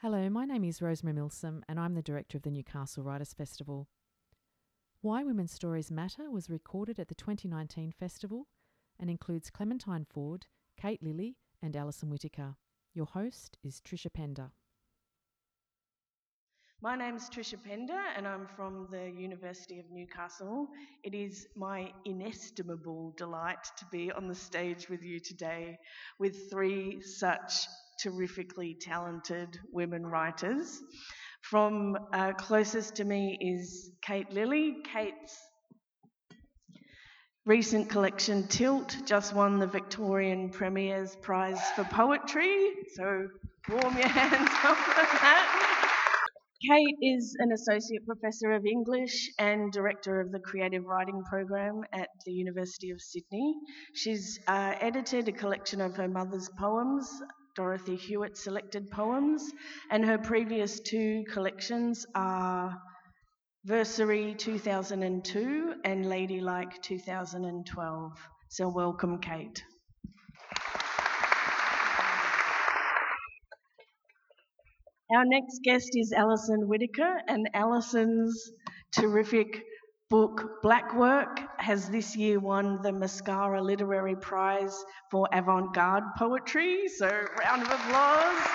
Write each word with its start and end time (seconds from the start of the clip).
Hello, 0.00 0.28
my 0.28 0.44
name 0.44 0.62
is 0.62 0.82
Rosemary 0.82 1.14
Milsom, 1.14 1.64
and 1.70 1.80
I'm 1.80 1.94
the 1.94 2.02
director 2.02 2.36
of 2.36 2.42
the 2.42 2.50
Newcastle 2.50 3.02
Writers 3.02 3.32
Festival. 3.32 3.88
Why 5.00 5.24
Women's 5.24 5.52
Stories 5.52 5.90
Matter 5.90 6.30
was 6.30 6.50
recorded 6.50 7.00
at 7.00 7.08
the 7.08 7.14
2019 7.14 7.92
festival 7.98 8.46
and 9.00 9.08
includes 9.08 9.48
Clementine 9.48 10.04
Ford, 10.04 10.44
Kate 10.78 11.02
Lilley, 11.02 11.38
and 11.62 11.74
Alison 11.74 12.10
Whittaker. 12.10 12.56
Your 12.92 13.06
host 13.06 13.56
is 13.64 13.80
Trisha 13.80 14.12
Pender. 14.12 14.50
My 16.82 16.94
name 16.94 17.16
is 17.16 17.30
Trisha 17.30 17.56
Pender 17.64 18.02
and 18.18 18.28
I'm 18.28 18.46
from 18.46 18.88
the 18.90 19.10
University 19.10 19.78
of 19.78 19.90
Newcastle. 19.90 20.68
It 21.04 21.14
is 21.14 21.48
my 21.56 21.90
inestimable 22.04 23.14
delight 23.16 23.64
to 23.78 23.86
be 23.86 24.12
on 24.12 24.28
the 24.28 24.34
stage 24.34 24.90
with 24.90 25.02
you 25.02 25.20
today 25.20 25.78
with 26.18 26.50
three 26.50 27.00
such 27.00 27.66
terrifically 27.98 28.76
talented 28.80 29.58
women 29.72 30.06
writers. 30.06 30.80
From 31.42 31.96
uh, 32.12 32.32
closest 32.32 32.96
to 32.96 33.04
me 33.04 33.38
is 33.40 33.90
Kate 34.02 34.30
Lilley. 34.32 34.76
Kate's 34.92 35.36
recent 37.44 37.88
collection 37.88 38.48
Tilt 38.48 38.96
just 39.06 39.32
won 39.32 39.58
the 39.58 39.66
Victorian 39.66 40.50
Premier's 40.50 41.14
Prize 41.22 41.60
for 41.76 41.84
Poetry, 41.84 42.70
so 42.96 43.28
warm 43.68 43.96
your 43.96 44.08
hands 44.08 44.50
up 44.64 44.76
for 44.76 45.18
that. 45.18 45.66
Kate 46.68 46.96
is 47.02 47.36
an 47.38 47.52
Associate 47.52 48.04
Professor 48.06 48.52
of 48.52 48.64
English 48.64 49.30
and 49.38 49.70
Director 49.70 50.20
of 50.20 50.32
the 50.32 50.40
Creative 50.40 50.84
Writing 50.84 51.22
Program 51.30 51.82
at 51.92 52.08
the 52.24 52.32
University 52.32 52.90
of 52.90 53.00
Sydney. 53.00 53.54
She's 53.94 54.40
uh, 54.48 54.74
edited 54.80 55.28
a 55.28 55.32
collection 55.32 55.80
of 55.80 55.96
her 55.96 56.08
mother's 56.08 56.48
poems, 56.58 57.08
Dorothy 57.56 57.96
Hewett 57.96 58.36
selected 58.36 58.90
poems, 58.90 59.50
and 59.90 60.04
her 60.04 60.18
previous 60.18 60.78
two 60.80 61.24
collections 61.32 62.04
are 62.14 62.76
Versary 63.66 64.36
2002 64.38 65.74
and 65.84 66.06
Ladylike 66.08 66.82
2012. 66.82 68.12
So, 68.48 68.68
welcome, 68.68 69.18
Kate. 69.20 69.64
Our 75.14 75.24
next 75.24 75.60
guest 75.64 75.90
is 75.94 76.12
Alison 76.12 76.68
Whittaker, 76.68 77.20
and 77.26 77.48
Alison's 77.54 78.50
terrific 78.92 79.62
book 80.08 80.62
Black 80.62 80.94
Work 80.94 81.40
has 81.58 81.88
this 81.88 82.14
year 82.16 82.38
won 82.38 82.80
the 82.82 82.92
Mascara 82.92 83.60
Literary 83.60 84.14
Prize 84.14 84.84
for 85.10 85.28
Avant 85.32 85.74
Garde 85.74 86.04
Poetry. 86.16 86.88
So, 86.88 87.08
round 87.42 87.62
of 87.62 87.70
applause. 87.70 88.48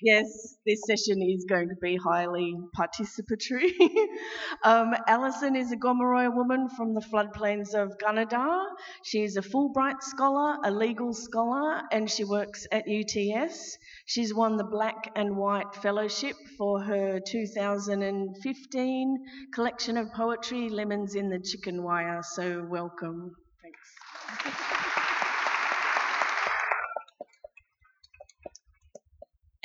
Yes, 0.00 0.56
this 0.64 0.80
session 0.86 1.20
is 1.22 1.44
going 1.48 1.70
to 1.70 1.74
be 1.82 1.96
highly 1.96 2.54
participatory. 2.78 3.72
um, 4.64 4.94
Alison 5.08 5.56
is 5.56 5.72
a 5.72 5.76
Gomeroi 5.76 6.32
woman 6.32 6.68
from 6.68 6.94
the 6.94 7.00
floodplains 7.00 7.74
of 7.74 7.98
Gunnedah. 7.98 8.64
She 9.02 9.24
is 9.24 9.36
a 9.36 9.42
Fulbright 9.42 10.00
scholar, 10.02 10.58
a 10.64 10.70
legal 10.70 11.12
scholar, 11.12 11.82
and 11.90 12.08
she 12.08 12.22
works 12.22 12.64
at 12.70 12.84
UTS. 12.88 13.76
She's 14.06 14.32
won 14.32 14.56
the 14.56 14.62
Black 14.64 15.10
and 15.16 15.36
Write 15.36 15.74
Fellowship 15.74 16.36
for 16.56 16.80
her 16.80 17.18
2015 17.18 19.16
collection 19.52 19.96
of 19.96 20.12
poetry, 20.12 20.68
Lemons 20.68 21.16
in 21.16 21.28
the 21.28 21.40
Chicken 21.40 21.82
Wire. 21.82 22.20
So, 22.22 22.64
welcome. 22.70 23.34
Thanks. 23.62 24.58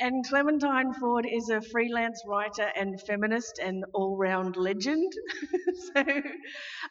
And 0.04 0.22
Clementine 0.28 0.92
Ford 0.92 1.24
is 1.24 1.48
a 1.48 1.62
freelance 1.62 2.22
writer 2.28 2.70
and 2.76 3.00
feminist 3.00 3.58
and 3.58 3.86
all 3.94 4.18
round 4.18 4.54
legend. 4.54 5.10
so 5.94 6.04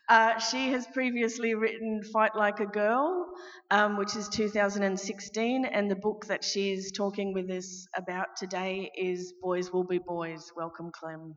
uh, 0.10 0.40
she 0.40 0.72
has 0.72 0.88
previously 0.88 1.54
written 1.54 2.02
Fight 2.12 2.36
Like 2.36 2.60
a 2.60 2.66
Girl, 2.66 3.28
um, 3.70 3.98
which 3.98 4.16
is 4.16 4.30
2016, 4.30 5.64
and 5.64 5.92
the 5.92 5.96
book 5.96 6.26
that 6.26 6.44
she's 6.44 6.92
talking 6.92 7.36
with 7.36 7.52
us 7.52 7.86
about 7.96 8.30
today 8.36 8.90
is 8.98 9.32
Boys 9.44 9.72
Will 9.72 9.86
Be 9.86 10.00
Boys. 10.00 10.52
Welcome, 10.58 10.90
Clem. 10.92 11.36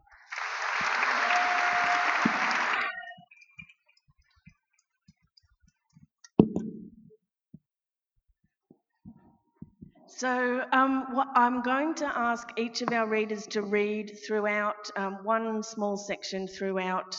So 10.19 10.65
um, 10.73 11.05
I'm 11.35 11.61
going 11.61 11.95
to 11.97 12.07
ask 12.07 12.49
each 12.57 12.81
of 12.81 12.91
our 12.91 13.07
readers 13.07 13.47
to 13.49 13.61
read 13.61 14.19
throughout 14.27 14.91
um, 14.97 15.19
one 15.25 15.63
small 15.63 15.99
section 15.99 16.49
throughout 16.49 17.15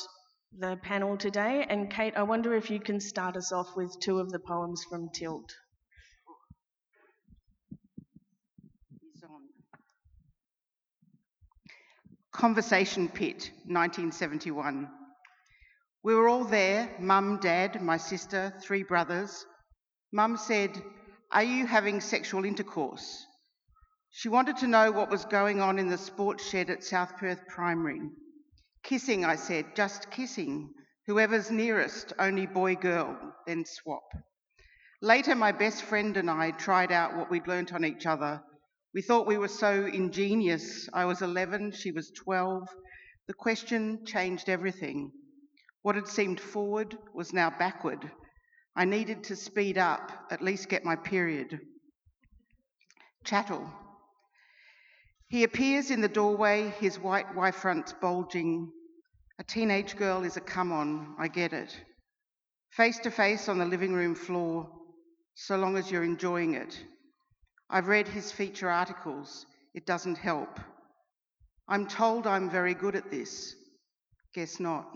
the 0.57 0.77
panel 0.77 1.15
today. 1.15 1.63
And 1.69 1.91
Kate, 1.91 2.15
I 2.17 2.23
wonder 2.23 2.55
if 2.55 2.71
you 2.71 2.79
can 2.79 2.99
start 2.99 3.37
us 3.37 3.51
off 3.51 3.67
with 3.75 3.95
two 3.99 4.17
of 4.17 4.31
the 4.31 4.39
poems 4.39 4.83
from 4.89 5.09
Tilt. 5.13 5.53
Conversation 12.31 13.09
Pit, 13.09 13.51
1971. 13.67 14.89
We 16.01 16.15
were 16.15 16.27
all 16.27 16.45
there 16.45 16.89
mum, 16.99 17.37
dad, 17.43 17.79
my 17.79 17.97
sister, 17.97 18.55
three 18.59 18.81
brothers. 18.81 19.45
Mum 20.11 20.35
said, 20.35 20.71
are 21.31 21.43
you 21.43 21.65
having 21.65 21.99
sexual 21.99 22.45
intercourse? 22.45 23.25
She 24.11 24.29
wanted 24.29 24.57
to 24.57 24.67
know 24.67 24.91
what 24.91 25.09
was 25.09 25.25
going 25.25 25.59
on 25.59 25.77
in 25.77 25.89
the 25.89 25.97
sports 25.97 26.47
shed 26.47 26.69
at 26.69 26.83
South 26.83 27.17
Perth 27.17 27.45
Primary. 27.47 28.01
Kissing, 28.83 29.25
I 29.25 29.35
said, 29.35 29.75
just 29.75 30.09
kissing. 30.09 30.73
Whoever's 31.05 31.51
nearest, 31.51 32.13
only 32.17 32.45
boy 32.45 32.75
girl, 32.75 33.17
then 33.45 33.65
swap. 33.65 34.03
Later, 35.01 35.35
my 35.35 35.51
best 35.51 35.83
friend 35.83 36.17
and 36.17 36.29
I 36.29 36.51
tried 36.51 36.91
out 36.91 37.15
what 37.15 37.29
we'd 37.29 37.47
learnt 37.47 37.73
on 37.73 37.85
each 37.85 38.05
other. 38.05 38.41
We 38.93 39.01
thought 39.01 39.27
we 39.27 39.37
were 39.37 39.47
so 39.47 39.85
ingenious. 39.85 40.89
I 40.93 41.05
was 41.05 41.21
11, 41.21 41.73
she 41.73 41.91
was 41.91 42.09
12. 42.11 42.67
The 43.27 43.33
question 43.33 44.05
changed 44.05 44.49
everything. 44.49 45.11
What 45.81 45.95
had 45.95 46.07
seemed 46.07 46.39
forward 46.39 46.97
was 47.13 47.33
now 47.33 47.49
backward. 47.49 48.09
I 48.77 48.85
needed 48.85 49.23
to 49.23 49.35
speed 49.35 49.79
up, 49.79 50.11
at 50.29 50.43
least 50.43 50.69
get 50.69 50.85
my 50.85 50.95
period. 50.95 51.59
Chattel. 53.23 53.67
He 55.29 55.43
appears 55.43 55.89
in 55.89 55.99
the 55.99 56.07
doorway, 56.07 56.71
his 56.79 56.99
white 56.99 57.35
Y 57.35 57.49
fronts 57.49 57.93
bulging. 57.99 58.71
A 59.39 59.43
teenage 59.43 59.97
girl 59.97 60.23
is 60.23 60.37
a 60.37 60.41
come 60.41 60.71
on, 60.71 61.15
I 61.17 61.27
get 61.27 61.53
it. 61.53 61.75
Face 62.69 62.99
to 62.99 63.09
face 63.09 63.49
on 63.49 63.57
the 63.57 63.65
living 63.65 63.93
room 63.93 64.13
floor, 64.13 64.69
so 65.33 65.57
long 65.57 65.75
as 65.75 65.89
you're 65.89 66.03
enjoying 66.03 66.53
it. 66.53 66.79
I've 67.71 67.87
read 67.87 68.07
his 68.07 68.31
feature 68.31 68.69
articles, 68.69 69.47
it 69.73 69.87
doesn't 69.87 70.19
help. 70.19 70.59
I'm 71.67 71.87
told 71.87 72.27
I'm 72.27 72.47
very 72.47 72.75
good 72.75 72.95
at 72.95 73.09
this. 73.09 73.55
Guess 74.35 74.59
not. 74.59 74.87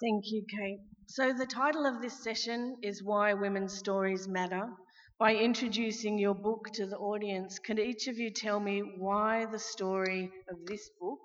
Thank 0.00 0.30
you, 0.32 0.44
Kate. 0.48 0.80
So, 1.06 1.32
the 1.32 1.46
title 1.46 1.86
of 1.86 2.00
this 2.00 2.22
session 2.22 2.76
is 2.82 3.02
Why 3.02 3.34
Women's 3.34 3.76
Stories 3.78 4.28
Matter. 4.28 4.70
By 5.18 5.34
introducing 5.34 6.18
your 6.18 6.34
book 6.34 6.70
to 6.74 6.86
the 6.86 6.96
audience, 6.98 7.58
can 7.58 7.78
each 7.78 8.06
of 8.08 8.18
you 8.18 8.30
tell 8.30 8.60
me 8.60 8.80
why 8.80 9.46
the 9.46 9.58
story 9.58 10.32
of 10.48 10.66
this 10.66 10.88
book, 11.00 11.20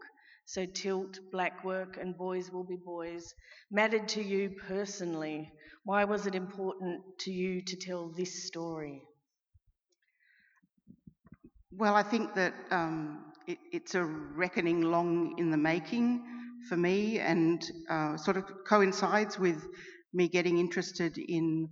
so 0.45 0.65
Tilt, 0.65 1.19
Black 1.31 1.63
Work, 1.63 1.97
and 1.97 2.17
Boys 2.17 2.51
Will 2.51 2.63
Be 2.63 2.75
Boys, 2.77 3.33
mattered 3.71 4.07
to 4.09 4.23
you 4.23 4.49
personally? 4.67 5.51
Why 5.83 6.05
was 6.05 6.25
it 6.27 6.35
important 6.35 7.01
to 7.19 7.31
you 7.31 7.61
to 7.61 7.75
tell 7.75 8.09
this 8.09 8.45
story? 8.47 9.03
Well, 11.71 11.95
I 11.95 12.03
think 12.03 12.33
that 12.35 12.53
um, 12.71 13.33
it, 13.47 13.59
it's 13.71 13.95
a 13.95 14.03
reckoning 14.03 14.81
long 14.81 15.37
in 15.37 15.51
the 15.51 15.57
making 15.57 16.23
for 16.69 16.77
me 16.77 17.19
and 17.19 17.63
uh, 17.89 18.17
sort 18.17 18.37
of 18.37 18.45
coincides 18.67 19.37
with 19.39 19.65
me 20.13 20.27
getting 20.27 20.57
interested 20.59 21.17
in 21.17 21.69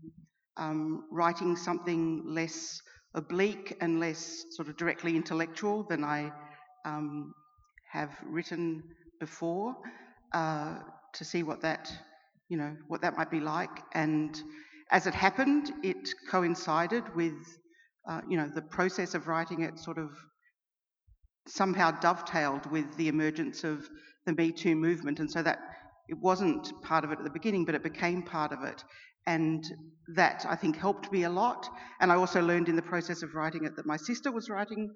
um, 0.58 1.06
writing 1.12 1.56
something 1.56 2.24
less 2.26 2.82
oblique 3.14 3.78
and 3.82 4.00
less 4.00 4.44
sort 4.52 4.68
of 4.68 4.78
directly 4.78 5.16
intellectual 5.16 5.84
than 5.90 6.04
I 6.04 6.32
um, 6.86 7.34
have 7.92 8.12
written 8.26 8.84
before 9.20 9.76
uh, 10.34 10.80
to 11.14 11.26
see 11.26 11.44
what 11.44 11.62
that 11.62 11.92
you 12.50 12.58
know 12.58 12.76
what 12.88 13.02
that 13.02 13.18
might 13.18 13.32
be 13.32 13.40
like. 13.40 13.82
And 13.94 14.42
as 14.92 15.08
it 15.08 15.14
happened 15.14 15.72
it 15.84 16.10
coincided 16.30 17.04
with 17.16 17.36
uh, 18.10 18.22
you 18.30 18.38
know 18.38 18.50
the 18.54 18.62
process 18.62 19.14
of 19.14 19.28
writing 19.28 19.62
it 19.62 19.80
sort 19.80 19.98
of 19.98 20.10
somehow 21.48 21.92
dovetailed 21.92 22.70
with 22.72 22.96
the 22.98 23.08
emergence 23.08 23.64
of 23.64 23.88
the 24.26 24.34
Me 24.34 24.52
Too 24.52 24.76
movement, 24.76 25.20
and 25.20 25.30
so 25.30 25.42
that 25.42 25.60
it 26.08 26.18
wasn't 26.20 26.72
part 26.84 27.04
of 27.04 27.12
it 27.12 27.20
at 27.20 27.24
the 27.24 27.32
beginning, 27.32 27.66
but 27.66 27.76
it 27.76 27.84
became 27.84 28.22
part 28.22 28.52
of 28.52 28.64
it. 28.64 28.84
And 29.28 29.64
that 30.16 30.46
I 30.50 30.56
think 30.56 30.76
helped 30.76 31.12
me 31.12 31.24
a 31.24 31.30
lot. 31.30 31.70
And 32.00 32.12
I 32.12 32.16
also 32.16 32.42
learned 32.42 32.70
in 32.70 32.76
the 32.76 32.82
process 32.82 33.24
of 33.24 33.34
writing 33.36 33.66
it 33.66 33.76
that 33.76 33.86
my 33.86 33.98
sister 33.98 34.32
was 34.32 34.50
writing 34.50 34.92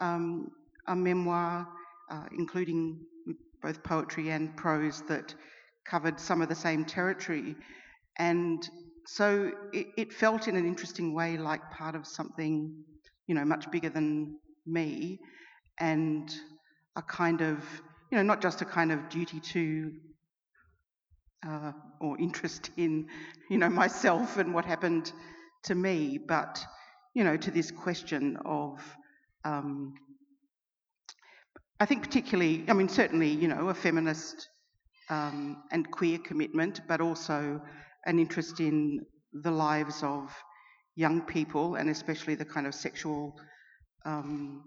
um, 0.00 0.48
a 0.86 0.94
memoir, 0.94 1.66
uh, 2.10 2.26
including 2.38 3.00
both 3.62 3.82
poetry 3.82 4.30
and 4.30 4.56
prose, 4.56 5.02
that 5.08 5.34
covered 5.86 6.20
some 6.20 6.40
of 6.40 6.48
the 6.48 6.54
same 6.54 6.84
territory. 6.84 7.56
And 8.18 8.62
so 9.06 9.50
it, 9.72 9.86
it 9.96 10.12
felt 10.12 10.46
in 10.46 10.56
an 10.56 10.66
interesting 10.66 11.14
way 11.14 11.36
like 11.36 11.62
part 11.70 11.94
of 11.94 12.06
something, 12.06 12.84
you 13.26 13.34
know, 13.34 13.44
much 13.44 13.70
bigger 13.70 13.88
than 13.88 14.38
me 14.66 15.18
and 15.80 16.32
a 16.96 17.02
kind 17.02 17.40
of, 17.40 17.64
you 18.10 18.18
know, 18.18 18.22
not 18.22 18.40
just 18.40 18.60
a 18.60 18.64
kind 18.64 18.92
of 18.92 19.08
duty 19.08 19.40
to 19.40 19.92
uh, 21.46 21.72
or 22.00 22.18
interest 22.18 22.70
in, 22.76 23.08
you 23.48 23.58
know, 23.58 23.68
myself 23.68 24.36
and 24.36 24.52
what 24.54 24.64
happened 24.64 25.12
to 25.64 25.74
me, 25.74 26.18
but, 26.18 26.64
you 27.14 27.24
know, 27.24 27.36
to 27.36 27.50
this 27.50 27.70
question 27.70 28.36
of, 28.44 28.80
um, 29.44 29.94
I 31.78 31.86
think 31.86 32.02
particularly, 32.02 32.64
I 32.68 32.74
mean, 32.74 32.88
certainly, 32.88 33.28
you 33.28 33.48
know, 33.48 33.68
a 33.68 33.74
feminist 33.74 34.48
um, 35.08 35.62
and 35.72 35.90
queer 35.90 36.18
commitment, 36.18 36.82
but 36.86 37.00
also 37.00 37.60
an 38.04 38.18
interest 38.18 38.60
in 38.60 39.00
the 39.32 39.50
lives 39.50 40.02
of 40.02 40.34
young 40.96 41.22
people 41.22 41.76
and 41.76 41.88
especially 41.88 42.34
the 42.34 42.44
kind 42.44 42.66
of 42.66 42.74
sexual 42.74 43.34
um, 44.04 44.64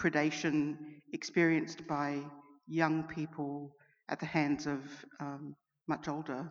predation 0.00 0.76
experienced 1.12 1.86
by 1.86 2.20
young 2.66 3.02
people 3.04 3.76
at 4.08 4.18
the 4.18 4.26
hands 4.26 4.66
of 4.66 4.80
um, 5.20 5.54
much 5.86 6.08
older 6.08 6.50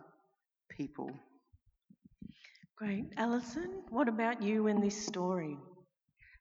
people. 0.70 1.10
Great. 2.76 3.06
Alison, 3.16 3.82
what 3.90 4.08
about 4.08 4.42
you 4.42 4.68
in 4.68 4.80
this 4.80 5.06
story? 5.06 5.58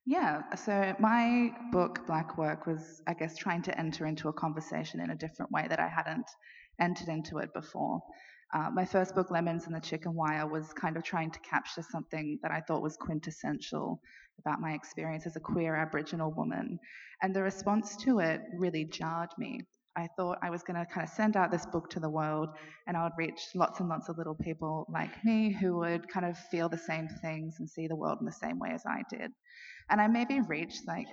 Yeah, 0.06 0.42
so 0.56 0.96
my 1.00 1.52
book, 1.72 2.08
Black 2.08 2.38
Work, 2.38 2.66
was, 2.66 3.02
I 3.08 3.14
guess, 3.14 3.36
trying 3.36 3.62
to 3.64 3.78
enter 3.78 4.06
into 4.06 4.30
a 4.30 4.34
conversation 4.34 5.02
in 5.02 5.10
a 5.10 5.16
different 5.16 5.52
way 5.52 5.68
that 5.68 5.80
I 5.80 5.88
hadn't 5.88 6.30
entered 6.80 7.10
into 7.10 7.40
it 7.40 7.54
before. 7.54 8.02
Uh, 8.54 8.70
my 8.74 8.84
first 8.86 9.14
book, 9.14 9.30
Lemons 9.30 9.68
and 9.68 9.76
the 9.76 9.80
Chicken 9.80 10.16
Wire, 10.16 10.48
was 10.48 10.74
kind 10.74 10.98
of 10.98 11.04
trying 11.04 11.32
to 11.32 11.40
capture 11.40 11.84
something 11.84 12.40
that 12.42 12.52
I 12.52 12.62
thought 12.62 12.82
was 12.82 12.98
quintessential 12.98 14.02
about 14.40 14.60
my 14.60 14.74
experience 14.74 15.28
as 15.28 15.36
a 15.36 15.40
queer 15.40 15.76
Aboriginal 15.76 16.32
woman. 16.32 16.80
And 17.22 17.36
the 17.36 17.44
response 17.44 17.96
to 17.98 18.20
it 18.20 18.42
really 18.58 18.86
jarred 18.86 19.30
me. 19.38 19.62
I 19.96 20.08
thought 20.16 20.40
I 20.42 20.50
was 20.50 20.64
going 20.64 20.80
to 20.80 20.86
kind 20.92 21.06
of 21.06 21.14
send 21.14 21.36
out 21.36 21.52
this 21.52 21.66
book 21.66 21.90
to 21.92 22.00
the 22.00 22.10
world 22.10 22.50
and 22.88 22.96
I 22.96 23.04
would 23.04 23.14
reach 23.18 23.42
lots 23.54 23.80
and 23.80 23.90
lots 23.90 24.08
of 24.08 24.18
little 24.18 24.36
people 24.36 24.86
like 24.92 25.24
me 25.26 25.52
who 25.52 25.78
would 25.78 26.08
kind 26.08 26.26
of 26.26 26.38
feel 26.38 26.70
the 26.70 26.78
same 26.78 27.08
things 27.22 27.56
and 27.60 27.70
see 27.70 27.88
the 27.88 27.96
world 27.96 28.20
in 28.22 28.26
the 28.26 28.32
same 28.32 28.60
way 28.60 28.70
as 28.74 28.84
I 28.86 29.04
did. 29.10 29.32
And 29.90 30.00
I 30.00 30.08
maybe 30.08 30.42
reached 30.42 30.88
like, 30.88 31.08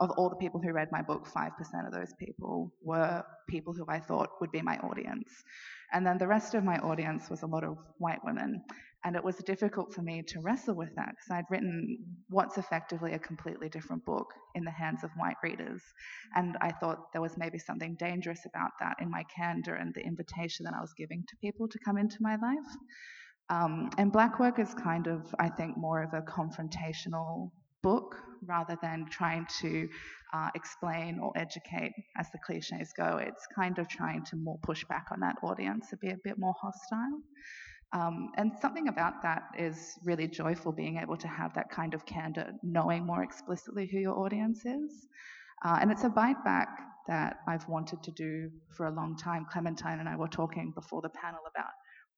of 0.00 0.10
all 0.12 0.28
the 0.28 0.36
people 0.36 0.60
who 0.60 0.72
read 0.72 0.88
my 0.90 1.02
book, 1.02 1.26
5% 1.28 1.50
of 1.86 1.92
those 1.92 2.12
people 2.18 2.72
were 2.82 3.22
people 3.48 3.72
who 3.72 3.84
I 3.88 4.00
thought 4.00 4.30
would 4.40 4.50
be 4.50 4.62
my 4.62 4.76
audience. 4.78 5.30
And 5.92 6.04
then 6.06 6.18
the 6.18 6.26
rest 6.26 6.54
of 6.54 6.64
my 6.64 6.78
audience 6.78 7.30
was 7.30 7.42
a 7.42 7.46
lot 7.46 7.62
of 7.62 7.76
white 7.98 8.24
women. 8.24 8.62
And 9.04 9.16
it 9.16 9.22
was 9.22 9.36
difficult 9.36 9.92
for 9.92 10.00
me 10.02 10.22
to 10.28 10.40
wrestle 10.40 10.74
with 10.74 10.94
that 10.96 11.10
because 11.10 11.30
I'd 11.30 11.50
written 11.50 11.98
what's 12.30 12.56
effectively 12.56 13.12
a 13.12 13.18
completely 13.18 13.68
different 13.68 14.04
book 14.04 14.26
in 14.54 14.64
the 14.64 14.70
hands 14.70 15.04
of 15.04 15.10
white 15.16 15.36
readers. 15.42 15.82
And 16.34 16.56
I 16.62 16.72
thought 16.72 17.12
there 17.12 17.20
was 17.22 17.36
maybe 17.36 17.58
something 17.58 17.96
dangerous 17.96 18.40
about 18.46 18.70
that 18.80 18.96
in 19.00 19.10
my 19.10 19.24
candor 19.36 19.74
and 19.74 19.94
the 19.94 20.04
invitation 20.04 20.64
that 20.64 20.74
I 20.74 20.80
was 20.80 20.94
giving 20.96 21.22
to 21.28 21.36
people 21.36 21.68
to 21.68 21.78
come 21.84 21.98
into 21.98 22.16
my 22.20 22.36
life. 22.36 22.76
Um, 23.50 23.90
and 23.98 24.10
Black 24.10 24.40
Work 24.40 24.58
is 24.58 24.72
kind 24.74 25.06
of, 25.06 25.22
I 25.38 25.50
think, 25.50 25.76
more 25.76 26.02
of 26.02 26.14
a 26.14 26.22
confrontational 26.22 27.50
book 27.84 28.16
rather 28.46 28.76
than 28.82 29.06
trying 29.10 29.46
to 29.60 29.88
uh, 30.34 30.48
explain 30.54 31.20
or 31.22 31.30
educate 31.36 31.92
as 32.18 32.26
the 32.32 32.38
cliches 32.46 32.92
go. 32.96 33.18
It's 33.28 33.46
kind 33.54 33.78
of 33.78 33.86
trying 33.88 34.24
to 34.30 34.36
more 34.36 34.58
push 34.62 34.84
back 34.84 35.06
on 35.12 35.20
that 35.20 35.36
audience 35.42 35.90
to 35.90 35.96
be 35.98 36.10
a 36.10 36.18
bit 36.24 36.36
more 36.38 36.54
hostile. 36.60 37.20
Um, 37.92 38.30
and 38.36 38.50
something 38.60 38.88
about 38.88 39.22
that 39.22 39.42
is 39.56 39.76
really 40.04 40.26
joyful 40.26 40.72
being 40.72 40.96
able 40.96 41.16
to 41.18 41.28
have 41.28 41.54
that 41.54 41.70
kind 41.70 41.94
of 41.94 42.04
candor, 42.04 42.52
knowing 42.62 43.06
more 43.06 43.22
explicitly 43.22 43.88
who 43.90 43.98
your 43.98 44.18
audience 44.18 44.60
is. 44.66 44.92
Uh, 45.64 45.78
and 45.80 45.92
it's 45.92 46.04
a 46.04 46.08
bite 46.08 46.42
back 46.44 46.68
that 47.06 47.36
I've 47.46 47.68
wanted 47.68 48.02
to 48.02 48.10
do 48.10 48.50
for 48.76 48.86
a 48.86 48.90
long 48.90 49.16
time. 49.16 49.46
Clementine 49.52 50.00
and 50.00 50.08
I 50.08 50.16
were 50.16 50.32
talking 50.42 50.72
before 50.74 51.02
the 51.02 51.10
panel 51.10 51.42
about 51.54 51.74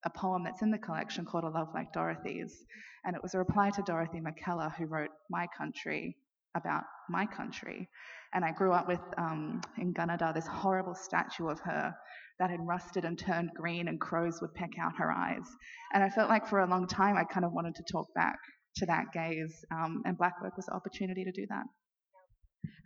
a 0.06 0.10
poem 0.10 0.44
that's 0.44 0.62
in 0.62 0.70
the 0.70 0.78
collection 0.78 1.24
called 1.24 1.44
A 1.44 1.48
Love 1.48 1.68
Like 1.74 1.92
Dorothy's. 1.92 2.64
And 3.04 3.14
it 3.14 3.22
was 3.22 3.34
a 3.34 3.38
reply 3.38 3.70
to 3.70 3.82
Dorothy 3.82 4.20
Mackellar, 4.20 4.74
who 4.76 4.86
wrote 4.86 5.10
My 5.28 5.46
Country 5.58 6.16
about 6.56 6.84
my 7.10 7.26
country. 7.26 7.88
And 8.32 8.44
I 8.44 8.52
grew 8.52 8.72
up 8.72 8.88
with, 8.88 9.00
um, 9.18 9.60
in 9.78 9.92
Gunnedah, 9.92 10.32
this 10.32 10.46
horrible 10.46 10.94
statue 10.94 11.48
of 11.48 11.60
her 11.60 11.94
that 12.38 12.50
had 12.50 12.60
rusted 12.66 13.04
and 13.04 13.18
turned 13.18 13.50
green, 13.54 13.88
and 13.88 14.00
crows 14.00 14.40
would 14.40 14.54
peck 14.54 14.70
out 14.80 14.96
her 14.96 15.10
eyes. 15.10 15.46
And 15.92 16.02
I 16.02 16.08
felt 16.08 16.28
like 16.28 16.46
for 16.46 16.60
a 16.60 16.66
long 16.66 16.86
time 16.86 17.16
I 17.16 17.24
kind 17.24 17.44
of 17.44 17.52
wanted 17.52 17.74
to 17.76 17.84
talk 17.90 18.06
back 18.14 18.38
to 18.76 18.86
that 18.86 19.06
gaze, 19.12 19.64
um, 19.70 20.02
and 20.04 20.18
Black 20.18 20.40
Work 20.42 20.56
was 20.56 20.66
the 20.66 20.74
opportunity 20.74 21.24
to 21.24 21.32
do 21.32 21.46
that. 21.48 21.64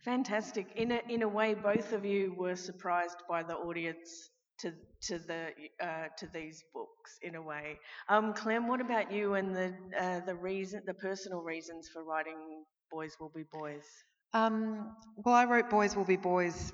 Fantastic. 0.04 0.66
In 0.76 0.92
a, 0.92 1.00
in 1.08 1.22
a 1.22 1.28
way, 1.28 1.54
both 1.54 1.92
of 1.92 2.04
you 2.04 2.34
were 2.36 2.56
surprised 2.56 3.22
by 3.28 3.42
the 3.42 3.54
audience 3.54 4.30
to 4.62 4.72
to 5.02 5.18
the 5.18 5.48
uh, 5.82 6.08
to 6.18 6.26
these 6.32 6.62
books 6.74 7.18
in 7.22 7.34
a 7.34 7.42
way. 7.42 7.78
Um, 8.08 8.34
Clem, 8.34 8.68
what 8.68 8.80
about 8.80 9.12
you 9.12 9.34
and 9.34 9.54
the 9.54 9.74
uh, 9.98 10.20
the 10.26 10.34
reason 10.34 10.82
the 10.86 10.94
personal 10.94 11.40
reasons 11.40 11.88
for 11.92 12.04
writing 12.04 12.64
Boys 12.90 13.16
Will 13.20 13.32
Be 13.34 13.44
Boys? 13.52 13.84
Um, 14.32 14.94
well, 15.16 15.34
I 15.34 15.44
wrote 15.44 15.70
Boys 15.70 15.96
Will 15.96 16.04
Be 16.04 16.16
Boys 16.16 16.72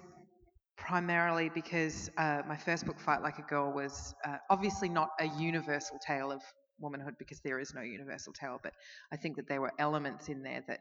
primarily 0.76 1.48
because 1.48 2.10
uh, 2.18 2.42
my 2.46 2.56
first 2.56 2.84
book, 2.86 3.00
Fight 3.00 3.22
Like 3.22 3.38
a 3.38 3.42
Girl, 3.42 3.72
was 3.72 4.14
uh, 4.26 4.36
obviously 4.50 4.88
not 4.88 5.10
a 5.20 5.26
universal 5.38 5.98
tale 6.06 6.30
of 6.30 6.42
womanhood 6.78 7.14
because 7.18 7.40
there 7.40 7.58
is 7.58 7.72
no 7.74 7.80
universal 7.80 8.32
tale, 8.32 8.60
but 8.62 8.72
I 9.12 9.16
think 9.16 9.36
that 9.36 9.48
there 9.48 9.60
were 9.60 9.72
elements 9.78 10.28
in 10.28 10.42
there 10.42 10.62
that 10.68 10.80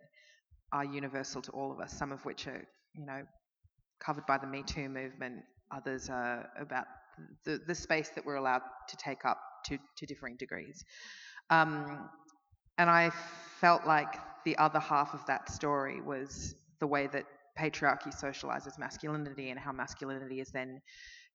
are 0.73 0.83
universal 0.83 1.41
to 1.43 1.51
all 1.51 1.71
of 1.71 1.79
us, 1.79 1.93
some 1.97 2.11
of 2.11 2.25
which 2.25 2.47
are, 2.47 2.67
you 2.93 3.05
know, 3.05 3.23
covered 3.99 4.25
by 4.25 4.37
the 4.37 4.47
Me 4.47 4.63
Too 4.63 4.89
movement, 4.89 5.43
others 5.71 6.09
are 6.09 6.49
about 6.59 6.85
the, 7.45 7.61
the 7.65 7.75
space 7.75 8.09
that 8.09 8.25
we're 8.25 8.35
allowed 8.35 8.61
to 8.89 8.97
take 8.97 9.25
up 9.25 9.39
to, 9.65 9.77
to 9.95 10.05
differing 10.05 10.35
degrees. 10.35 10.83
Um, 11.49 12.09
and 12.77 12.89
I 12.89 13.11
felt 13.61 13.85
like 13.85 14.15
the 14.43 14.57
other 14.57 14.79
half 14.79 15.13
of 15.13 15.25
that 15.27 15.51
story 15.51 16.01
was 16.01 16.55
the 16.79 16.87
way 16.87 17.07
that 17.07 17.25
patriarchy 17.57 18.13
socializes 18.13 18.77
masculinity 18.77 19.49
and 19.49 19.59
how 19.59 19.71
masculinity 19.71 20.41
is 20.41 20.49
then 20.49 20.81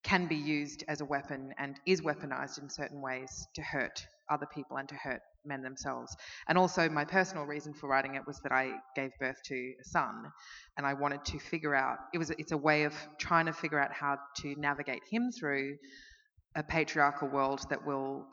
can 0.03 0.27
be 0.27 0.37
used 0.37 0.85
as 0.89 1.01
a 1.01 1.05
weapon 1.05 1.53
and 1.59 1.79
is 1.87 2.01
weaponized 2.01 2.61
in 2.63 2.71
certain 2.71 3.01
ways 3.01 3.47
to 3.55 3.63
hurt 3.63 4.07
other 4.31 4.47
people 4.47 4.77
and 4.77 4.89
to 4.89 4.95
hurt 4.95 5.21
men 5.45 5.63
themselves. 5.63 6.17
And 6.49 6.57
also, 6.57 6.89
my 6.89 7.05
personal 7.05 7.45
reason 7.45 7.75
for 7.75 7.89
writing 7.89 8.15
it 8.15 8.27
was 8.27 8.41
that 8.41 8.53
I 8.53 8.73
gave 8.95 9.11
birth 9.19 9.37
to 9.47 9.55
a 9.55 9.85
son, 9.85 10.31
and 10.77 10.87
I 10.87 10.95
wanted 10.95 11.25
to 11.27 11.39
figure 11.39 11.75
out 11.75 11.99
it 12.15 12.19
was 12.19 12.31
it's 12.31 12.53
a 12.53 12.57
way 12.57 12.85
of 12.85 12.95
trying 13.19 13.47
to 13.47 13.53
figure 13.53 13.81
out 13.81 13.93
how 13.93 14.19
to 14.39 14.55
navigate 14.57 15.03
him 15.11 15.31
through 15.33 15.77
a 16.55 16.63
patriarchal 16.63 17.29
world 17.29 17.65
that 17.71 17.85
will 17.87 18.27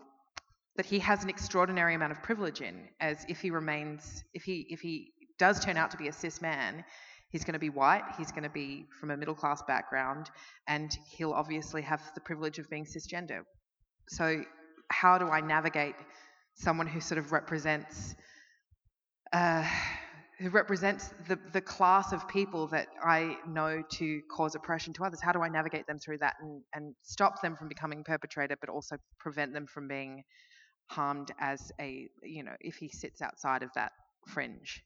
that 0.76 0.86
he 0.86 1.00
has 1.00 1.24
an 1.24 1.30
extraordinary 1.30 1.96
amount 1.96 2.12
of 2.12 2.22
privilege 2.22 2.62
in 2.62 2.88
as 3.00 3.26
if 3.28 3.42
he 3.42 3.50
remains 3.50 4.24
if 4.34 4.44
he 4.44 4.66
if 4.70 4.80
he 4.80 5.12
does 5.40 5.64
turn 5.64 5.78
out 5.78 5.92
to 5.92 5.98
be 5.98 6.08
a 6.08 6.14
cis 6.14 6.42
man 6.42 6.84
He's 7.30 7.44
going 7.44 7.54
to 7.54 7.60
be 7.60 7.70
white, 7.70 8.04
he's 8.18 8.32
going 8.32 8.44
to 8.44 8.50
be 8.50 8.86
from 9.00 9.12
a 9.12 9.18
middle 9.18 9.36
class 9.36 9.62
background, 9.68 10.30
and 10.68 10.98
he'll 11.10 11.34
obviously 11.34 11.82
have 11.82 12.02
the 12.16 12.22
privilege 12.22 12.58
of 12.58 12.70
being 12.70 12.86
cisgender. 12.86 13.42
So, 14.10 14.44
how 14.90 15.18
do 15.18 15.28
I 15.28 15.42
navigate 15.42 15.96
someone 16.56 16.88
who 16.88 17.02
sort 17.02 17.18
of 17.18 17.34
represents 17.34 18.16
uh, 19.34 19.68
who 20.40 20.50
represents 20.50 21.10
the, 21.28 21.40
the 21.52 21.62
class 21.62 22.12
of 22.12 22.28
people 22.28 22.68
that 22.68 22.88
I 23.04 23.38
know 23.48 23.82
to 23.94 24.22
cause 24.30 24.54
oppression 24.56 24.94
to 24.94 25.04
others? 25.04 25.20
How 25.22 25.32
do 25.32 25.42
I 25.42 25.50
navigate 25.50 25.88
them 25.88 25.98
through 25.98 26.20
that 26.20 26.36
and, 26.40 26.62
and 26.74 26.96
stop 27.02 27.42
them 27.42 27.56
from 27.56 27.68
becoming 27.68 28.04
perpetrator, 28.04 28.56
but 28.60 28.70
also 28.70 28.98
prevent 29.20 29.54
them 29.54 29.66
from 29.66 29.88
being 29.88 30.24
harmed 30.90 31.32
as 31.40 31.72
a, 31.82 32.08
you 32.22 32.44
know, 32.44 32.56
if 32.62 32.76
he 32.76 32.90
sits 32.90 33.22
outside 33.22 33.64
of 33.64 33.70
that 33.74 33.92
fringe? 34.28 34.84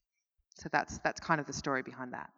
So 0.55 0.70
that's 0.72 1.00
that's 1.00 1.20
kind 1.20 1.39
of 1.39 1.48
the 1.48 1.53
story 1.53 1.81
behind 1.81 2.13
that. 2.13 2.29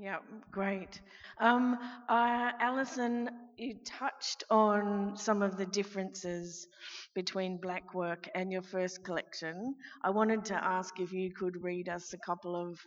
Yeah, 0.00 0.18
great. 0.52 1.00
Um, 1.40 1.76
uh, 2.08 2.52
Alison, 2.60 3.30
you 3.56 3.74
touched 3.84 4.44
on 4.48 5.16
some 5.16 5.42
of 5.42 5.56
the 5.56 5.66
differences 5.66 6.68
between 7.16 7.56
Black 7.56 7.94
Work 7.94 8.28
and 8.36 8.52
your 8.52 8.62
first 8.62 9.02
collection. 9.02 9.74
I 10.04 10.10
wanted 10.10 10.44
to 10.46 10.54
ask 10.54 11.00
if 11.00 11.12
you 11.12 11.32
could 11.32 11.64
read 11.64 11.88
us 11.88 12.12
a 12.12 12.18
couple 12.18 12.54
of 12.54 12.78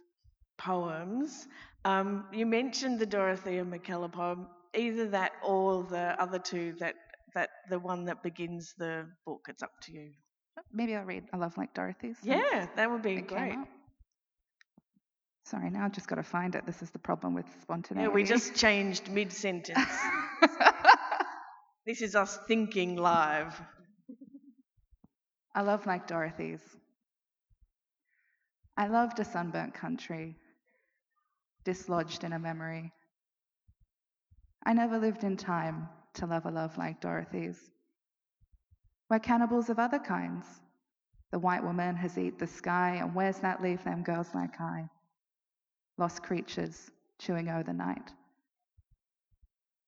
poems. 0.58 1.48
Um, 1.84 2.26
you 2.32 2.46
mentioned 2.46 3.00
the 3.00 3.06
Dorothea 3.06 3.66
Mackellar 3.66 4.12
poem, 4.12 4.48
either 4.74 5.10
that 5.10 5.34
or 5.44 5.84
the 5.84 6.16
other 6.22 6.40
two 6.40 6.76
that 6.80 6.96
that 7.34 7.50
the 7.70 7.80
one 7.80 8.06
that 8.06 8.24
begins 8.24 8.74
the 8.78 9.08
book? 9.26 9.48
It's 9.50 9.64
up 9.64 9.72
to 9.84 9.92
you. 9.92 10.12
Maybe 10.72 10.96
I'll 10.96 11.04
read 11.04 11.26
A 11.34 11.38
Love 11.38 11.58
Like 11.58 11.74
Dorothy's. 11.74 12.18
Yeah, 12.24 12.68
that 12.76 12.90
would 12.90 13.02
be 13.02 13.22
great. 13.22 13.58
Sorry, 15.52 15.70
now 15.70 15.84
I've 15.84 15.92
just 15.92 16.08
got 16.08 16.16
to 16.16 16.24
find 16.24 16.56
it. 16.56 16.66
This 16.66 16.82
is 16.82 16.92
the 16.92 17.00
problem 17.00 17.34
with 17.34 17.46
spontaneity. 17.62 18.08
Yeah, 18.08 18.14
we 18.14 18.24
just 18.24 18.56
changed 18.56 19.12
mid 19.12 19.34
sentence. 19.34 19.92
this 21.86 22.02
is 22.02 22.16
us 22.16 22.40
thinking 22.48 22.96
live. 22.96 23.62
I 25.54 25.64
love 25.64 25.86
like 25.86 26.08
Dorothy's. 26.08 26.62
I 28.78 28.88
loved 28.88 29.20
a 29.20 29.26
sunburnt 29.26 29.74
country, 29.74 30.38
dislodged 31.66 32.24
in 32.24 32.32
a 32.32 32.40
memory. 32.40 32.94
I 34.66 34.72
never 34.72 35.00
lived 35.00 35.26
in 35.26 35.36
time 35.36 35.90
to 36.14 36.28
love 36.28 36.46
a 36.46 36.50
love 36.50 36.78
like 36.78 37.02
Dorothy's. 37.02 37.60
We're 39.10 39.20
cannibals 39.20 39.70
of 39.70 39.80
other 39.80 40.00
kinds. 40.00 40.46
The 41.34 41.40
white 41.40 41.66
woman 41.66 41.98
has 41.98 42.18
eat 42.18 42.40
the 42.40 42.48
sky, 42.48 43.00
and 43.02 43.14
where's 43.14 43.40
that 43.40 43.62
leave 43.62 43.84
them 43.84 44.04
girls 44.04 44.30
like 44.34 44.62
I? 44.62 44.88
Lost 46.02 46.24
creatures 46.24 46.90
chewing 47.20 47.48
o'er 47.48 47.62
the 47.62 47.74
night. 47.74 48.12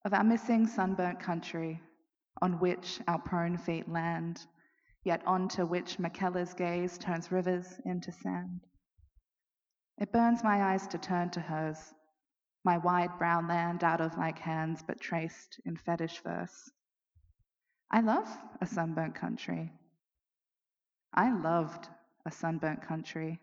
Of 0.05 0.13
our 0.13 0.23
missing 0.23 0.67
sunburnt 0.67 1.19
country, 1.19 1.81
on 2.39 2.59
which 2.59 3.01
our 3.07 3.17
prone 3.17 3.57
feet 3.57 3.89
land, 3.89 4.45
yet 5.03 5.25
onto 5.25 5.65
which 5.65 5.97
Mackellar's 5.97 6.53
gaze 6.53 6.99
turns 6.99 7.31
rivers 7.31 7.65
into 7.83 8.11
sand. 8.11 8.59
It 9.97 10.11
burns 10.11 10.43
my 10.43 10.61
eyes 10.61 10.85
to 10.89 10.99
turn 10.99 11.31
to 11.31 11.39
hers, 11.39 11.79
my 12.63 12.77
wide 12.77 13.17
brown 13.17 13.47
land 13.47 13.83
out 13.83 13.99
of 13.99 14.15
like 14.15 14.37
hands 14.37 14.83
but 14.85 15.01
traced 15.01 15.59
in 15.65 15.77
fetish 15.77 16.21
verse. 16.21 16.69
I 17.89 18.01
love 18.01 18.29
a 18.61 18.67
sunburnt 18.67 19.15
country. 19.15 19.73
I 21.11 21.31
loved 21.35 21.89
a 22.23 22.29
sunburnt 22.29 22.83
country. 22.83 23.39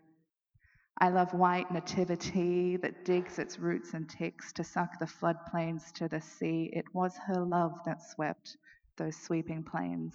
I 0.99 1.09
love 1.09 1.32
white 1.32 1.70
nativity 1.70 2.76
that 2.78 3.04
digs 3.04 3.38
its 3.38 3.59
roots 3.59 3.94
and 3.94 4.09
ticks 4.09 4.52
to 4.54 4.64
suck 4.64 4.99
the 4.99 5.06
floodplains 5.06 5.92
to 5.92 6.09
the 6.09 6.20
sea. 6.20 6.70
It 6.73 6.85
was 6.92 7.16
her 7.16 7.42
love 7.42 7.73
that 7.87 8.02
swept 8.02 8.56
those 8.97 9.16
sweeping 9.16 9.62
plains 9.62 10.14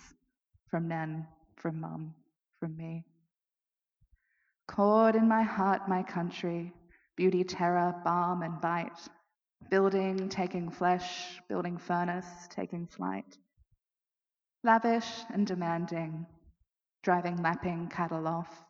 from 0.69 0.87
Nan, 0.87 1.27
from 1.55 1.79
Mum, 1.79 2.13
from 2.59 2.77
me. 2.77 3.03
Cord 4.67 5.15
in 5.15 5.27
my 5.27 5.43
heart, 5.43 5.87
my 5.87 6.03
country, 6.03 6.73
beauty, 7.15 7.43
terror, 7.43 7.95
balm, 8.03 8.41
and 8.41 8.59
bite. 8.61 9.07
Building, 9.69 10.29
taking 10.29 10.69
flesh, 10.69 11.39
building 11.47 11.77
furnace, 11.77 12.27
taking 12.49 12.85
flight. 12.85 13.37
Lavish 14.63 15.23
and 15.33 15.47
demanding, 15.47 16.25
driving 17.03 17.37
lapping 17.41 17.87
cattle 17.87 18.27
off. 18.27 18.64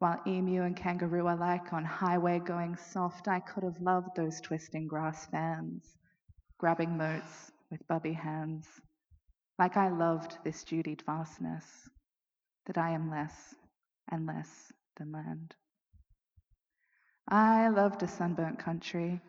While 0.00 0.22
emu 0.26 0.62
and 0.62 0.74
kangaroo 0.74 1.28
alike 1.28 1.74
on 1.74 1.84
highway 1.84 2.38
going 2.38 2.74
soft, 2.74 3.28
I 3.28 3.38
could 3.38 3.64
have 3.64 3.82
loved 3.82 4.16
those 4.16 4.40
twisting 4.40 4.88
grass 4.88 5.26
fans, 5.26 5.84
grabbing 6.56 6.96
moats 6.96 7.52
with 7.70 7.86
bubby 7.86 8.14
hands, 8.14 8.66
like 9.58 9.76
I 9.76 9.90
loved 9.90 10.38
this 10.42 10.64
jutied 10.64 11.02
vastness, 11.02 11.90
that 12.64 12.78
I 12.78 12.92
am 12.92 13.10
less 13.10 13.54
and 14.10 14.24
less 14.24 14.72
than 14.96 15.12
land. 15.12 15.54
I 17.28 17.68
loved 17.68 18.02
a 18.02 18.08
sunburnt 18.08 18.58
country. 18.58 19.20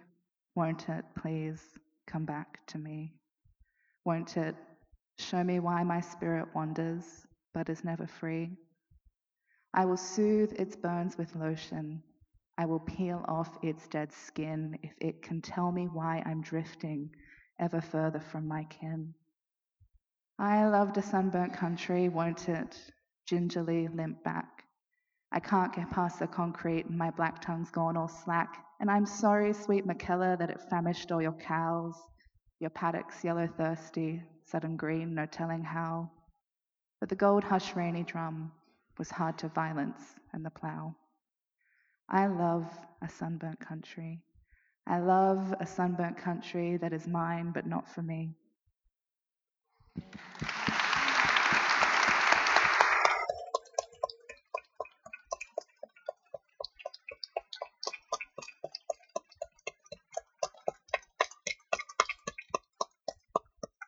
Won't 0.56 0.88
it 0.88 1.04
please 1.22 1.62
come 2.08 2.24
back 2.24 2.66
to 2.68 2.78
me? 2.78 3.14
Won't 4.06 4.38
it 4.38 4.56
show 5.20 5.44
me 5.44 5.60
why 5.60 5.84
my 5.84 6.00
spirit 6.00 6.48
wanders 6.56 7.28
but 7.54 7.68
is 7.68 7.84
never 7.84 8.08
free? 8.08 8.56
I 9.74 9.86
will 9.86 9.98
soothe 9.98 10.54
its 10.54 10.76
burns 10.76 11.18
with 11.18 11.36
lotion. 11.36 12.04
I 12.58 12.66
will 12.66 12.80
peel 12.80 13.24
off 13.28 13.58
its 13.64 13.88
dead 13.88 14.12
skin 14.12 14.78
if 14.84 14.94
it 15.00 15.22
can 15.22 15.42
tell 15.42 15.72
me 15.72 15.86
why 15.86 16.22
I'm 16.26 16.42
drifting 16.42 17.10
ever 17.58 17.80
further 17.80 18.20
from 18.20 18.48
my 18.48 18.66
kin. 18.66 19.14
I 20.38 20.68
loved 20.68 20.98
a 20.98 21.02
sunburnt 21.02 21.54
country, 21.54 22.10
won't 22.10 22.50
it 22.50 22.78
gingerly 23.26 23.88
limp 23.88 24.24
back? 24.24 24.66
I 25.32 25.40
can't 25.40 25.74
get 25.74 25.90
past 25.90 26.20
the 26.20 26.28
concrete 26.28 26.88
and 26.88 26.98
my 26.98 27.12
black 27.12 27.42
tongue's 27.42 27.72
gone 27.72 27.96
all 27.96 28.10
slack. 28.10 28.66
And 28.82 28.92
I'm 28.92 29.06
sorry, 29.06 29.54
sweet 29.54 29.88
Mackellar, 29.88 30.38
that 30.38 30.50
it 30.50 30.60
famished 30.70 31.12
all 31.12 31.22
your 31.22 31.32
cows, 31.34 31.96
your 32.60 32.72
paddocks 32.72 33.24
yellow 33.24 33.48
thirsty, 33.48 34.22
sudden 34.44 34.76
green, 34.76 35.16
no 35.16 35.26
telling 35.26 35.64
how. 35.64 36.10
But 37.00 37.08
the 37.08 37.16
gold 37.16 37.46
hush 37.46 37.76
rainy 37.76 38.04
drum 38.04 38.52
was 39.02 39.10
hard 39.10 39.36
to 39.36 39.48
violence 39.48 40.00
and 40.32 40.46
the 40.46 40.50
plough. 40.52 40.96
I 42.08 42.28
love 42.28 42.68
a 43.02 43.10
sunburnt 43.10 43.60
country. 43.60 44.22
I 44.86 45.00
love 45.00 45.56
a 45.60 45.66
sunburnt 45.66 46.20
country 46.20 46.78
that 46.78 46.94
is 46.94 47.08
mine 47.08 47.50
but 47.52 47.66
not 47.66 47.90
for 47.90 48.04
me. 48.04 48.36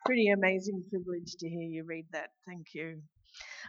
Pretty 0.04 0.30
amazing 0.30 0.82
privilege 0.90 1.36
to 1.38 1.48
hear 1.48 1.68
you 1.68 1.84
read 1.84 2.06
that. 2.10 2.30
Thank 2.48 2.74
you. 2.74 3.00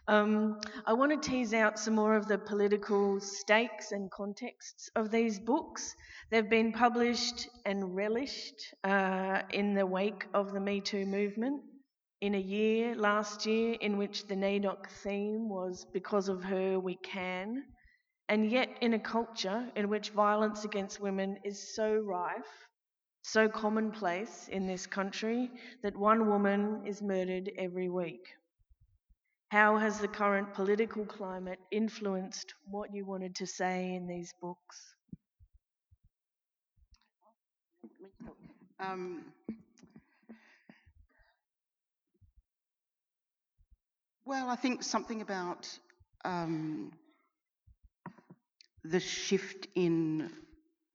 Um, 0.08 0.60
I 0.86 0.94
want 0.94 1.12
to 1.20 1.30
tease 1.30 1.52
out 1.52 1.80
some 1.80 1.96
more 1.96 2.16
of 2.16 2.28
the 2.28 2.38
political 2.38 3.20
stakes 3.20 3.92
and 3.92 4.12
contexts 4.12 4.88
of 4.96 5.10
these 5.10 5.40
books. 5.40 5.96
They've 6.30 6.48
been 6.48 6.72
published 6.72 7.48
and 7.66 7.96
relished 7.96 8.76
uh, 8.84 9.42
in 9.52 9.74
the 9.74 9.86
wake 9.86 10.28
of 10.36 10.54
the 10.54 10.60
Me 10.60 10.80
Too 10.80 11.08
movement 11.08 11.64
in 12.22 12.36
a 12.36 12.40
year, 12.40 12.96
last 12.96 13.48
year, 13.48 13.78
in 13.82 13.98
which 13.98 14.28
the 14.28 14.36
NAIDOC 14.36 14.88
theme 15.04 15.50
was 15.50 15.88
Because 15.92 16.30
of 16.30 16.44
Her 16.44 16.80
We 16.80 16.98
Can, 16.98 17.64
and 18.30 18.52
yet 18.52 18.70
in 18.82 18.94
a 18.94 19.00
culture 19.00 19.68
in 19.76 19.90
which 19.90 20.12
violence 20.12 20.66
against 20.66 21.00
women 21.00 21.40
is 21.44 21.76
so 21.76 21.96
rife, 21.96 22.68
so 23.24 23.50
commonplace 23.50 24.50
in 24.52 24.68
this 24.68 24.86
country, 24.86 25.50
that 25.82 25.98
one 25.98 26.28
woman 26.28 26.84
is 26.86 27.02
murdered 27.02 27.52
every 27.58 27.90
week. 27.90 28.22
How 29.50 29.78
has 29.78 30.00
the 30.00 30.08
current 30.08 30.54
political 30.54 31.06
climate 31.06 31.60
influenced 31.72 32.54
what 32.66 32.94
you 32.94 33.06
wanted 33.06 33.36
to 33.36 33.48
say 33.48 33.94
in 33.96 34.08
these 34.08 34.34
books? 34.42 34.96
Um, 38.80 39.25
well, 44.25 44.50
I 44.50 44.56
think 44.56 44.84
something 44.84 45.22
about 45.22 45.68
um, 46.25 46.92
the 48.84 49.00
shift 49.00 49.68
in, 49.75 50.32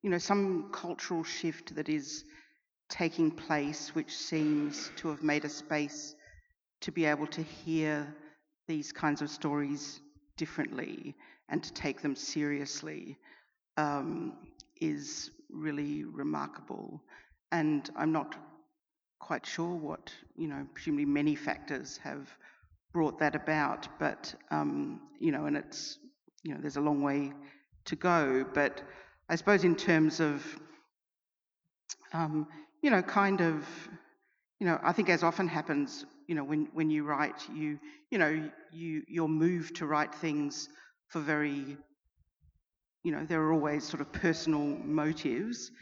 you 0.02 0.11
know, 0.11 0.19
some 0.19 0.71
cultural 0.73 1.25
shift 1.25 1.75
that 1.76 1.88
is 1.88 2.25
taking 2.88 3.30
place, 3.30 3.95
which 3.95 4.16
seems 4.16 4.90
to 4.97 5.09
have 5.09 5.23
made 5.23 5.45
a 5.45 5.49
space 5.49 6.14
to 6.80 6.92
be 6.92 7.04
able 7.04 7.26
to 7.28 7.42
hear 7.42 8.14
these 8.67 8.93
kinds 8.93 9.23
of 9.23 9.31
stories 9.31 10.00
differently 10.37 11.14
and 11.49 11.62
to 11.62 11.73
take 11.73 12.00
them 12.00 12.14
seriously 12.14 13.19
um, 13.76 14.35
is 14.81 15.31
really 15.50 16.05
remarkable. 16.05 17.02
And 17.52 17.90
I'm 17.97 18.12
not 18.12 18.37
quite 19.19 19.45
sure 19.45 19.75
what, 19.75 20.12
you 20.37 20.49
know, 20.49 20.67
presumably 20.75 21.05
many 21.05 21.35
factors 21.35 21.99
have 22.02 22.29
brought 22.93 23.19
that 23.19 23.35
about, 23.35 23.88
but, 23.99 24.35
um, 24.50 25.00
you 25.19 25.31
know, 25.31 25.47
and 25.47 25.57
it's, 25.57 25.99
you 26.43 26.55
know, 26.55 26.61
there's 26.61 26.76
a 26.76 26.81
long 26.81 27.02
way 27.02 27.33
to 27.85 27.97
go. 27.97 28.45
But 28.55 28.83
I 29.29 29.37
suppose 29.37 29.64
in 29.64 29.76
terms 29.76 30.21
of, 30.21 30.45
um, 32.12 32.47
you 32.83 32.90
know, 32.90 33.02
kind 33.02 33.40
of, 33.40 33.64
you 34.59 34.67
know, 34.67 34.81
I 34.83 34.93
think 34.93 35.09
as 35.09 35.23
often 35.23 35.47
happens, 35.47 36.07
you 36.30 36.37
know, 36.37 36.44
when, 36.44 36.68
when 36.75 36.90
you 36.90 37.02
write, 37.02 37.42
you, 37.52 37.76
you 38.12 38.16
know, 38.16 38.49
you, 38.70 39.02
you're 39.08 39.26
moved 39.26 39.75
to 39.75 39.84
write 39.84 40.14
things 40.14 40.68
for 41.08 41.18
very, 41.18 41.76
you 43.02 43.10
know, 43.10 43.26
there 43.26 43.42
are 43.42 43.52
always 43.52 43.82
sort 43.82 44.00
of 44.00 44.12
personal 44.12 44.60
motives, 44.84 45.72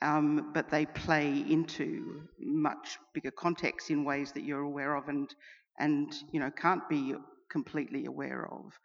um, 0.00 0.52
but 0.54 0.70
they 0.70 0.86
play 0.86 1.44
into 1.50 2.22
much 2.38 2.98
bigger 3.12 3.32
contexts 3.32 3.90
in 3.90 4.04
ways 4.04 4.30
that 4.30 4.44
you're 4.44 4.60
aware 4.60 4.94
of 4.94 5.08
and, 5.08 5.34
and 5.80 6.14
you 6.30 6.38
know, 6.38 6.52
can't 6.52 6.88
be 6.88 7.16
completely 7.50 8.04
aware 8.04 8.48
of. 8.52 8.78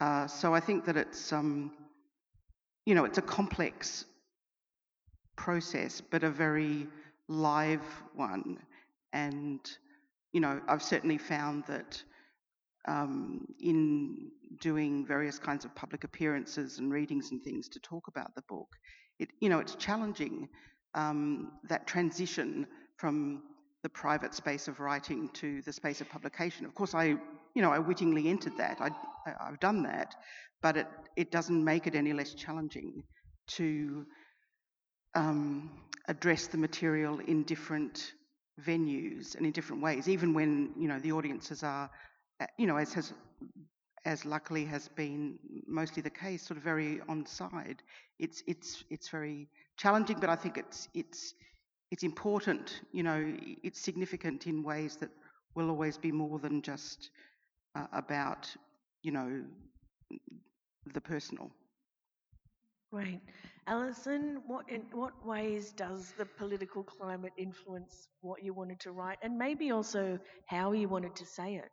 Uh, 0.00 0.26
so 0.26 0.52
I 0.52 0.58
think 0.58 0.84
that 0.86 0.96
it's, 0.96 1.32
um, 1.32 1.70
you 2.84 2.96
know, 2.96 3.04
it's 3.04 3.18
a 3.18 3.22
complex 3.22 4.06
process, 5.36 6.00
but 6.00 6.24
a 6.24 6.30
very 6.30 6.88
live 7.28 7.86
one. 8.16 8.58
And 9.12 9.60
you 10.32 10.40
know, 10.40 10.60
I've 10.68 10.82
certainly 10.82 11.18
found 11.18 11.64
that 11.66 12.02
um, 12.86 13.46
in 13.60 14.30
doing 14.60 15.06
various 15.06 15.38
kinds 15.38 15.64
of 15.64 15.74
public 15.74 16.04
appearances 16.04 16.78
and 16.78 16.92
readings 16.92 17.30
and 17.30 17.42
things 17.42 17.68
to 17.68 17.80
talk 17.80 18.08
about 18.08 18.34
the 18.34 18.42
book, 18.48 18.68
it, 19.18 19.28
you 19.40 19.48
know, 19.48 19.58
it's 19.58 19.74
challenging 19.74 20.48
um, 20.94 21.52
that 21.68 21.86
transition 21.86 22.66
from 22.96 23.42
the 23.82 23.88
private 23.88 24.34
space 24.34 24.68
of 24.68 24.80
writing 24.80 25.28
to 25.30 25.62
the 25.62 25.72
space 25.72 26.00
of 26.00 26.08
publication. 26.08 26.64
Of 26.66 26.74
course, 26.74 26.94
I, 26.94 27.04
you 27.54 27.62
know, 27.62 27.70
I 27.70 27.78
wittingly 27.78 28.28
entered 28.28 28.56
that. 28.58 28.80
I, 28.80 28.90
have 29.44 29.60
done 29.60 29.82
that, 29.82 30.14
but 30.62 30.76
it, 30.76 30.86
it 31.16 31.30
doesn't 31.30 31.62
make 31.62 31.86
it 31.86 31.94
any 31.94 32.12
less 32.12 32.32
challenging 32.34 33.02
to 33.48 34.06
um, 35.14 35.70
address 36.08 36.46
the 36.46 36.58
material 36.58 37.18
in 37.20 37.42
different 37.42 38.12
venues 38.60 39.34
and 39.36 39.46
in 39.46 39.52
different 39.52 39.82
ways, 39.82 40.08
even 40.08 40.34
when 40.34 40.72
you 40.76 40.88
know 40.88 40.98
the 40.98 41.12
audiences 41.12 41.62
are, 41.62 41.90
uh, 42.40 42.46
you 42.58 42.66
know, 42.66 42.76
as 42.76 42.92
has 42.94 43.12
as 44.04 44.24
luckily 44.24 44.64
has 44.64 44.88
been 44.88 45.38
mostly 45.66 46.02
the 46.02 46.10
case, 46.10 46.42
sort 46.46 46.56
of 46.58 46.62
very 46.64 47.00
on 47.08 47.26
side. 47.26 47.82
It's 48.18 48.42
it's 48.46 48.84
it's 48.90 49.08
very 49.08 49.48
challenging, 49.76 50.18
but 50.20 50.30
I 50.30 50.36
think 50.36 50.56
it's 50.56 50.88
it's 50.94 51.34
it's 51.90 52.02
important. 52.02 52.80
You 52.92 53.02
know, 53.02 53.36
it's 53.62 53.80
significant 53.80 54.46
in 54.46 54.62
ways 54.62 54.96
that 54.96 55.10
will 55.54 55.70
always 55.70 55.98
be 55.98 56.12
more 56.12 56.38
than 56.38 56.62
just 56.62 57.10
uh, 57.76 57.86
about 57.92 58.54
you 59.02 59.12
know 59.12 59.42
the 60.92 61.00
personal. 61.00 61.50
Right. 62.90 63.20
Alison, 63.68 64.40
what 64.46 64.64
in 64.70 64.80
what 64.92 65.12
ways 65.26 65.72
does 65.72 66.12
the 66.16 66.24
political 66.24 66.82
climate 66.82 67.34
influence 67.36 68.08
what 68.22 68.42
you 68.42 68.54
wanted 68.54 68.80
to 68.80 68.92
write 68.92 69.18
and 69.22 69.36
maybe 69.36 69.70
also 69.70 70.18
how 70.46 70.72
you 70.72 70.88
wanted 70.88 71.14
to 71.16 71.26
say 71.26 71.56
it? 71.56 71.70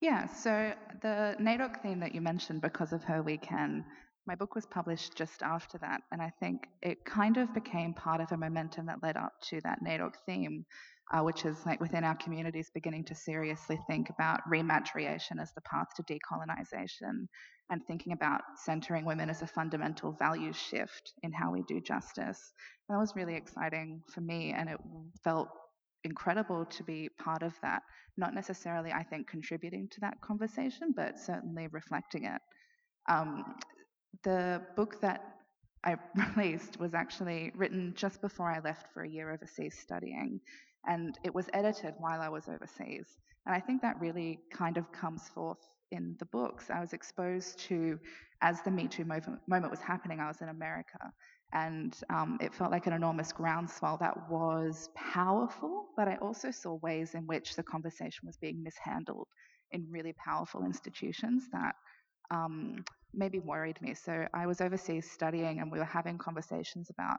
Yeah, 0.00 0.26
so 0.26 0.72
the 1.02 1.36
NAIDOC 1.38 1.82
theme 1.82 2.00
that 2.00 2.14
you 2.14 2.22
mentioned, 2.22 2.62
Because 2.62 2.92
of 2.94 3.04
Her 3.04 3.22
We 3.22 3.36
Can, 3.36 3.84
my 4.26 4.34
book 4.34 4.54
was 4.54 4.64
published 4.64 5.16
just 5.16 5.42
after 5.42 5.76
that, 5.78 6.00
and 6.12 6.22
I 6.22 6.32
think 6.40 6.66
it 6.80 7.04
kind 7.04 7.36
of 7.36 7.52
became 7.52 7.92
part 7.92 8.22
of 8.22 8.32
a 8.32 8.36
momentum 8.36 8.86
that 8.86 9.02
led 9.02 9.18
up 9.18 9.32
to 9.50 9.60
that 9.64 9.84
NAIDOC 9.84 10.14
theme, 10.24 10.64
uh, 11.12 11.20
which 11.20 11.44
is 11.44 11.56
like 11.66 11.80
within 11.80 12.04
our 12.04 12.16
communities 12.16 12.70
beginning 12.72 13.04
to 13.04 13.14
seriously 13.14 13.78
think 13.86 14.08
about 14.08 14.40
rematriation 14.50 15.40
as 15.40 15.52
the 15.52 15.60
path 15.60 15.88
to 15.96 16.02
decolonization 16.04 17.26
and 17.70 17.80
thinking 17.86 18.12
about 18.12 18.42
centering 18.56 19.04
women 19.04 19.30
as 19.30 19.42
a 19.42 19.46
fundamental 19.46 20.12
value 20.12 20.52
shift 20.52 21.14
in 21.22 21.32
how 21.32 21.50
we 21.50 21.62
do 21.62 21.80
justice. 21.80 22.52
That 22.88 22.98
was 22.98 23.16
really 23.16 23.34
exciting 23.34 24.02
for 24.12 24.20
me, 24.20 24.52
and 24.52 24.68
it 24.68 24.78
felt 25.22 25.48
incredible 26.04 26.66
to 26.66 26.84
be 26.84 27.08
part 27.18 27.42
of 27.42 27.54
that. 27.62 27.82
Not 28.16 28.34
necessarily, 28.34 28.92
I 28.92 29.02
think, 29.02 29.28
contributing 29.28 29.88
to 29.92 30.00
that 30.00 30.20
conversation, 30.20 30.92
but 30.94 31.18
certainly 31.18 31.68
reflecting 31.68 32.24
it. 32.26 32.40
Um, 33.08 33.56
the 34.22 34.62
book 34.76 35.00
that 35.00 35.22
I 35.84 35.96
released 36.36 36.78
was 36.78 36.94
actually 36.94 37.52
written 37.56 37.94
just 37.96 38.20
before 38.20 38.50
I 38.50 38.60
left 38.60 38.92
for 38.92 39.02
a 39.02 39.08
year 39.08 39.32
overseas 39.32 39.76
studying, 39.78 40.40
and 40.86 41.18
it 41.24 41.34
was 41.34 41.48
edited 41.52 41.94
while 41.98 42.20
I 42.20 42.28
was 42.28 42.48
overseas. 42.48 43.06
And 43.46 43.54
I 43.54 43.60
think 43.60 43.82
that 43.82 44.00
really 44.00 44.40
kind 44.52 44.76
of 44.76 44.90
comes 44.92 45.28
forth 45.28 45.58
in 45.92 46.16
the 46.18 46.24
books. 46.26 46.70
I 46.70 46.80
was 46.80 46.92
exposed 46.92 47.58
to, 47.60 47.98
as 48.40 48.62
the 48.62 48.70
Me 48.70 48.88
Too 48.88 49.04
moment, 49.04 49.70
was 49.70 49.80
happening, 49.80 50.20
I 50.20 50.28
was 50.28 50.40
in 50.40 50.48
America. 50.48 51.12
And 51.52 51.94
um, 52.10 52.38
it 52.40 52.52
felt 52.52 52.72
like 52.72 52.86
an 52.86 52.92
enormous 52.92 53.32
groundswell 53.32 53.96
that 54.00 54.28
was 54.28 54.88
powerful, 54.96 55.86
but 55.96 56.08
I 56.08 56.16
also 56.16 56.50
saw 56.50 56.74
ways 56.82 57.14
in 57.14 57.26
which 57.26 57.54
the 57.54 57.62
conversation 57.62 58.26
was 58.26 58.36
being 58.36 58.62
mishandled 58.62 59.28
in 59.70 59.86
really 59.88 60.14
powerful 60.14 60.64
institutions 60.64 61.44
that 61.52 61.74
um, 62.30 62.84
maybe 63.12 63.38
worried 63.38 63.80
me. 63.80 63.94
So 63.94 64.26
I 64.34 64.46
was 64.46 64.60
overseas 64.60 65.08
studying, 65.08 65.60
and 65.60 65.70
we 65.70 65.78
were 65.78 65.84
having 65.84 66.18
conversations 66.18 66.90
about 66.90 67.18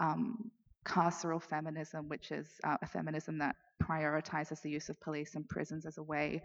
um, 0.00 0.50
carceral 0.86 1.42
feminism, 1.42 2.08
which 2.08 2.30
is 2.30 2.46
uh, 2.64 2.76
a 2.82 2.86
feminism 2.86 3.38
that 3.38 3.56
prioritizes 3.82 4.62
the 4.62 4.70
use 4.70 4.88
of 4.88 5.00
police 5.00 5.34
and 5.34 5.48
prisons 5.48 5.84
as 5.84 5.98
a 5.98 6.02
way 6.02 6.40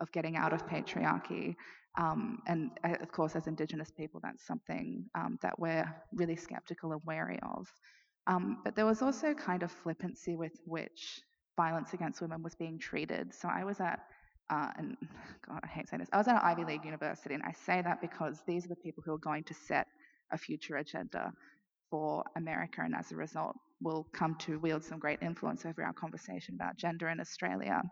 of 0.00 0.12
getting 0.12 0.36
out 0.36 0.52
of 0.52 0.66
patriarchy. 0.66 1.54
Um, 1.98 2.40
and 2.46 2.70
uh, 2.84 2.94
of 3.00 3.10
course, 3.10 3.34
as 3.34 3.46
Indigenous 3.46 3.90
people, 3.90 4.20
that's 4.22 4.46
something 4.46 5.04
um, 5.14 5.38
that 5.42 5.58
we're 5.58 5.90
really 6.12 6.36
skeptical 6.36 6.92
and 6.92 7.00
wary 7.06 7.38
of. 7.42 7.66
Um, 8.26 8.58
but 8.64 8.76
there 8.76 8.86
was 8.86 9.02
also 9.02 9.32
kind 9.32 9.62
of 9.62 9.70
flippancy 9.70 10.36
with 10.36 10.52
which 10.66 11.20
violence 11.56 11.94
against 11.94 12.20
women 12.20 12.42
was 12.42 12.54
being 12.54 12.78
treated. 12.78 13.32
So 13.34 13.48
I 13.48 13.64
was 13.64 13.80
at, 13.80 14.00
uh, 14.50 14.68
and 14.76 14.96
God, 15.48 15.60
I 15.62 15.66
hate 15.66 15.88
saying 15.88 16.00
this, 16.00 16.10
I 16.12 16.18
was 16.18 16.28
at 16.28 16.34
an 16.34 16.42
Ivy 16.42 16.64
League 16.64 16.84
university, 16.84 17.34
and 17.34 17.42
I 17.42 17.52
say 17.52 17.80
that 17.82 18.00
because 18.02 18.42
these 18.46 18.66
are 18.66 18.68
the 18.68 18.76
people 18.76 19.02
who 19.06 19.14
are 19.14 19.18
going 19.18 19.44
to 19.44 19.54
set 19.54 19.86
a 20.32 20.36
future 20.36 20.76
agenda 20.76 21.32
for 21.90 22.24
America, 22.36 22.82
and 22.82 22.94
as 22.94 23.12
a 23.12 23.16
result, 23.16 23.56
will 23.80 24.06
come 24.12 24.34
to 24.36 24.58
wield 24.58 24.84
some 24.84 24.98
great 24.98 25.20
influence 25.22 25.64
over 25.66 25.82
our 25.82 25.92
conversation 25.92 26.54
about 26.54 26.76
gender 26.76 27.08
in 27.08 27.20
Australia. 27.20 27.82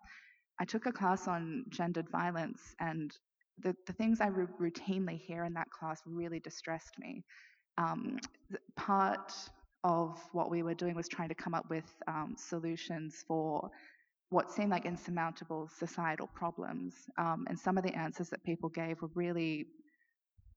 I 0.60 0.64
took 0.64 0.86
a 0.86 0.92
class 0.92 1.28
on 1.28 1.64
gendered 1.68 2.08
violence, 2.10 2.60
and 2.80 3.10
the, 3.58 3.74
the 3.86 3.92
things 3.92 4.20
I 4.20 4.26
r- 4.26 4.48
routinely 4.60 5.18
hear 5.18 5.44
in 5.44 5.54
that 5.54 5.70
class 5.70 6.00
really 6.06 6.40
distressed 6.40 6.98
me. 6.98 7.24
Um, 7.76 8.18
part 8.76 9.32
of 9.82 10.18
what 10.32 10.50
we 10.50 10.62
were 10.62 10.74
doing 10.74 10.94
was 10.94 11.08
trying 11.08 11.28
to 11.28 11.34
come 11.34 11.54
up 11.54 11.68
with 11.68 11.84
um, 12.06 12.34
solutions 12.38 13.24
for 13.26 13.70
what 14.30 14.50
seemed 14.50 14.70
like 14.70 14.86
insurmountable 14.86 15.68
societal 15.78 16.28
problems. 16.28 16.94
Um, 17.18 17.46
and 17.48 17.58
some 17.58 17.76
of 17.76 17.84
the 17.84 17.94
answers 17.94 18.30
that 18.30 18.42
people 18.44 18.68
gave 18.68 19.02
were 19.02 19.10
really 19.14 19.66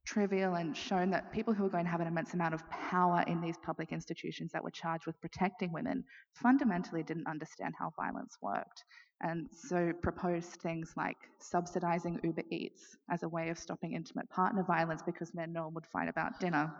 trivial 0.07 0.55
and 0.55 0.75
shown 0.75 1.11
that 1.11 1.31
people 1.33 1.53
who 1.53 1.63
were 1.63 1.69
going 1.69 1.83
to 1.83 1.91
have 1.91 2.01
an 2.01 2.07
immense 2.07 2.33
amount 2.33 2.53
of 2.53 2.67
power 2.69 3.23
in 3.27 3.41
these 3.41 3.57
public 3.63 3.91
institutions 3.91 4.51
that 4.53 4.63
were 4.63 4.71
charged 4.71 5.05
with 5.05 5.19
protecting 5.19 5.71
women 5.73 6.03
fundamentally 6.33 7.03
didn't 7.03 7.27
understand 7.27 7.73
how 7.77 7.91
violence 7.97 8.37
worked 8.41 8.85
and 9.21 9.47
so 9.51 9.91
proposed 10.01 10.51
things 10.61 10.93
like 10.95 11.17
subsidizing 11.39 12.19
Uber 12.23 12.43
Eats 12.51 12.97
as 13.09 13.23
a 13.23 13.29
way 13.29 13.49
of 13.49 13.57
stopping 13.57 13.93
intimate 13.93 14.29
partner 14.29 14.63
violence 14.63 15.01
because 15.05 15.33
men 15.33 15.51
no 15.51 15.63
one 15.63 15.73
would 15.73 15.85
fight 15.87 16.07
about 16.07 16.39
dinner. 16.39 16.71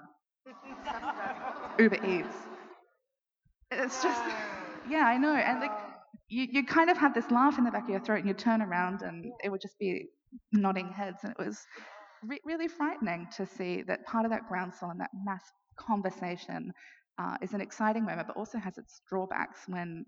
Uber 1.79 2.05
Eats. 2.05 2.35
It's 3.71 4.01
just, 4.03 4.21
yeah, 4.89 5.05
I 5.05 5.17
know. 5.17 5.35
And 5.35 5.61
like, 5.61 5.71
you, 6.29 6.47
you 6.49 6.63
kind 6.65 6.89
of 6.89 6.97
have 6.97 7.13
this 7.13 7.29
laugh 7.31 7.57
in 7.57 7.63
the 7.63 7.71
back 7.71 7.83
of 7.83 7.89
your 7.89 7.99
throat 7.99 8.19
and 8.19 8.27
you 8.27 8.33
turn 8.33 8.61
around 8.61 9.01
and 9.01 9.25
it 9.43 9.49
would 9.49 9.61
just 9.61 9.77
be 9.79 10.05
nodding 10.51 10.89
heads. 10.89 11.19
And 11.23 11.31
it 11.31 11.43
was 11.43 11.65
re- 12.23 12.41
really 12.45 12.67
frightening 12.67 13.27
to 13.35 13.45
see 13.45 13.81
that 13.83 14.05
part 14.05 14.25
of 14.25 14.31
that 14.31 14.47
groundswell 14.47 14.91
and 14.91 14.99
that 14.99 15.11
mass 15.25 15.43
conversation 15.75 16.73
uh, 17.19 17.37
is 17.41 17.53
an 17.53 17.61
exciting 17.61 18.05
moment, 18.05 18.27
but 18.27 18.37
also 18.37 18.57
has 18.57 18.77
its 18.77 19.01
drawbacks 19.09 19.61
when 19.67 20.05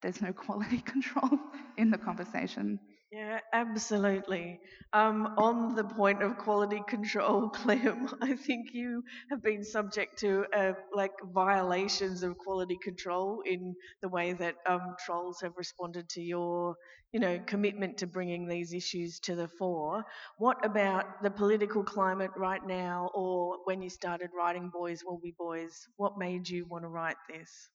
there's 0.00 0.20
no 0.20 0.32
quality 0.44 0.80
control 0.80 1.30
in 1.78 1.90
the 1.90 1.98
conversation. 1.98 2.78
Yeah, 3.12 3.40
absolutely. 3.52 4.58
Um, 4.94 5.34
on 5.36 5.74
the 5.74 5.84
point 5.84 6.22
of 6.22 6.38
quality 6.38 6.82
control, 6.88 7.48
Clem, 7.50 8.08
I 8.22 8.34
think 8.34 8.72
you 8.72 9.04
have 9.30 9.42
been 9.42 9.62
subject 9.64 10.18
to 10.20 10.46
uh, 10.56 10.72
like 10.94 11.12
violations 11.34 12.22
of 12.22 12.38
quality 12.38 12.78
control 12.82 13.42
in 13.44 13.74
the 14.00 14.08
way 14.08 14.32
that 14.32 14.54
um, 14.66 14.96
trolls 15.04 15.42
have 15.42 15.52
responded 15.58 16.08
to 16.10 16.22
your, 16.22 16.74
you 17.12 17.20
know, 17.20 17.38
commitment 17.46 17.98
to 17.98 18.06
bringing 18.06 18.48
these 18.48 18.72
issues 18.72 19.20
to 19.20 19.34
the 19.36 19.48
fore. 19.48 20.04
What 20.38 20.64
about 20.64 21.22
the 21.22 21.30
political 21.30 21.84
climate 21.84 22.30
right 22.34 22.66
now, 22.66 23.10
or 23.14 23.58
when 23.64 23.82
you 23.82 23.90
started 23.90 24.30
writing 24.34 24.70
Boys 24.72 25.02
Will 25.04 25.18
Be 25.22 25.34
Boys? 25.38 25.86
What 25.98 26.16
made 26.16 26.48
you 26.48 26.64
want 26.64 26.84
to 26.84 26.88
write 26.88 27.16
this? 27.28 27.68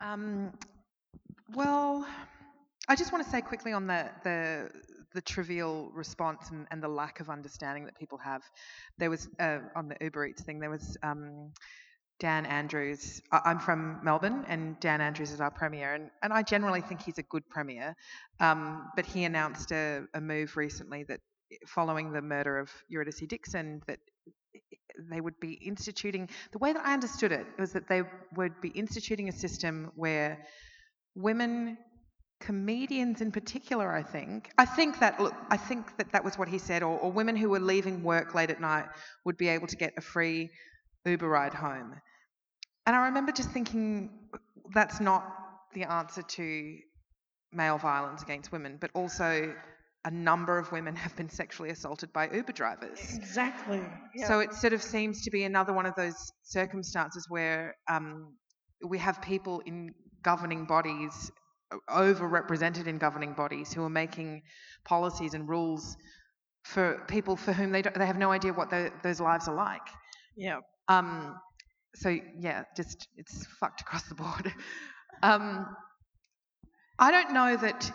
Um, 0.00 0.52
well, 1.54 2.06
I 2.90 2.96
just 2.96 3.12
want 3.12 3.22
to 3.22 3.30
say 3.30 3.42
quickly 3.42 3.72
on 3.72 3.86
the 3.86 4.10
the, 4.24 4.70
the 5.14 5.20
trivial 5.20 5.90
response 5.92 6.50
and, 6.50 6.66
and, 6.70 6.82
the 6.82 6.88
lack 6.88 7.20
of 7.20 7.28
understanding 7.28 7.84
that 7.84 7.98
people 7.98 8.18
have. 8.18 8.42
There 8.96 9.10
was 9.10 9.28
uh, 9.38 9.58
on 9.76 9.88
the 9.88 9.96
Uber 10.00 10.26
Eats 10.26 10.42
thing. 10.42 10.58
There 10.58 10.70
was 10.70 10.96
um, 11.02 11.52
Dan 12.18 12.46
Andrews. 12.46 13.20
I'm 13.30 13.60
from 13.60 14.00
Melbourne, 14.02 14.44
and 14.48 14.80
Dan 14.80 15.02
Andrews 15.02 15.32
is 15.32 15.40
our 15.40 15.50
premier, 15.50 15.94
and, 15.94 16.10
and 16.22 16.32
I 16.32 16.42
generally 16.42 16.80
think 16.80 17.02
he's 17.02 17.18
a 17.18 17.22
good 17.22 17.48
premier. 17.48 17.94
Um, 18.40 18.90
but 18.96 19.04
he 19.04 19.24
announced 19.24 19.70
a, 19.70 20.04
a 20.14 20.20
move 20.20 20.56
recently 20.56 21.04
that, 21.04 21.20
following 21.66 22.12
the 22.12 22.22
murder 22.22 22.58
of 22.58 22.70
Eurydice 22.88 23.22
Dixon, 23.28 23.82
that 23.86 23.98
they 25.10 25.20
would 25.20 25.38
be 25.40 25.52
instituting. 25.52 26.28
The 26.52 26.58
way 26.58 26.72
that 26.72 26.84
I 26.84 26.94
understood 26.94 27.32
it 27.32 27.46
was 27.58 27.72
that 27.72 27.88
they 27.88 28.02
would 28.34 28.60
be 28.60 28.70
instituting 28.70 29.28
a 29.28 29.32
system 29.32 29.92
where 29.94 30.44
women 31.14 31.76
comedians 32.40 33.20
in 33.20 33.32
particular 33.32 33.92
i 33.92 34.02
think 34.02 34.50
i 34.58 34.64
think 34.64 35.00
that 35.00 35.20
look 35.20 35.34
i 35.50 35.56
think 35.56 35.96
that 35.96 36.10
that 36.12 36.24
was 36.24 36.38
what 36.38 36.48
he 36.48 36.58
said 36.58 36.82
or, 36.82 36.98
or, 36.98 37.10
women 37.10 37.34
who 37.34 37.48
were 37.48 37.58
leaving 37.58 38.02
work 38.02 38.34
late 38.34 38.48
at 38.48 38.60
night 38.60 38.86
would 39.24 39.36
be 39.36 39.48
able 39.48 39.66
to 39.66 39.76
get 39.76 39.92
a 39.96 40.00
free 40.00 40.48
uber 41.04 41.28
ride 41.28 41.52
home 41.52 41.94
and 42.86 42.94
i 42.94 43.06
remember 43.06 43.32
just 43.32 43.50
thinking 43.50 44.10
that's 44.72 45.00
not 45.00 45.24
the 45.74 45.82
answer 45.84 46.22
to 46.22 46.78
male 47.52 47.78
violence 47.78 48.22
against 48.22 48.52
women, 48.52 48.78
but 48.80 48.90
also 48.94 49.54
a 50.04 50.10
number 50.10 50.58
of 50.58 50.70
women 50.72 50.94
have 50.94 51.14
been 51.16 51.28
sexually 51.28 51.70
assaulted 51.70 52.12
by 52.12 52.30
Uber 52.30 52.52
drivers. 52.52 52.98
Exactly. 53.16 53.82
So 54.26 54.40
it 54.40 54.54
sort 54.54 54.72
of 54.72 54.82
seems 54.82 55.22
to 55.22 55.30
be 55.30 55.44
another 55.44 55.72
one 55.72 55.86
of 55.86 55.94
those 55.96 56.32
circumstances 56.44 57.26
where 57.28 57.74
um, 57.88 58.34
we 58.86 58.98
have 58.98 59.20
people 59.20 59.60
in 59.66 59.92
governing 60.22 60.64
bodies, 60.64 61.30
overrepresented 61.90 62.86
in 62.86 62.98
governing 62.98 63.34
bodies, 63.34 63.72
who 63.72 63.82
are 63.82 63.90
making 63.90 64.42
policies 64.84 65.34
and 65.34 65.48
rules 65.48 65.96
for 66.64 67.02
people 67.08 67.36
for 67.36 67.52
whom 67.52 67.72
they, 67.72 67.82
they 67.82 68.06
have 68.06 68.18
no 68.18 68.30
idea 68.30 68.52
what 68.52 68.70
the, 68.70 68.92
those 69.02 69.20
lives 69.20 69.48
are 69.48 69.54
like. 69.54 69.86
yeah. 70.36 70.58
Um, 70.88 71.36
so 71.94 72.16
yeah, 72.38 72.64
just 72.76 73.08
it's 73.16 73.46
fucked 73.60 73.80
across 73.80 74.04
the 74.04 74.14
board. 74.14 74.52
um, 75.22 75.66
I 76.98 77.10
don't 77.10 77.32
know 77.32 77.56
that 77.56 77.90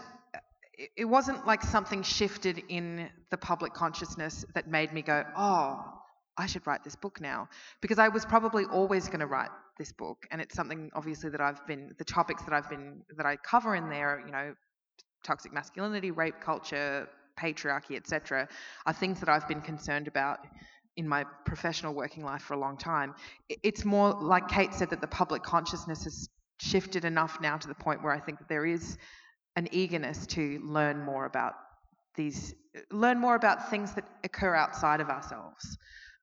it, 0.77 0.89
it 0.97 1.05
wasn't 1.05 1.45
like 1.45 1.61
something 1.63 2.03
shifted 2.03 2.63
in 2.69 3.09
the 3.31 3.37
public 3.37 3.73
consciousness 3.73 4.45
that 4.55 4.67
made 4.67 4.93
me 4.93 5.01
go, 5.01 5.23
oh, 5.37 5.83
I 6.37 6.47
should 6.47 6.65
write 6.65 6.83
this 6.83 6.95
book 6.95 7.21
now, 7.21 7.47
because 7.81 7.99
I 7.99 8.09
was 8.09 8.25
probably 8.25 8.65
always 8.65 9.07
going 9.07 9.19
to 9.19 9.27
write 9.27 9.49
this 9.77 9.91
book, 9.91 10.25
and 10.31 10.41
it's 10.41 10.55
something 10.55 10.91
obviously 10.93 11.29
that 11.29 11.41
I've 11.41 11.65
been 11.67 11.93
the 11.97 12.05
topics 12.05 12.43
that 12.43 12.53
I've 12.53 12.69
been 12.69 13.01
that 13.17 13.25
I 13.25 13.37
cover 13.37 13.75
in 13.75 13.89
there, 13.89 14.21
you 14.25 14.31
know, 14.31 14.53
toxic 15.23 15.53
masculinity, 15.53 16.11
rape 16.11 16.39
culture, 16.41 17.07
patriarchy, 17.39 17.95
etc., 17.95 18.47
are 18.85 18.93
things 18.93 19.19
that 19.19 19.29
I've 19.29 19.47
been 19.47 19.61
concerned 19.61 20.07
about 20.07 20.39
in 20.95 21.07
my 21.07 21.23
professional 21.45 21.93
working 21.93 22.23
life 22.23 22.41
for 22.43 22.53
a 22.53 22.59
long 22.59 22.77
time. 22.77 23.15
It's 23.49 23.83
more 23.83 24.13
like 24.13 24.47
Kate 24.47 24.73
said 24.73 24.89
that 24.91 25.01
the 25.01 25.07
public 25.07 25.41
consciousness 25.41 26.03
has 26.03 26.29
shifted 26.59 27.03
enough 27.03 27.39
now 27.41 27.57
to 27.57 27.67
the 27.67 27.73
point 27.73 28.03
where 28.03 28.13
I 28.13 28.19
think 28.19 28.37
that 28.39 28.47
there 28.47 28.65
is 28.65 28.97
an 29.55 29.67
eagerness 29.71 30.27
to 30.27 30.59
learn 30.63 31.03
more 31.03 31.25
about 31.25 31.53
these, 32.15 32.53
learn 32.91 33.19
more 33.19 33.35
about 33.35 33.69
things 33.71 33.93
that 33.93 34.05
occur 34.23 34.53
outside 34.53 35.01
of 35.01 35.09
ourselves, 35.09 35.77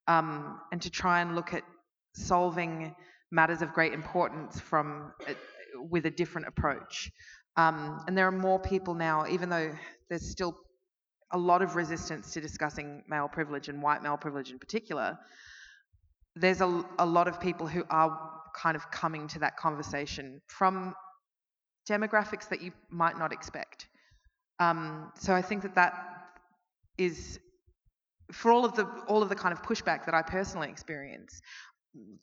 um, 0.07 0.61
and 0.71 0.81
to 0.83 0.91
try 0.91 1.21
and 1.21 1.35
look 1.35 1.53
at 1.53 1.65
solving 2.15 2.95
matters 3.31 3.63
of 3.63 3.73
great 3.73 3.93
importance 3.93 4.61
from 4.61 5.13
a, 5.27 5.35
with 5.83 6.07
a 6.07 6.11
different 6.11 6.49
approach. 6.49 7.11
Um, 7.57 8.03
and 8.07 8.17
there 8.17 8.27
are 8.27 8.33
more 8.33 8.59
people 8.59 8.95
now, 8.95 9.27
even 9.27 9.49
though 9.49 9.73
there's 10.09 10.31
still 10.31 10.57
a 11.33 11.39
lot 11.39 11.63
of 11.63 11.77
resistance 11.77 12.33
to 12.33 12.41
discussing 12.41 13.03
male 13.09 13.29
privilege 13.29 13.69
and 13.69 13.83
white 13.83 14.03
male 14.03 14.17
privilege 14.17 14.51
in 14.51 14.59
particular, 14.59 15.19
there's 16.37 16.61
a, 16.61 16.85
a 16.99 17.07
lot 17.07 17.29
of 17.29 17.41
people 17.41 17.67
who 17.67 17.85
are 17.91 18.19
kind 18.57 18.77
of 18.77 18.91
coming 18.91 19.29
to 19.29 19.39
that 19.41 19.57
conversation 19.57 20.41
from 20.47 20.95
demographics 21.89 22.49
that 22.49 22.61
you 22.61 22.73
might 22.91 23.19
not 23.19 23.33
expect. 23.33 23.89
Um, 24.59 25.13
so 25.19 25.35
I 25.35 25.43
think 25.43 25.63
that 25.63 25.75
that 25.77 25.95
is 26.99 27.39
for 28.33 28.53
all 28.53 28.65
of 28.65 28.75
the 28.77 28.87
all 29.09 29.23
of 29.23 29.29
the 29.29 29.35
kind 29.35 29.53
of 29.53 29.63
pushback 29.63 30.05
that 30.07 30.15
I 30.15 30.23
personally 30.23 30.69
experience. 30.69 31.41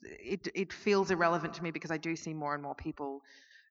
It 0.02 0.48
it 0.54 0.72
feels 0.72 1.10
irrelevant 1.10 1.54
to 1.54 1.62
me 1.62 1.70
because 1.70 1.90
I 1.90 1.98
do 1.98 2.16
see 2.16 2.34
more 2.34 2.54
and 2.54 2.62
more 2.62 2.74
people 2.74 3.22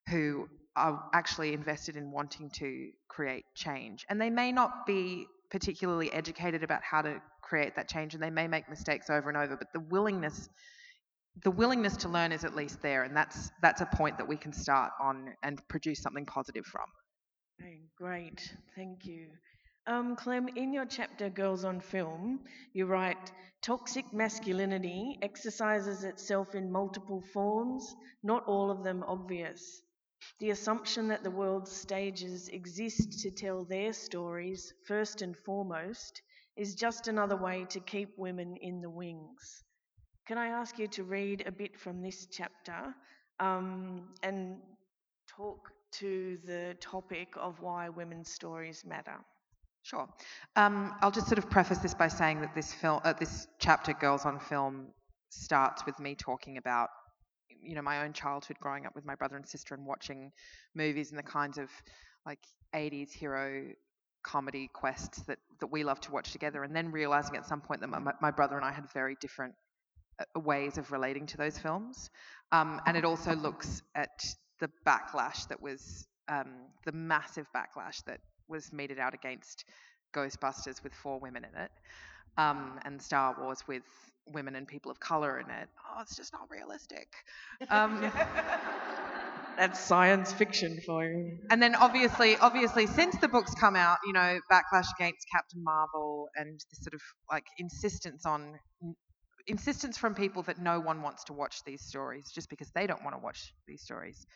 who 0.09 0.47
are 0.75 1.09
actually 1.13 1.53
invested 1.53 1.95
in 1.95 2.11
wanting 2.11 2.49
to 2.51 2.91
create 3.07 3.45
change. 3.55 4.05
And 4.09 4.21
they 4.21 4.29
may 4.29 4.51
not 4.51 4.85
be 4.85 5.27
particularly 5.49 6.11
educated 6.11 6.63
about 6.63 6.83
how 6.83 7.01
to 7.01 7.21
create 7.41 7.75
that 7.75 7.89
change 7.89 8.13
and 8.13 8.21
they 8.21 8.29
may 8.29 8.47
make 8.47 8.69
mistakes 8.69 9.09
over 9.09 9.29
and 9.29 9.37
over, 9.37 9.55
but 9.55 9.71
the 9.73 9.79
willingness 9.79 10.49
the 11.43 11.51
willingness 11.51 11.95
to 11.97 12.09
learn 12.09 12.31
is 12.31 12.43
at 12.43 12.55
least 12.55 12.81
there 12.81 13.03
and 13.03 13.15
that's 13.15 13.51
that's 13.61 13.81
a 13.81 13.85
point 13.85 14.17
that 14.17 14.27
we 14.27 14.37
can 14.37 14.51
start 14.51 14.91
on 14.99 15.33
and 15.43 15.65
produce 15.67 16.01
something 16.01 16.25
positive 16.25 16.65
from. 16.65 16.85
Great, 17.97 18.55
thank 18.75 19.05
you. 19.05 19.27
Um, 19.87 20.15
Clem, 20.17 20.49
in 20.49 20.71
your 20.73 20.85
chapter 20.85 21.29
Girls 21.29 21.63
on 21.63 21.79
Film, 21.79 22.41
you 22.73 22.85
write 22.85 23.31
toxic 23.63 24.13
masculinity 24.13 25.17
exercises 25.23 26.03
itself 26.03 26.53
in 26.53 26.71
multiple 26.71 27.21
forms, 27.33 27.95
not 28.21 28.45
all 28.47 28.69
of 28.69 28.83
them 28.83 29.03
obvious. 29.07 29.81
The 30.39 30.51
assumption 30.51 31.07
that 31.07 31.23
the 31.23 31.31
world's 31.31 31.71
stages 31.71 32.49
exist 32.49 33.21
to 33.21 33.31
tell 33.31 33.63
their 33.63 33.93
stories, 33.93 34.73
first 34.85 35.21
and 35.23 35.35
foremost, 35.35 36.21
is 36.57 36.75
just 36.75 37.07
another 37.07 37.37
way 37.37 37.65
to 37.69 37.79
keep 37.79 38.09
women 38.17 38.57
in 38.57 38.81
the 38.81 38.89
wings. 38.89 39.63
Can 40.27 40.37
I 40.37 40.47
ask 40.47 40.77
you 40.77 40.87
to 40.89 41.03
read 41.03 41.47
a 41.47 41.51
bit 41.51 41.79
from 41.79 42.01
this 42.01 42.27
chapter 42.27 42.93
um, 43.39 44.09
and 44.21 44.57
talk 45.29 45.71
to 45.93 46.37
the 46.45 46.75
topic 46.81 47.29
of 47.37 47.61
why 47.61 47.89
women's 47.89 48.31
stories 48.31 48.83
matter? 48.85 49.17
Sure. 49.87 50.05
Um, 50.57 50.93
I'll 51.01 51.11
just 51.11 51.27
sort 51.27 51.37
of 51.37 51.49
preface 51.49 51.77
this 51.77 51.93
by 51.93 52.09
saying 52.09 52.41
that 52.41 52.53
this 52.53 52.73
film, 52.73 52.99
uh, 53.05 53.13
this 53.13 53.47
chapter, 53.57 53.93
Girls 53.93 54.25
on 54.25 54.37
Film, 54.37 54.87
starts 55.29 55.85
with 55.85 55.97
me 55.97 56.13
talking 56.13 56.57
about 56.57 56.89
you 57.61 57.73
know 57.73 57.81
my 57.81 58.03
own 58.03 58.11
childhood 58.11 58.57
growing 58.59 58.85
up 58.85 58.93
with 58.95 59.05
my 59.05 59.15
brother 59.15 59.37
and 59.37 59.47
sister 59.47 59.75
and 59.75 59.85
watching 59.85 60.33
movies 60.75 61.11
and 61.11 61.17
the 61.17 61.23
kinds 61.23 61.57
of 61.57 61.69
like 62.25 62.39
80s 62.75 63.13
hero 63.13 63.63
comedy 64.23 64.69
quests 64.73 65.21
that 65.21 65.37
that 65.61 65.67
we 65.67 65.85
love 65.85 66.01
to 66.01 66.11
watch 66.11 66.33
together 66.33 66.63
and 66.63 66.75
then 66.75 66.91
realizing 66.91 67.37
at 67.37 67.45
some 67.45 67.61
point 67.61 67.79
that 67.79 67.87
my, 67.87 68.11
my 68.21 68.31
brother 68.31 68.57
and 68.57 68.65
I 68.65 68.73
had 68.73 68.91
very 68.91 69.15
different 69.21 69.53
uh, 70.19 70.39
ways 70.41 70.77
of 70.77 70.91
relating 70.91 71.25
to 71.27 71.37
those 71.37 71.57
films 71.57 72.09
um, 72.51 72.81
and 72.85 72.97
it 72.97 73.05
also 73.05 73.33
looks 73.35 73.81
at 73.95 74.19
the 74.59 74.69
backlash 74.85 75.47
that 75.47 75.61
was 75.61 76.05
um, 76.27 76.51
the 76.85 76.91
massive 76.91 77.47
backlash 77.55 78.03
that 78.05 78.19
was 78.47 78.71
meted 78.71 78.99
out 78.99 79.13
against 79.13 79.65
Ghostbusters 80.13 80.83
with 80.83 80.93
four 80.93 81.19
women 81.19 81.45
in 81.45 81.61
it 81.61 81.71
um, 82.37 82.79
and 82.85 83.01
Star 83.01 83.35
Wars 83.39 83.63
with 83.67 83.83
women 84.27 84.55
and 84.55 84.67
people 84.67 84.91
of 84.91 84.99
color 84.99 85.39
in 85.39 85.49
it. 85.49 85.67
Oh, 85.89 86.01
it's 86.01 86.15
just 86.15 86.33
not 86.33 86.49
realistic. 86.49 87.07
Um, 87.69 88.11
That's 89.57 89.79
science 89.79 90.31
fiction 90.33 90.79
for 90.85 91.03
you. 91.03 91.39
and 91.49 91.61
then 91.61 91.73
obviously, 91.73 92.37
obviously, 92.37 92.85
since 92.85 93.17
the 93.17 93.27
books 93.27 93.55
come 93.55 93.75
out, 93.75 93.97
you 94.05 94.13
know, 94.13 94.39
backlash 94.51 94.85
against 94.99 95.25
Captain 95.33 95.63
Marvel 95.63 96.27
and 96.35 96.59
the 96.69 96.75
sort 96.75 96.93
of 96.93 97.01
like 97.31 97.45
insistence 97.57 98.25
on 98.25 98.59
insistence 99.47 99.97
from 99.97 100.13
people 100.13 100.43
that 100.43 100.59
no 100.59 100.79
one 100.79 101.01
wants 101.01 101.23
to 101.23 101.33
watch 101.33 101.63
these 101.65 101.81
stories 101.81 102.29
just 102.35 102.49
because 102.49 102.69
they 102.75 102.85
don't 102.85 103.03
want 103.03 103.15
to 103.15 103.19
watch 103.19 103.53
these 103.67 103.81
stories. 103.81 104.27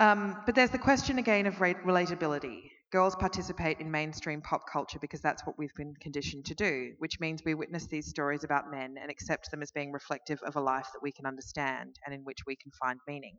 Um, 0.00 0.42
but 0.46 0.54
there's 0.54 0.70
the 0.70 0.78
question 0.78 1.18
again 1.18 1.46
of 1.46 1.56
relatability. 1.56 2.70
Girls 2.90 3.14
participate 3.14 3.78
in 3.80 3.90
mainstream 3.90 4.40
pop 4.40 4.62
culture 4.70 4.98
because 4.98 5.20
that's 5.20 5.46
what 5.46 5.58
we've 5.58 5.74
been 5.74 5.94
conditioned 6.00 6.46
to 6.46 6.54
do, 6.54 6.92
which 6.98 7.20
means 7.20 7.42
we 7.44 7.54
witness 7.54 7.86
these 7.86 8.08
stories 8.08 8.44
about 8.44 8.70
men 8.70 8.96
and 9.00 9.10
accept 9.10 9.50
them 9.50 9.62
as 9.62 9.70
being 9.70 9.92
reflective 9.92 10.40
of 10.42 10.56
a 10.56 10.60
life 10.60 10.86
that 10.92 11.02
we 11.02 11.12
can 11.12 11.26
understand 11.26 11.96
and 12.04 12.14
in 12.14 12.24
which 12.24 12.38
we 12.46 12.56
can 12.56 12.72
find 12.72 13.00
meaning. 13.06 13.38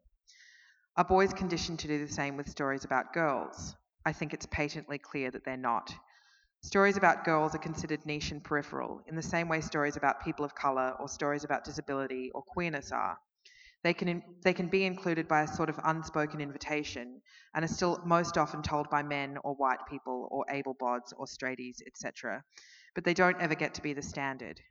Are 0.95 1.03
boys 1.03 1.33
conditioned 1.33 1.79
to 1.79 1.87
do 1.87 2.05
the 2.05 2.11
same 2.11 2.37
with 2.37 2.49
stories 2.49 2.85
about 2.85 3.13
girls? 3.13 3.75
I 4.05 4.13
think 4.13 4.33
it's 4.33 4.45
patently 4.45 4.99
clear 4.99 5.31
that 5.31 5.43
they're 5.45 5.57
not. 5.57 5.93
Stories 6.61 6.97
about 6.97 7.25
girls 7.25 7.55
are 7.55 7.59
considered 7.59 8.05
niche 8.05 8.31
and 8.31 8.43
peripheral, 8.43 9.01
in 9.07 9.15
the 9.15 9.23
same 9.23 9.49
way 9.49 9.59
stories 9.61 9.97
about 9.97 10.23
people 10.23 10.45
of 10.45 10.53
colour 10.55 10.95
or 10.99 11.09
stories 11.09 11.43
about 11.43 11.63
disability 11.63 12.29
or 12.33 12.43
queerness 12.43 12.91
are. 12.91 13.17
They 13.83 13.93
can, 13.93 14.23
they 14.43 14.53
can 14.53 14.67
be 14.67 14.85
included 14.85 15.27
by 15.27 15.41
a 15.41 15.47
sort 15.47 15.69
of 15.69 15.79
unspoken 15.83 16.39
invitation 16.39 17.21
and 17.53 17.65
are 17.65 17.67
still 17.67 18.01
most 18.05 18.37
often 18.37 18.61
told 18.61 18.89
by 18.89 19.03
men 19.03 19.37
or 19.43 19.55
white 19.55 19.85
people 19.89 20.29
or 20.31 20.45
able 20.49 20.73
bods 20.75 21.11
or 21.17 21.25
straighties, 21.25 21.77
etc. 21.85 22.43
But 22.95 23.03
they 23.03 23.13
don't 23.13 23.41
ever 23.41 23.55
get 23.55 23.73
to 23.73 23.81
be 23.81 23.93
the 23.93 24.01
standard. 24.01 24.61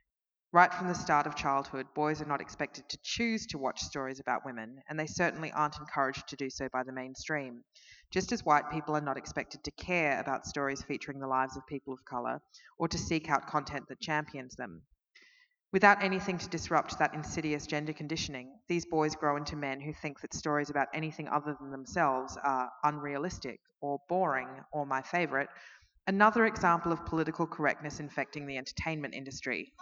Right 0.51 0.73
from 0.73 0.87
the 0.87 0.95
start 0.95 1.25
of 1.25 1.35
childhood, 1.35 1.87
boys 1.95 2.21
are 2.21 2.27
not 2.27 2.41
expected 2.41 2.87
to 2.89 2.97
choose 3.03 3.47
to 3.47 3.57
watch 3.57 3.81
stories 3.81 4.19
about 4.19 4.45
women, 4.45 4.81
and 4.87 4.99
they 4.99 5.07
certainly 5.07 5.51
aren't 5.51 5.79
encouraged 5.79 6.27
to 6.27 6.35
do 6.35 6.49
so 6.49 6.69
by 6.69 6.83
the 6.83 6.91
mainstream. 6.91 7.63
Just 8.11 8.31
as 8.31 8.45
white 8.45 8.69
people 8.69 8.95
are 8.95 9.01
not 9.01 9.17
expected 9.17 9.63
to 9.63 9.71
care 9.71 10.19
about 10.19 10.45
stories 10.45 10.83
featuring 10.83 11.19
the 11.19 11.27
lives 11.27 11.57
of 11.57 11.65
people 11.65 11.91
of 11.91 12.05
colour, 12.05 12.39
or 12.77 12.87
to 12.87 12.97
seek 12.99 13.29
out 13.31 13.47
content 13.47 13.87
that 13.89 13.99
champions 13.99 14.55
them. 14.55 14.83
Without 15.73 16.03
anything 16.03 16.37
to 16.37 16.47
disrupt 16.49 16.99
that 16.99 17.15
insidious 17.15 17.65
gender 17.65 17.93
conditioning, 17.93 18.59
these 18.67 18.85
boys 18.85 19.15
grow 19.15 19.37
into 19.37 19.55
men 19.55 19.81
who 19.81 19.91
think 19.91 20.21
that 20.21 20.31
stories 20.31 20.69
about 20.69 20.87
anything 20.93 21.27
other 21.27 21.57
than 21.59 21.71
themselves 21.71 22.37
are 22.43 22.69
unrealistic 22.83 23.59
or 23.81 23.99
boring 24.07 24.47
or 24.71 24.85
my 24.85 25.01
favourite. 25.01 25.47
Another 26.05 26.45
example 26.45 26.91
of 26.91 27.03
political 27.07 27.47
correctness 27.47 27.99
infecting 27.99 28.45
the 28.45 28.55
entertainment 28.55 29.15
industry. 29.15 29.73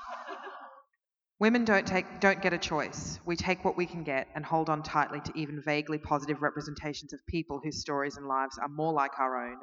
Women 1.40 1.66
don't 1.66 1.86
take 1.86 2.22
don't 2.22 2.42
get 2.42 2.54
a 2.54 2.58
choice. 2.58 3.20
We 3.26 3.36
take 3.36 3.66
what 3.66 3.76
we 3.76 3.86
can 3.86 4.04
get 4.04 4.30
and 4.34 4.46
hold 4.46 4.70
on 4.70 4.84
tightly 4.84 5.20
to 5.20 5.34
even 5.36 5.62
vaguely 5.62 5.98
positive 5.98 6.42
representations 6.42 7.12
of 7.12 7.20
people 7.28 7.60
whose 7.62 7.82
stories 7.82 8.16
and 8.16 8.28
lives 8.30 8.58
are 8.58 8.70
more 8.70 8.94
like 8.94 9.20
our 9.20 9.46
own 9.46 9.58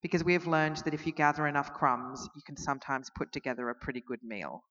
because 0.00 0.24
we 0.24 0.32
have 0.32 0.46
learned 0.46 0.78
that 0.78 0.94
if 0.94 1.06
you 1.06 1.12
gather 1.12 1.46
enough 1.46 1.74
crumbs, 1.74 2.26
you 2.34 2.40
can 2.46 2.56
sometimes 2.56 3.10
put 3.14 3.30
together 3.30 3.68
a 3.68 3.74
pretty 3.74 4.00
good 4.00 4.20
meal. 4.22 4.64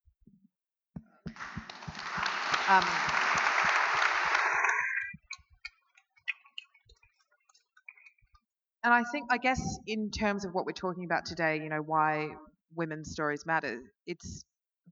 Um, 2.67 2.83
and 8.83 8.91
I 8.93 9.03
think, 9.11 9.27
I 9.29 9.37
guess, 9.37 9.61
in 9.85 10.09
terms 10.09 10.45
of 10.45 10.53
what 10.55 10.65
we're 10.65 10.71
talking 10.71 11.05
about 11.05 11.25
today, 11.25 11.57
you 11.57 11.69
know, 11.69 11.81
why 11.81 12.29
women's 12.75 13.11
stories 13.11 13.45
matter, 13.45 13.81
it's 14.07 14.43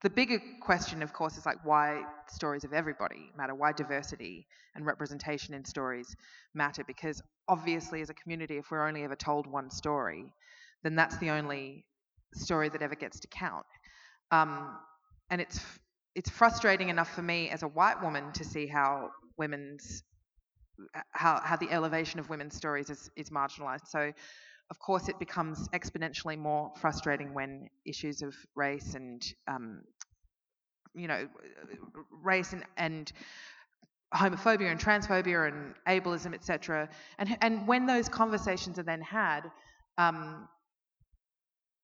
the 0.03 0.09
bigger 0.09 0.39
question, 0.61 1.01
of 1.01 1.13
course, 1.13 1.37
is 1.37 1.45
like 1.47 1.65
why 1.65 2.03
stories 2.27 2.63
of 2.63 2.73
everybody 2.73 3.31
matter, 3.35 3.55
why 3.55 3.71
diversity 3.71 4.45
and 4.75 4.85
representation 4.85 5.55
in 5.55 5.65
stories 5.65 6.15
matter. 6.53 6.83
Because 6.85 7.23
obviously, 7.47 8.01
as 8.01 8.09
a 8.11 8.13
community, 8.13 8.57
if 8.57 8.69
we're 8.69 8.87
only 8.87 9.03
ever 9.03 9.15
told 9.15 9.47
one 9.47 9.71
story, 9.71 10.31
then 10.83 10.95
that's 10.95 11.17
the 11.17 11.31
only 11.31 11.85
story 12.35 12.69
that 12.69 12.83
ever 12.83 12.95
gets 12.95 13.19
to 13.21 13.27
count. 13.27 13.65
Um, 14.29 14.77
and 15.29 15.41
it's 15.41 15.59
it's 16.15 16.29
frustrating 16.29 16.89
enough 16.89 17.13
for 17.13 17.21
me 17.21 17.49
as 17.49 17.63
a 17.63 17.67
white 17.67 18.01
woman 18.01 18.31
to 18.33 18.43
see 18.43 18.67
how 18.67 19.09
women's 19.37 20.03
how 21.11 21.39
how 21.43 21.55
the 21.55 21.69
elevation 21.71 22.19
of 22.19 22.29
women's 22.29 22.55
stories 22.55 22.89
is 22.89 23.09
is 23.15 23.29
marginalized. 23.29 23.87
So 23.87 24.11
of 24.69 24.79
course 24.79 25.09
it 25.09 25.19
becomes 25.19 25.67
exponentially 25.69 26.37
more 26.37 26.71
frustrating 26.79 27.33
when 27.33 27.69
issues 27.85 28.21
of 28.21 28.35
race 28.55 28.95
and 28.95 29.23
um, 29.47 29.81
you 30.95 31.07
know 31.07 31.27
race 32.23 32.53
and, 32.53 32.63
and 32.77 33.11
homophobia 34.13 34.71
and 34.71 34.79
transphobia 34.79 35.47
and 35.47 35.73
ableism 35.87 36.33
etc 36.33 36.87
and 37.17 37.35
and 37.41 37.67
when 37.67 37.87
those 37.87 38.07
conversations 38.07 38.77
are 38.77 38.83
then 38.83 39.01
had 39.01 39.41
um, 39.97 40.47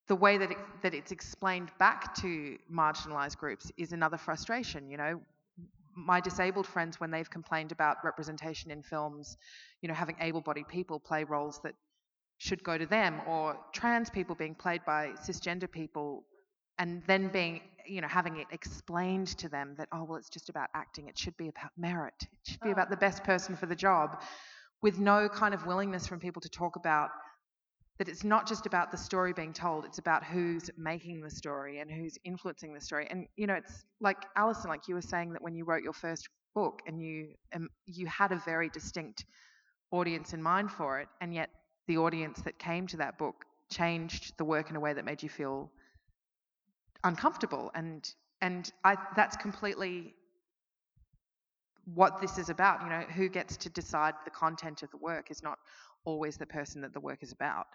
the 0.10 0.15
way 0.15 0.38
that, 0.39 0.52
it, 0.52 0.58
that 0.82 0.93
it's 0.93 1.12
explained 1.12 1.69
back 1.78 2.15
to 2.15 2.58
marginalized 2.72 3.38
groups 3.38 3.72
is 3.78 3.93
another 3.93 4.17
frustration. 4.17 4.89
You 4.89 4.98
know, 4.98 5.22
my 5.95 6.19
disabled 6.19 6.65
friends, 6.65 7.00
when 7.00 7.12
they've 7.12 7.30
complained 7.30 7.72
about 7.72 7.98
representation 8.04 8.72
in 8.72 8.82
films, 8.82 9.38
you 9.82 9.88
know, 9.88 9.93
having 9.93 10.15
able 10.19 10.41
bodied 10.41 10.67
people 10.67 11.00
play 11.00 11.24
roles 11.24 11.62
that 11.63 11.76
should 12.39 12.63
go 12.63 12.78
to 12.78 12.88
them, 12.88 13.22
or 13.28 13.56
trans 13.72 14.10
people 14.10 14.34
being 14.34 14.56
played 14.56 14.84
by 14.84 15.10
cisgender 15.22 15.69
people, 15.69 16.24
and 16.80 17.04
then 17.06 17.28
being, 17.28 17.62
you 17.86 18.02
know, 18.02 18.08
having 18.08 18.38
it 18.38 18.48
explained 18.52 19.28
to 19.28 19.48
them 19.48 19.76
that, 19.78 19.89
oh, 19.91 20.06
well, 20.06 20.17
it's 20.17 20.30
just 20.30 20.50
about 20.50 20.69
acting, 20.74 21.08
it 21.08 21.17
should 21.17 21.38
be 21.38 21.50
about 21.50 21.69
merit, 21.78 22.13
it 22.22 22.52
should 22.52 22.62
be 22.62 22.72
about 22.72 22.88
oh. 22.88 22.91
the 22.91 22.98
best 22.98 23.24
person 23.24 23.56
for 23.56 23.67
the 23.67 23.76
job, 23.76 24.22
with 24.82 24.98
no 24.98 25.30
kind 25.30 25.54
of 25.54 25.67
willingness 25.67 26.08
from 26.08 26.19
people 26.19 26.41
to 26.41 26.50
talk 26.50 26.78
about 26.78 27.10
that 27.99 28.07
it's 28.07 28.23
not 28.23 28.47
just 28.47 28.65
about 28.65 28.91
the 28.91 28.97
story 28.97 29.33
being 29.33 29.51
told, 29.51 29.83
it's 29.85 29.99
about 29.99 30.23
who's 30.23 30.69
making 30.77 31.21
the 31.21 31.29
story 31.29 31.79
and 31.79 31.91
who's 31.91 32.17
influencing 32.23 32.73
the 32.73 32.79
story. 32.79 33.05
And 33.12 33.27
you 33.35 33.45
know, 33.45 33.55
it's 33.55 33.83
like 33.99 34.17
Alison, 34.38 34.69
like 34.69 34.88
you 34.88 34.95
were 34.95 35.01
saying 35.01 35.33
that 35.33 35.41
when 35.41 35.53
you 35.53 35.65
wrote 35.65 35.83
your 35.83 35.93
first 35.93 36.29
book 36.55 36.81
and 36.88 37.01
you 37.01 37.27
um, 37.53 37.69
you 37.85 38.07
had 38.07 38.31
a 38.31 38.41
very 38.45 38.69
distinct 38.69 39.25
audience 39.91 40.33
in 40.33 40.41
mind 40.41 40.71
for 40.71 40.99
it, 41.01 41.09
and 41.19 41.33
yet 41.33 41.49
the 41.88 41.97
audience 41.97 42.41
that 42.41 42.57
came 42.57 42.88
to 42.88 42.97
that 42.97 43.17
book 43.17 43.43
changed 43.69 44.33
the 44.38 44.45
work 44.45 44.69
in 44.69 44.77
a 44.77 44.79
way 44.79 44.93
that 44.93 45.03
made 45.03 45.21
you 45.21 45.29
feel 45.29 45.69
uncomfortable. 47.03 47.69
And 47.75 48.09
and 48.41 48.71
I 48.85 48.95
that's 49.17 49.35
completely 49.35 50.15
what 51.93 52.21
this 52.21 52.38
is 52.38 52.49
about. 52.49 52.82
You 52.84 52.89
know, 52.89 53.02
who 53.02 53.30
gets 53.30 53.58
to 53.58 53.69
decide 53.69 54.13
the 54.25 54.32
content 54.32 54.84
of 54.84 54.91
the 54.91 54.97
work 54.97 55.32
is 55.32 55.43
not 55.43 55.60
always 56.06 56.38
the 56.38 56.45
person 56.45 56.82
that 56.82 56.93
the 56.93 56.99
work 56.99 57.23
is 57.23 57.32
about. 57.32 57.67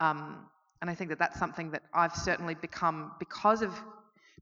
Um, 0.00 0.46
and 0.80 0.90
I 0.90 0.94
think 0.94 1.10
that 1.10 1.18
that's 1.18 1.38
something 1.38 1.70
that 1.72 1.82
I've 1.92 2.14
certainly 2.14 2.54
become 2.54 3.12
because 3.18 3.62
of 3.62 3.72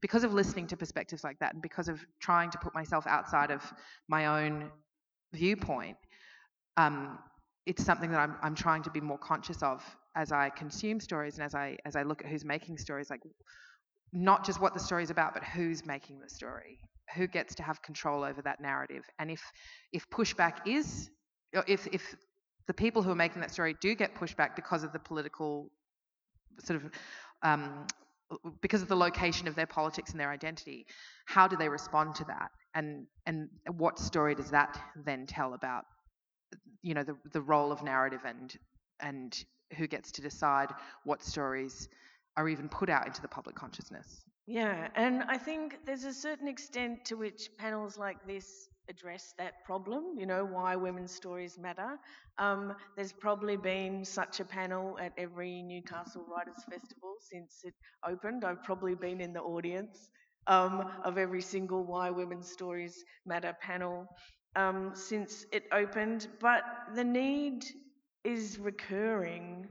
because 0.01 0.23
of 0.23 0.33
listening 0.33 0.65
to 0.67 0.77
perspectives 0.77 1.25
like 1.25 1.37
that 1.39 1.53
and 1.53 1.61
because 1.61 1.89
of 1.89 1.99
trying 2.21 2.49
to 2.51 2.57
put 2.57 2.73
myself 2.73 3.05
outside 3.05 3.51
of 3.51 3.61
my 4.07 4.45
own 4.45 4.71
viewpoint. 5.33 5.97
Um, 6.77 7.19
it's 7.65 7.83
something 7.83 8.09
that 8.11 8.19
I'm, 8.19 8.35
I'm 8.41 8.55
trying 8.55 8.83
to 8.83 8.89
be 8.89 9.01
more 9.01 9.17
conscious 9.17 9.61
of 9.61 9.83
as 10.15 10.31
I 10.31 10.49
consume 10.49 11.01
stories 11.01 11.35
and 11.35 11.43
as 11.43 11.53
I 11.53 11.77
as 11.85 11.95
I 11.95 12.03
look 12.03 12.23
at 12.23 12.29
who's 12.29 12.45
making 12.45 12.77
stories, 12.77 13.09
like 13.09 13.21
not 14.13 14.45
just 14.45 14.59
what 14.59 14.73
the 14.73 14.79
story 14.79 15.03
is 15.03 15.09
about, 15.09 15.33
but 15.33 15.43
who's 15.43 15.85
making 15.85 16.19
the 16.19 16.29
story, 16.29 16.79
who 17.15 17.27
gets 17.27 17.55
to 17.55 17.63
have 17.63 17.81
control 17.81 18.23
over 18.23 18.41
that 18.41 18.59
narrative, 18.61 19.03
and 19.19 19.31
if 19.31 19.41
if 19.93 20.09
pushback 20.09 20.67
is 20.67 21.09
if 21.67 21.87
if 21.91 22.15
the 22.67 22.73
people 22.73 23.01
who 23.01 23.11
are 23.11 23.15
making 23.15 23.41
that 23.41 23.51
story 23.51 23.75
do 23.81 23.95
get 23.95 24.13
pushback 24.15 24.55
because 24.55 24.83
of 24.83 24.93
the 24.93 24.99
political 24.99 25.71
sort 26.59 26.83
of 26.83 26.91
um, 27.41 27.87
because 28.61 28.81
of 28.81 28.87
the 28.87 28.95
location 28.95 29.47
of 29.47 29.55
their 29.55 29.65
politics 29.65 30.11
and 30.11 30.19
their 30.19 30.29
identity. 30.29 30.85
How 31.25 31.47
do 31.47 31.55
they 31.57 31.69
respond 31.69 32.15
to 32.15 32.25
that? 32.25 32.51
And 32.75 33.07
and 33.25 33.49
what 33.77 33.97
story 33.97 34.35
does 34.35 34.51
that 34.51 34.79
then 34.95 35.25
tell 35.25 35.53
about 35.53 35.85
you 36.81 36.93
know 36.93 37.03
the 37.03 37.15
the 37.33 37.41
role 37.41 37.71
of 37.71 37.83
narrative 37.83 38.21
and 38.25 38.55
and 38.99 39.43
who 39.77 39.87
gets 39.87 40.11
to 40.13 40.21
decide 40.21 40.69
what 41.03 41.23
stories 41.23 41.89
are 42.37 42.49
even 42.49 42.69
put 42.69 42.89
out 42.89 43.07
into 43.07 43.21
the 43.21 43.27
public 43.27 43.55
consciousness? 43.55 44.23
Yeah, 44.49 44.87
and 44.95 45.21
I 45.27 45.37
think 45.37 45.77
there's 45.85 46.05
a 46.05 46.13
certain 46.13 46.47
extent 46.47 47.05
to 47.05 47.15
which 47.15 47.49
panels 47.59 47.99
like 47.99 48.25
this 48.25 48.67
address 48.89 49.35
that 49.37 49.63
problem, 49.63 50.15
you 50.17 50.25
know, 50.25 50.43
why 50.43 50.75
women's 50.75 51.11
stories 51.13 51.59
matter. 51.59 51.99
Um, 52.39 52.73
there's 52.95 53.13
probably 53.13 53.57
been 53.57 54.03
such 54.03 54.39
a 54.39 54.45
panel 54.45 54.97
at 54.99 55.13
every 55.19 55.61
Newcastle 55.61 56.25
Writers 56.27 56.63
Festival 56.67 57.13
since 57.29 57.61
it 57.63 57.75
opened. 58.03 58.43
I've 58.43 58.63
probably 58.63 58.95
been 58.95 59.21
in 59.21 59.33
the 59.33 59.41
audience 59.41 60.09
um, 60.47 60.83
of 61.03 61.19
every 61.19 61.43
single 61.43 61.83
Why 61.83 62.09
Women's 62.09 62.49
Stories 62.51 63.05
Matter 63.27 63.55
panel 63.61 64.07
um, 64.55 64.93
since 64.95 65.45
it 65.51 65.65
opened, 65.71 66.27
but 66.39 66.63
the 66.95 67.03
need 67.03 67.65
is 68.23 68.57
recurring, 68.59 69.67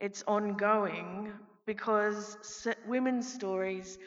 it's 0.00 0.22
ongoing 0.28 1.32
because 1.66 2.36
women's 2.86 3.30
stories 3.32 3.98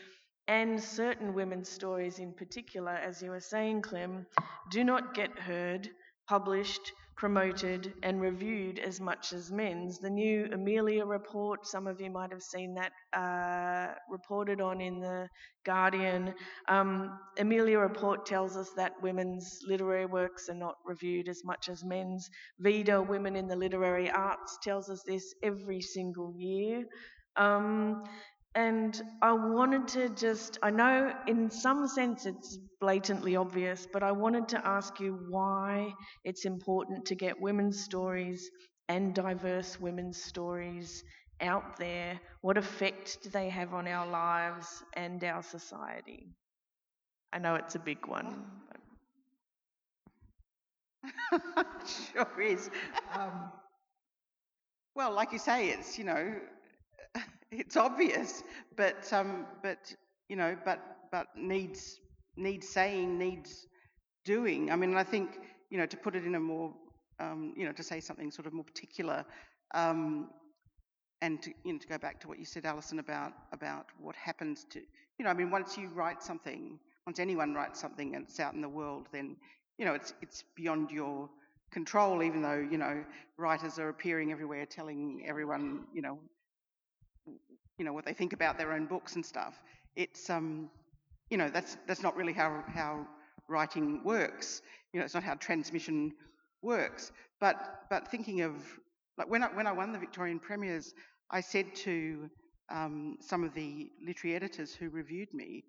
and 0.51 0.83
certain 0.83 1.33
women's 1.33 1.69
stories 1.69 2.19
in 2.19 2.33
particular, 2.33 2.91
as 2.91 3.21
you 3.21 3.29
were 3.29 3.39
saying, 3.39 3.81
Clem, 3.81 4.25
do 4.69 4.83
not 4.83 5.13
get 5.13 5.31
heard, 5.39 5.89
published, 6.27 6.91
promoted, 7.15 7.93
and 8.03 8.19
reviewed 8.19 8.77
as 8.77 8.99
much 8.99 9.31
as 9.31 9.49
men's. 9.49 9.99
The 9.99 10.09
new 10.09 10.49
Amelia 10.51 11.05
report, 11.05 11.65
some 11.65 11.87
of 11.87 12.01
you 12.01 12.09
might 12.11 12.31
have 12.31 12.41
seen 12.41 12.75
that 12.75 12.91
uh, 13.17 13.93
reported 14.09 14.59
on 14.59 14.81
in 14.81 14.99
The 14.99 15.29
Guardian. 15.65 16.33
Um, 16.67 17.17
Amelia 17.37 17.79
report 17.79 18.25
tells 18.25 18.57
us 18.57 18.71
that 18.75 19.01
women's 19.01 19.59
literary 19.65 20.05
works 20.05 20.49
are 20.49 20.53
not 20.55 20.75
reviewed 20.85 21.29
as 21.29 21.45
much 21.45 21.69
as 21.69 21.81
men's. 21.85 22.29
VIDA, 22.59 23.01
Women 23.01 23.37
in 23.37 23.47
the 23.47 23.55
Literary 23.55 24.11
Arts, 24.11 24.57
tells 24.61 24.89
us 24.89 25.01
this 25.07 25.33
every 25.43 25.79
single 25.79 26.33
year. 26.35 26.83
Um, 27.37 28.03
and 28.55 29.01
I 29.21 29.31
wanted 29.33 29.87
to 29.89 30.09
just, 30.09 30.57
I 30.61 30.69
know 30.71 31.13
in 31.27 31.49
some 31.49 31.87
sense 31.87 32.25
it's 32.25 32.57
blatantly 32.81 33.35
obvious, 33.35 33.87
but 33.91 34.03
I 34.03 34.11
wanted 34.11 34.49
to 34.49 34.67
ask 34.67 34.99
you 34.99 35.19
why 35.29 35.93
it's 36.25 36.45
important 36.45 37.05
to 37.05 37.15
get 37.15 37.39
women's 37.41 37.81
stories 37.83 38.49
and 38.89 39.13
diverse 39.15 39.79
women's 39.79 40.21
stories 40.21 41.03
out 41.39 41.77
there. 41.77 42.19
What 42.41 42.57
effect 42.57 43.19
do 43.23 43.29
they 43.29 43.49
have 43.49 43.73
on 43.73 43.87
our 43.87 44.07
lives 44.07 44.83
and 44.93 45.23
our 45.23 45.43
society? 45.43 46.27
I 47.33 47.39
know 47.39 47.55
it's 47.55 47.75
a 47.75 47.79
big 47.79 48.07
one. 48.07 48.45
sure 52.13 52.41
is. 52.41 52.69
Um, 53.13 53.51
well, 54.95 55.13
like 55.13 55.31
you 55.31 55.39
say, 55.39 55.69
it's, 55.69 55.97
you 55.97 56.03
know, 56.03 56.35
it's 57.51 57.77
obvious, 57.77 58.43
but 58.77 59.11
um, 59.13 59.45
but 59.63 59.93
you 60.29 60.35
know, 60.35 60.57
but 60.65 60.79
but 61.11 61.27
needs 61.35 61.99
needs 62.37 62.67
saying, 62.69 63.17
needs 63.17 63.67
doing. 64.25 64.71
I 64.71 64.75
mean, 64.75 64.95
I 64.95 65.03
think 65.03 65.39
you 65.69 65.77
know 65.77 65.85
to 65.85 65.97
put 65.97 66.15
it 66.15 66.25
in 66.25 66.35
a 66.35 66.39
more 66.39 66.73
um, 67.19 67.53
you 67.57 67.65
know 67.65 67.73
to 67.73 67.83
say 67.83 67.99
something 67.99 68.31
sort 68.31 68.47
of 68.47 68.53
more 68.53 68.65
particular. 68.65 69.25
Um, 69.73 70.29
and 71.21 71.41
to, 71.43 71.51
you 71.63 71.73
know, 71.73 71.79
to 71.79 71.87
go 71.87 71.97
back 71.97 72.19
to 72.21 72.27
what 72.27 72.39
you 72.39 72.45
said, 72.45 72.65
Alison, 72.65 72.99
about 72.99 73.33
about 73.53 73.87
what 73.99 74.15
happens 74.15 74.65
to 74.71 74.79
you 75.19 75.25
know, 75.25 75.29
I 75.29 75.33
mean, 75.33 75.51
once 75.51 75.77
you 75.77 75.89
write 75.89 76.23
something, 76.23 76.79
once 77.05 77.19
anyone 77.19 77.53
writes 77.53 77.79
something 77.79 78.15
and 78.15 78.25
it's 78.25 78.39
out 78.39 78.55
in 78.55 78.61
the 78.61 78.69
world, 78.69 79.07
then 79.11 79.35
you 79.77 79.85
know 79.85 79.93
it's 79.93 80.13
it's 80.21 80.43
beyond 80.55 80.91
your 80.91 81.29
control. 81.71 82.23
Even 82.23 82.41
though 82.41 82.67
you 82.71 82.77
know 82.77 83.03
writers 83.37 83.77
are 83.79 83.89
appearing 83.89 84.31
everywhere, 84.31 84.65
telling 84.65 85.23
everyone 85.27 85.85
you 85.93 86.01
know 86.01 86.19
you 87.81 87.85
know 87.85 87.93
what 87.93 88.05
they 88.05 88.13
think 88.13 88.31
about 88.33 88.59
their 88.59 88.73
own 88.73 88.85
books 88.85 89.15
and 89.15 89.25
stuff. 89.25 89.55
It's 89.95 90.29
um, 90.29 90.69
you 91.31 91.37
know 91.37 91.49
that's 91.49 91.77
that's 91.87 92.03
not 92.03 92.15
really 92.15 92.33
how 92.33 92.63
how 92.67 93.07
writing 93.47 94.03
works. 94.03 94.61
You 94.93 94.99
know, 94.99 95.05
it's 95.05 95.15
not 95.15 95.23
how 95.23 95.33
transmission 95.33 96.13
works. 96.61 97.11
But 97.39 97.55
but 97.89 98.07
thinking 98.11 98.41
of 98.41 98.53
like 99.17 99.31
when 99.31 99.41
I 99.41 99.47
when 99.47 99.65
I 99.65 99.71
won 99.71 99.93
the 99.93 99.97
Victorian 99.97 100.37
premiers, 100.37 100.93
I 101.31 101.41
said 101.41 101.73
to 101.87 102.29
um, 102.69 103.17
some 103.19 103.43
of 103.43 103.55
the 103.55 103.89
literary 104.05 104.35
editors 104.35 104.75
who 104.75 104.89
reviewed 104.91 105.33
me, 105.33 105.63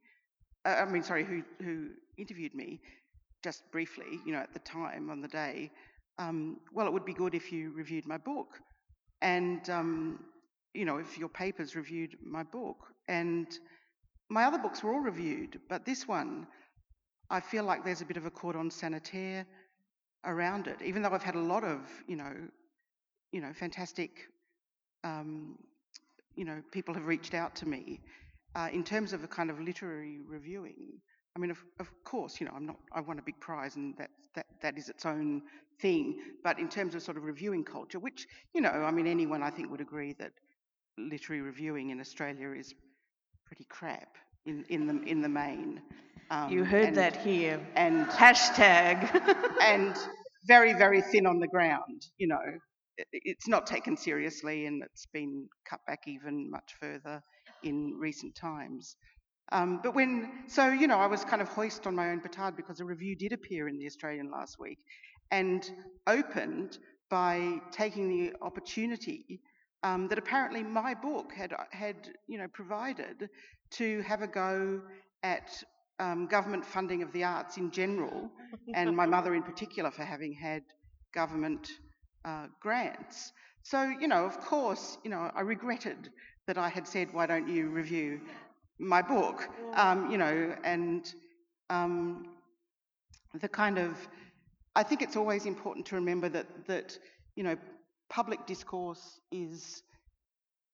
uh, 0.66 0.76
I 0.80 0.84
mean, 0.84 1.02
sorry, 1.02 1.24
who 1.24 1.42
who 1.64 1.88
interviewed 2.18 2.54
me, 2.54 2.80
just 3.42 3.62
briefly, 3.72 4.20
you 4.26 4.32
know, 4.32 4.40
at 4.40 4.52
the 4.52 4.60
time 4.60 5.10
on 5.10 5.22
the 5.22 5.28
day. 5.28 5.70
Um, 6.18 6.58
well, 6.74 6.86
it 6.86 6.92
would 6.92 7.06
be 7.06 7.14
good 7.14 7.34
if 7.34 7.52
you 7.52 7.72
reviewed 7.72 8.06
my 8.06 8.18
book 8.18 8.60
and 9.22 9.68
um, 9.70 10.18
you 10.74 10.84
know, 10.84 10.96
if 10.96 11.18
your 11.18 11.28
papers 11.28 11.76
reviewed 11.76 12.16
my 12.24 12.42
book, 12.42 12.78
and 13.08 13.46
my 14.28 14.44
other 14.44 14.58
books 14.58 14.82
were 14.82 14.92
all 14.92 15.00
reviewed, 15.00 15.60
but 15.68 15.84
this 15.84 16.08
one, 16.08 16.46
I 17.30 17.40
feel 17.40 17.64
like 17.64 17.84
there's 17.84 18.00
a 18.00 18.06
bit 18.06 18.16
of 18.16 18.26
a 18.26 18.30
cordon 18.30 18.70
sanitaire 18.70 19.46
around 20.24 20.66
it, 20.66 20.80
even 20.82 21.02
though 21.02 21.10
I've 21.10 21.22
had 21.22 21.34
a 21.34 21.40
lot 21.40 21.64
of, 21.64 21.80
you 22.06 22.16
know, 22.16 22.32
you 23.32 23.40
know, 23.40 23.52
fantastic, 23.52 24.28
um, 25.04 25.58
you 26.36 26.44
know, 26.44 26.62
people 26.70 26.94
have 26.94 27.06
reached 27.06 27.34
out 27.34 27.54
to 27.56 27.68
me. 27.68 28.00
Uh, 28.54 28.68
in 28.72 28.84
terms 28.84 29.12
of 29.12 29.24
a 29.24 29.26
kind 29.26 29.50
of 29.50 29.58
literary 29.60 30.18
reviewing, 30.26 31.00
I 31.34 31.38
mean, 31.38 31.50
of, 31.50 31.58
of 31.80 31.90
course, 32.04 32.40
you 32.40 32.46
know, 32.46 32.52
I'm 32.54 32.66
not, 32.66 32.76
I 32.92 33.00
won 33.00 33.18
a 33.18 33.22
big 33.22 33.40
prize 33.40 33.76
and 33.76 33.96
that, 33.96 34.10
that, 34.34 34.46
that 34.60 34.76
is 34.76 34.90
its 34.90 35.06
own 35.06 35.42
thing. 35.80 36.20
But 36.44 36.58
in 36.58 36.68
terms 36.68 36.94
of 36.94 37.02
sort 37.02 37.16
of 37.16 37.24
reviewing 37.24 37.64
culture, 37.64 37.98
which, 37.98 38.26
you 38.54 38.60
know, 38.60 38.68
I 38.68 38.90
mean, 38.90 39.06
anyone 39.06 39.42
I 39.42 39.50
think 39.50 39.70
would 39.70 39.80
agree 39.80 40.12
that 40.18 40.32
literary 40.98 41.42
reviewing 41.42 41.90
in 41.90 42.00
Australia 42.00 42.50
is 42.52 42.74
pretty 43.46 43.64
crap 43.68 44.16
in, 44.46 44.64
in, 44.68 44.86
the, 44.86 45.02
in 45.08 45.20
the 45.22 45.28
main. 45.28 45.80
Um, 46.30 46.50
You 46.50 46.64
heard 46.64 46.88
and- 46.88 46.96
that 46.96 47.16
here. 47.16 47.60
And, 47.76 48.06
Hashtag. 48.06 48.98
and 49.62 49.96
very, 50.46 50.72
very 50.72 51.00
thin 51.02 51.26
on 51.26 51.38
the 51.38 51.48
ground, 51.48 52.06
you 52.18 52.26
know. 52.28 52.40
It- 52.98 53.06
It's 53.12 53.48
not 53.48 53.66
taken 53.66 53.96
seriously 53.96 54.66
and 54.66 54.82
it's 54.82 55.06
been 55.06 55.48
cut 55.68 55.80
back 55.86 56.00
even 56.06 56.50
much 56.50 56.74
further 56.80 57.22
in 57.62 57.94
recent 57.98 58.34
times. 58.34 58.96
Um, 59.50 59.80
but 59.82 59.94
when, 59.94 60.30
so, 60.46 60.68
you 60.68 60.86
know, 60.86 60.98
I 60.98 61.06
was 61.06 61.24
kind 61.24 61.42
of 61.42 61.48
hoist 61.48 61.86
on 61.86 61.94
my 61.94 62.10
own 62.10 62.20
petard 62.20 62.56
because 62.56 62.80
a 62.80 62.84
review 62.84 63.14
did 63.16 63.32
appear 63.32 63.68
in 63.68 63.78
the 63.78 63.86
Australian 63.86 64.30
last 64.30 64.58
week 64.58 64.78
and 65.30 65.70
opened 66.06 66.78
by 67.10 67.60
taking 67.70 68.08
the 68.08 68.32
opportunity 68.40 69.40
um, 69.82 70.08
that 70.08 70.18
apparently 70.18 70.62
my 70.62 70.94
book 70.94 71.32
had, 71.32 71.52
had, 71.70 71.96
you 72.28 72.38
know, 72.38 72.48
provided 72.52 73.28
to 73.72 74.02
have 74.02 74.22
a 74.22 74.26
go 74.26 74.80
at 75.22 75.50
um, 75.98 76.26
government 76.26 76.64
funding 76.64 77.02
of 77.02 77.12
the 77.12 77.24
arts 77.24 77.56
in 77.56 77.70
general, 77.70 78.30
and 78.74 78.96
my 78.96 79.06
mother 79.16 79.34
in 79.34 79.42
particular 79.42 79.90
for 79.90 80.04
having 80.04 80.32
had 80.32 80.62
government 81.14 81.70
uh, 82.24 82.46
grants. 82.60 83.32
So, 83.62 83.82
you 84.00 84.08
know, 84.08 84.24
of 84.24 84.40
course, 84.40 84.98
you 85.04 85.10
know, 85.10 85.30
I 85.34 85.40
regretted 85.42 86.10
that 86.46 86.58
I 86.58 86.68
had 86.68 86.86
said, 86.86 87.12
why 87.12 87.26
don't 87.26 87.48
you 87.48 87.68
review 87.68 88.20
my 88.78 89.02
book? 89.02 89.48
Um, 89.74 90.10
you 90.10 90.18
know, 90.18 90.56
and 90.64 91.12
um, 91.70 92.26
the 93.40 93.48
kind 93.48 93.78
of, 93.78 93.96
I 94.74 94.82
think 94.82 95.02
it's 95.02 95.16
always 95.16 95.46
important 95.46 95.86
to 95.86 95.94
remember 95.94 96.28
that, 96.30 96.46
that, 96.66 96.98
you 97.36 97.44
know, 97.44 97.56
public 98.12 98.46
discourse 98.46 99.20
is, 99.30 99.82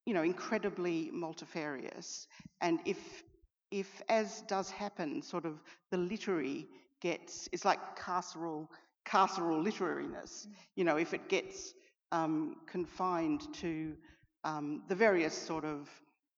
you 0.05 0.13
know, 0.13 0.23
incredibly 0.23 1.09
multifarious. 1.13 2.27
And 2.61 2.81
if, 2.85 3.23
if 3.71 4.03
as 4.09 4.43
does 4.49 4.71
happen, 4.71 5.23
sort 5.23 5.47
of 5.47 5.63
the 5.93 5.99
literary 5.99 6.67
gets, 7.01 7.49
it's 7.53 7.65
like 7.65 7.79
carceral, 7.97 8.67
carceral 9.07 9.65
literariness. 9.65 10.49
You 10.75 10.83
know, 10.85 10.97
if 10.97 11.15
it 11.15 11.29
gets 11.29 11.75
um, 12.11 12.57
confined 12.67 13.43
to 13.55 13.95
um, 14.43 14.83
the 14.89 14.97
various 14.97 15.35
sort 15.35 15.65
of, 15.65 15.89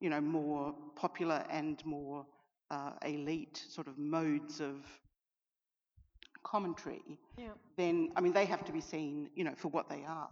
you 0.01 0.11
know, 0.11 0.21
more 0.21 0.75
popular 0.97 1.45
and 1.51 1.83
more 1.87 2.27
uh, 2.71 2.93
elite 3.07 3.65
sort 3.69 3.87
of 3.89 3.97
modes 3.97 4.61
of 4.61 4.77
commentary, 6.43 7.19
Yeah. 7.39 7.49
then, 7.77 8.11
I 8.17 8.21
mean, 8.21 8.35
they 8.35 8.45
have 8.45 8.65
to 8.67 8.73
be 8.73 8.81
seen, 8.83 9.31
you 9.35 9.45
know, 9.45 9.55
for 9.57 9.69
what 9.69 9.89
they 9.89 10.05
are. 10.07 10.29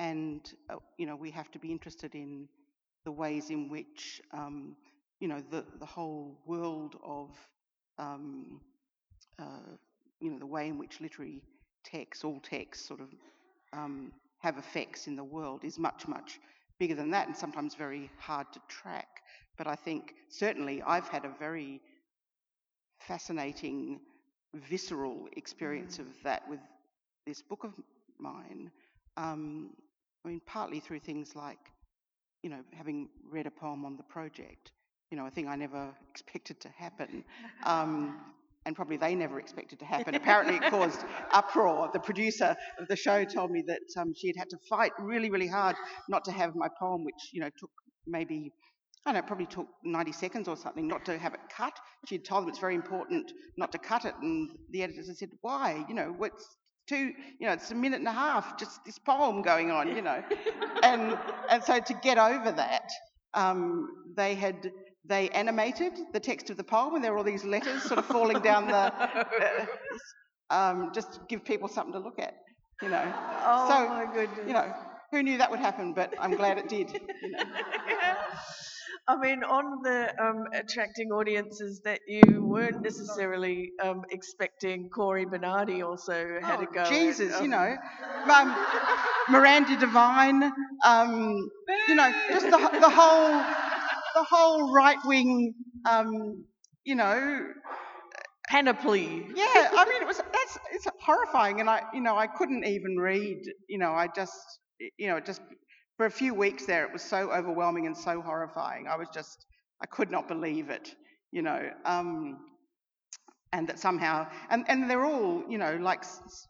And, 0.00 0.40
uh, 0.70 0.76
you 0.96 1.04
know, 1.04 1.14
we 1.14 1.30
have 1.32 1.50
to 1.50 1.58
be 1.58 1.70
interested 1.70 2.14
in 2.14 2.48
the 3.04 3.12
ways 3.12 3.50
in 3.50 3.68
which, 3.68 4.22
um, 4.32 4.74
you 5.20 5.28
know, 5.28 5.42
the, 5.50 5.62
the 5.78 5.84
whole 5.84 6.38
world 6.46 6.96
of, 7.04 7.28
um, 7.98 8.62
uh, 9.38 9.76
you 10.18 10.30
know, 10.30 10.38
the 10.38 10.46
way 10.46 10.68
in 10.68 10.78
which 10.78 11.02
literary 11.02 11.42
texts, 11.84 12.24
all 12.24 12.40
texts, 12.40 12.88
sort 12.88 13.00
of 13.00 13.08
um, 13.74 14.10
have 14.38 14.56
effects 14.56 15.06
in 15.06 15.16
the 15.16 15.24
world 15.24 15.64
is 15.64 15.78
much, 15.78 16.08
much 16.08 16.40
bigger 16.78 16.94
than 16.94 17.10
that 17.10 17.26
and 17.26 17.36
sometimes 17.36 17.74
very 17.74 18.10
hard 18.18 18.50
to 18.54 18.60
track. 18.68 19.20
But 19.58 19.66
I 19.66 19.74
think 19.74 20.14
certainly 20.30 20.80
I've 20.80 21.08
had 21.08 21.26
a 21.26 21.32
very 21.38 21.82
fascinating, 23.00 24.00
visceral 24.54 25.28
experience 25.36 25.98
of 25.98 26.06
that 26.24 26.48
with 26.48 26.60
this 27.26 27.42
book 27.42 27.64
of 27.64 27.74
mine. 28.18 28.70
Um, 29.18 29.70
I 30.24 30.28
mean, 30.28 30.40
partly 30.46 30.80
through 30.80 31.00
things 31.00 31.34
like, 31.34 31.58
you 32.42 32.50
know, 32.50 32.60
having 32.72 33.08
read 33.30 33.46
a 33.46 33.50
poem 33.50 33.84
on 33.84 33.96
the 33.96 34.02
project, 34.02 34.72
you 35.10 35.16
know, 35.16 35.26
a 35.26 35.30
thing 35.30 35.48
I 35.48 35.56
never 35.56 35.88
expected 36.10 36.60
to 36.60 36.68
happen. 36.68 37.24
Um, 37.64 38.20
and 38.66 38.76
probably 38.76 38.98
they 38.98 39.14
never 39.14 39.40
expected 39.40 39.78
to 39.78 39.84
happen. 39.86 40.14
Apparently, 40.14 40.56
it 40.56 40.70
caused 40.70 41.02
uproar. 41.32 41.90
The 41.92 41.98
producer 41.98 42.54
of 42.78 42.88
the 42.88 42.96
show 42.96 43.24
told 43.24 43.50
me 43.50 43.64
that 43.66 43.80
um, 43.98 44.12
she 44.14 44.28
had 44.28 44.36
had 44.36 44.50
to 44.50 44.58
fight 44.68 44.92
really, 44.98 45.30
really 45.30 45.48
hard 45.48 45.76
not 46.08 46.24
to 46.26 46.32
have 46.32 46.54
my 46.54 46.68
poem, 46.78 47.04
which 47.04 47.30
you 47.32 47.40
know 47.40 47.48
took 47.58 47.70
maybe 48.06 48.52
I 49.06 49.12
don't 49.12 49.22
know, 49.22 49.26
probably 49.26 49.46
took 49.46 49.66
90 49.82 50.12
seconds 50.12 50.46
or 50.46 50.58
something, 50.58 50.86
not 50.86 51.06
to 51.06 51.16
have 51.16 51.32
it 51.32 51.40
cut. 51.48 51.72
She 52.06 52.16
had 52.16 52.24
told 52.24 52.42
them 52.42 52.50
it's 52.50 52.58
very 52.58 52.74
important 52.74 53.32
not 53.56 53.72
to 53.72 53.78
cut 53.78 54.04
it, 54.04 54.14
and 54.20 54.50
the 54.70 54.82
editors 54.82 55.08
had 55.08 55.16
said, 55.16 55.30
"Why? 55.40 55.84
You 55.88 55.94
know, 55.94 56.14
what's 56.16 56.56
two? 56.90 57.12
You 57.38 57.46
know, 57.46 57.52
it's 57.52 57.70
a 57.70 57.74
minute 57.74 58.00
and 58.00 58.08
a 58.08 58.12
half, 58.12 58.58
just 58.58 58.84
this 58.84 58.98
poem 58.98 59.42
going 59.42 59.70
on, 59.70 59.88
you 59.96 60.02
know." 60.02 60.22
and 60.82 61.16
and 61.48 61.62
so 61.62 61.80
to 61.80 61.94
get 61.94 62.18
over 62.18 62.50
that, 62.52 62.90
um, 63.34 63.88
they 64.16 64.34
had 64.34 64.72
they 65.04 65.28
animated 65.30 65.92
the 66.12 66.20
text 66.20 66.50
of 66.50 66.56
the 66.56 66.64
poem, 66.64 66.94
and 66.96 67.04
there 67.04 67.12
were 67.12 67.18
all 67.18 67.24
these 67.24 67.44
letters 67.44 67.82
sort 67.82 67.98
of 67.98 68.06
falling 68.06 68.40
down 68.40 68.66
the, 68.66 68.84
uh, 70.50 70.54
um, 70.58 70.90
just 70.92 71.14
to 71.14 71.20
give 71.28 71.44
people 71.44 71.68
something 71.68 71.92
to 71.92 71.98
look 71.98 72.18
at, 72.18 72.34
you 72.82 72.88
know. 72.88 73.12
Oh 73.44 73.68
so, 73.68 73.88
my 73.88 74.06
goodness. 74.12 74.46
you 74.46 74.52
know, 74.52 74.74
who 75.10 75.22
knew 75.22 75.38
that 75.38 75.50
would 75.50 75.60
happen? 75.60 75.92
But 75.94 76.14
I'm 76.18 76.36
glad 76.36 76.58
it 76.58 76.68
did. 76.68 76.92
You 76.92 77.30
know. 77.32 77.42
I 79.08 79.16
mean, 79.16 79.42
on 79.42 79.82
the 79.82 80.14
um, 80.22 80.44
attracting 80.54 81.10
audiences 81.10 81.80
that 81.84 82.00
you 82.06 82.44
weren't 82.44 82.82
necessarily 82.82 83.70
um, 83.82 84.02
expecting, 84.10 84.88
Cory 84.90 85.24
Bernardi 85.24 85.82
also 85.82 86.38
had 86.42 86.60
a 86.62 86.66
go. 86.66 86.80
at, 86.82 86.86
Oh, 86.86 86.90
Jesus, 86.90 87.32
you 87.40 87.46
um, 87.46 87.50
know, 87.50 87.76
um, 88.32 88.56
Miranda 89.30 89.76
Devine, 89.78 90.52
um, 90.84 91.48
you 91.88 91.94
know, 91.96 92.12
just 92.30 92.46
the, 92.46 92.58
the 92.80 92.90
whole, 92.90 93.32
the 94.14 94.24
whole 94.28 94.72
right 94.72 94.98
wing, 95.04 95.54
um, 95.88 96.44
you 96.84 96.94
know, 96.94 97.46
panoply. 98.48 99.26
yeah. 99.34 99.70
I 99.72 99.86
mean, 99.88 100.02
it 100.02 100.06
was 100.06 100.18
that's 100.18 100.58
it's 100.72 100.86
horrifying, 101.00 101.60
and 101.60 101.68
I, 101.68 101.82
you 101.94 102.00
know, 102.00 102.16
I 102.16 102.26
couldn't 102.28 102.64
even 102.64 102.96
read. 102.96 103.38
You 103.68 103.78
know, 103.78 103.92
I 103.92 104.08
just, 104.14 104.34
you 104.98 105.08
know, 105.08 105.20
just 105.20 105.40
for 105.96 106.06
a 106.06 106.10
few 106.10 106.34
weeks 106.34 106.66
there, 106.66 106.84
it 106.86 106.92
was 106.92 107.02
so 107.02 107.30
overwhelming 107.32 107.86
and 107.86 107.96
so 107.96 108.20
horrifying. 108.22 108.86
I 108.88 108.96
was 108.96 109.08
just, 109.12 109.44
I 109.82 109.86
could 109.86 110.10
not 110.10 110.28
believe 110.28 110.70
it. 110.70 110.94
You 111.32 111.42
know. 111.42 111.70
Um, 111.84 112.38
and 113.52 113.68
that 113.68 113.78
somehow, 113.78 114.26
and, 114.48 114.64
and 114.68 114.88
they're 114.88 115.04
all, 115.04 115.42
you 115.48 115.58
know, 115.58 115.76
like 115.76 116.00
s- 116.00 116.46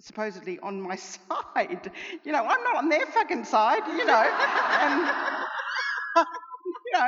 supposedly 0.00 0.58
on 0.60 0.80
my 0.80 0.96
side. 0.96 1.90
You 2.24 2.32
know, 2.32 2.44
I'm 2.44 2.62
not 2.64 2.76
on 2.76 2.88
their 2.88 3.06
fucking 3.06 3.44
side, 3.44 3.86
you 3.88 4.04
know. 4.06 4.22
and, 4.22 5.06
you 6.86 6.92
know, 6.94 7.06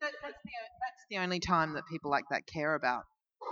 That, 0.00 0.12
that's, 0.22 0.34
the, 0.44 0.50
that's 0.80 1.04
the 1.10 1.18
only 1.18 1.40
time 1.40 1.72
that 1.74 1.84
people 1.90 2.10
like 2.10 2.24
that 2.30 2.46
care 2.46 2.74
about 2.74 3.04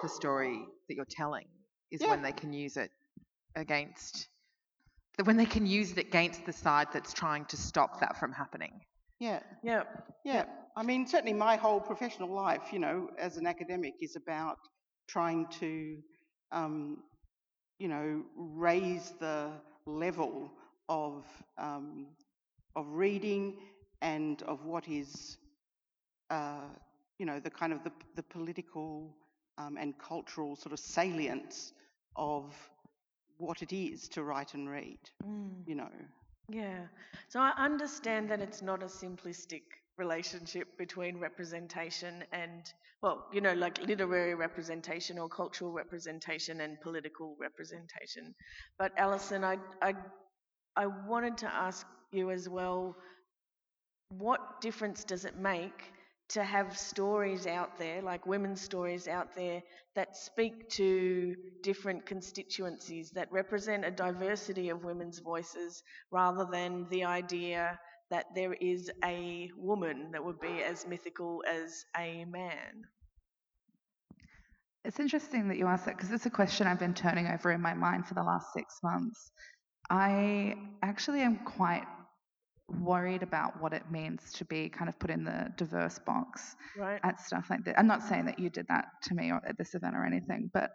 the 0.03 0.09
story 0.09 0.65
that 0.89 0.95
you're 0.95 1.07
telling 1.11 1.47
is 1.91 2.01
Yeah. 2.03 2.11
when 2.11 2.23
they 2.23 2.33
can 2.33 2.53
use 2.53 2.77
it 2.77 2.91
against 3.57 4.29
that 5.17 5.27
when 5.27 5.37
they 5.37 5.47
can 5.47 5.67
use 5.67 5.93
it 5.93 5.99
against 5.99 6.45
the 6.47 6.53
side 6.53 6.89
that's 6.93 7.13
trying 7.13 7.45
to 7.47 7.57
stop 7.57 8.01
that 8.01 8.17
from 8.19 8.33
happening. 8.33 8.81
yeah, 9.21 9.41
Yeah. 9.63 9.85
yeah. 10.25 10.45
I 10.77 10.83
mean, 10.83 11.07
certainly 11.07 11.33
my 11.35 11.57
whole 11.57 11.81
professional 11.81 12.29
life, 12.31 12.73
you 12.73 12.79
know, 12.79 13.11
as 13.19 13.37
an 13.37 13.47
academic, 13.47 13.95
is 14.01 14.17
about 14.17 14.59
trying 15.09 15.47
to, 15.61 15.99
um, 16.53 17.03
you 17.79 17.89
know, 17.89 18.23
raise 18.37 19.13
the 19.21 19.51
level 19.87 20.51
of 20.89 21.25
um, 21.59 22.07
of 22.77 22.87
reading 22.89 23.57
and 24.03 24.43
of 24.43 24.65
what 24.65 24.89
is, 24.89 25.39
uh, 26.31 26.63
you 27.19 27.27
know, 27.27 27.39
the 27.41 27.51
kind 27.51 27.73
of 27.73 27.85
the, 27.85 27.93
the 28.17 28.23
political 28.23 29.17
um, 29.59 29.77
and 29.79 29.99
cultural 29.99 30.57
sort 30.57 30.73
of 30.73 30.79
salience 30.81 31.73
of 32.17 32.53
what 33.39 33.63
it 33.63 33.75
is 33.75 34.09
to 34.09 34.23
write 34.23 34.55
and 34.55 34.69
read. 34.69 34.99
Mm. 35.27 35.67
You 35.67 35.75
know. 35.77 35.91
Yeah. 36.49 36.87
So 37.29 37.41
I 37.41 37.53
understand 37.57 38.31
that 38.31 38.41
it's 38.41 38.63
not 38.63 38.83
a 38.83 38.87
simplistic 38.87 39.63
relationship 39.97 40.77
between 40.77 41.19
representation 41.19 42.25
and, 42.33 42.71
well, 43.03 43.27
you 43.33 43.41
know, 43.41 43.55
like 43.55 43.81
literary 43.87 44.35
representation 44.35 45.19
or 45.19 45.29
cultural 45.29 45.73
representation 45.73 46.61
and 46.61 46.81
political 46.81 47.37
representation. 47.41 48.35
But 48.79 48.93
Alison, 48.99 49.45
I, 49.45 49.57
I 49.81 49.95
I 50.77 50.87
wanted 50.87 51.39
to 51.39 51.55
ask 51.55 51.87
you 52.13 52.31
as 52.31 52.49
well 52.49 52.97
what 54.09 54.61
difference 54.61 55.05
does 55.05 55.25
it 55.25 55.37
make 55.37 55.93
to 56.31 56.43
have 56.43 56.77
stories 56.77 57.47
out 57.47 57.79
there, 57.79 58.03
like 58.03 58.27
women's 58.27 58.61
stories 58.61 59.07
out 59.09 59.35
there, 59.35 59.63
that 59.95 60.17
speak 60.17 60.69
to 60.71 61.35
different 61.63 62.07
constituencies, 62.07 63.11
that 63.11 63.31
represent 63.31 63.85
a 63.85 63.91
diversity 63.91 64.71
of 64.71 64.85
women's 64.85 65.19
voices, 65.19 65.83
rather 66.11 66.47
than 66.51 66.87
the 66.91 67.05
idea 67.05 67.79
that 68.11 68.27
there 68.35 68.55
is 68.55 68.91
a 69.05 69.51
woman 69.57 70.11
that 70.13 70.25
would 70.25 70.41
be 70.41 70.63
as 70.63 70.87
mythical 70.87 71.43
as 71.49 71.85
a 71.97 72.25
man? 72.25 72.85
It's 74.85 75.01
interesting 75.01 75.49
that 75.49 75.57
you 75.57 75.67
ask 75.67 75.87
that 75.87 75.97
because 75.97 76.13
it's 76.13 76.27
a 76.27 76.31
question 76.31 76.67
I've 76.67 76.79
been 76.79 76.95
turning 76.95 77.27
over 77.27 77.51
in 77.51 77.61
my 77.61 77.73
mind 77.73 78.07
for 78.07 78.15
the 78.15 78.23
last 78.23 78.53
six 78.53 78.81
months. 78.83 79.31
I 79.89 80.57
actually 80.83 81.21
am 81.21 81.37
quite 81.45 81.85
worried 82.69 83.23
about 83.23 83.61
what 83.61 83.73
it 83.73 83.91
means 83.91 84.33
to 84.33 84.45
be 84.45 84.69
kind 84.69 84.89
of 84.89 84.99
put 84.99 85.11
in 85.11 85.25
the 85.25 85.53
diverse 85.57 85.99
box 85.99 86.57
Right. 86.77 87.01
at 87.03 87.21
stuff 87.21 87.51
like 87.51 87.65
that. 87.65 87.79
I'm 87.79 87.87
not 87.87 88.03
saying 88.03 88.25
that 88.27 88.39
you 88.39 88.51
did 88.51 88.67
that 88.69 88.87
to 89.05 89.15
me 89.15 89.31
or 89.31 89.41
at 89.47 89.59
this 89.59 89.75
event 89.75 89.95
or 89.95 90.05
anything, 90.05 90.51
but 90.53 90.71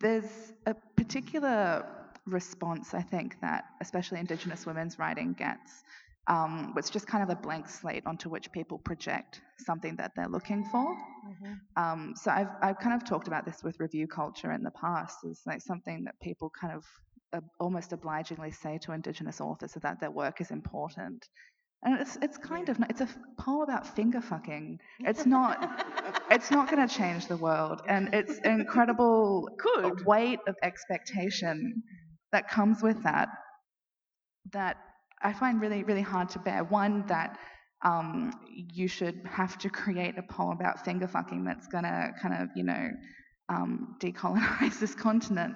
there's 0.00 0.52
a 0.66 0.74
particular 0.96 1.86
response 2.26 2.92
I 2.92 3.02
think 3.02 3.40
that 3.40 3.64
especially 3.80 4.18
Indigenous 4.20 4.66
women's 4.66 4.98
writing 4.98 5.32
gets, 5.32 5.82
um, 6.26 6.74
which 6.74 6.90
just 6.90 7.06
kind 7.06 7.22
of 7.22 7.30
a 7.30 7.40
blank 7.40 7.68
slate 7.68 8.02
onto 8.04 8.28
which 8.28 8.50
people 8.52 8.78
project 8.78 9.40
something 9.58 9.96
that 9.96 10.12
they're 10.16 10.28
looking 10.28 10.64
for. 10.64 10.94
Mm-hmm. 11.26 11.82
Um, 11.82 12.14
so 12.16 12.30
I've 12.30 12.48
I've 12.60 12.78
kind 12.78 12.94
of 12.94 13.08
talked 13.08 13.28
about 13.28 13.44
this 13.46 13.62
with 13.62 13.80
review 13.80 14.06
culture 14.06 14.52
in 14.52 14.62
the 14.62 14.72
past 14.72 15.18
as 15.30 15.40
like 15.46 15.62
something 15.62 16.04
that 16.04 16.20
people 16.20 16.50
kind 16.60 16.74
of 16.74 16.84
almost 17.58 17.92
obligingly 17.92 18.50
say 18.50 18.78
to 18.78 18.92
Indigenous 18.92 19.40
authors 19.40 19.72
that 19.74 20.00
their 20.00 20.10
work 20.10 20.40
is 20.40 20.50
important. 20.50 21.28
And 21.82 22.00
it's 22.00 22.16
it's 22.22 22.38
kind 22.38 22.68
of 22.68 22.78
it's 22.88 23.00
a 23.00 23.08
poem 23.38 23.62
about 23.62 23.86
finger 23.94 24.20
fucking. 24.20 24.80
It's 25.00 25.26
not 25.26 25.84
it's 26.30 26.50
not 26.50 26.70
going 26.70 26.86
to 26.86 26.92
change 26.92 27.26
the 27.26 27.36
world, 27.36 27.82
and 27.88 28.12
it's 28.14 28.38
an 28.38 28.60
incredible 28.60 29.48
Could. 29.58 30.04
weight 30.06 30.40
of 30.48 30.56
expectation 30.62 31.82
that 32.32 32.48
comes 32.48 32.82
with 32.82 33.02
that 33.04 33.28
that 34.52 34.76
I 35.22 35.32
find 35.32 35.60
really 35.60 35.84
really 35.84 36.02
hard 36.02 36.30
to 36.30 36.38
bear. 36.38 36.64
One 36.64 37.06
that 37.06 37.38
um, 37.84 38.32
you 38.54 38.88
should 38.88 39.20
have 39.24 39.58
to 39.58 39.68
create 39.68 40.16
a 40.18 40.22
poem 40.22 40.56
about 40.58 40.84
finger 40.84 41.06
fucking 41.06 41.44
that's 41.44 41.68
going 41.68 41.84
to 41.84 42.12
kind 42.20 42.42
of 42.42 42.48
you 42.56 42.64
know 42.64 42.88
um, 43.48 43.96
decolonize 44.00 44.78
this 44.80 44.94
continent. 44.94 45.54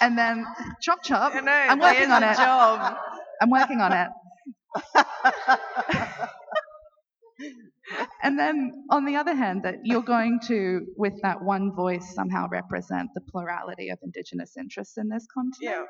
And 0.00 0.16
then 0.16 0.44
chop 0.80 1.02
chop. 1.02 1.34
Know, 1.34 1.50
I'm 1.50 1.78
working 1.78 2.10
on 2.10 2.22
it. 2.22 2.36
job. 2.36 2.96
I'm 3.40 3.50
working 3.50 3.80
on 3.80 3.92
it. 3.92 4.08
and 8.22 8.38
then 8.38 8.84
on 8.90 9.04
the 9.04 9.16
other 9.16 9.34
hand, 9.34 9.62
that 9.64 9.76
you're 9.84 10.02
going 10.02 10.40
to, 10.46 10.86
with 10.96 11.14
that 11.22 11.42
one 11.42 11.74
voice, 11.74 12.14
somehow 12.14 12.48
represent 12.48 13.10
the 13.14 13.20
plurality 13.20 13.90
of 13.90 13.98
Indigenous 14.02 14.56
interests 14.56 14.96
in 14.96 15.08
this 15.08 15.26
continent. 15.32 15.56
Yeah. 15.60 15.84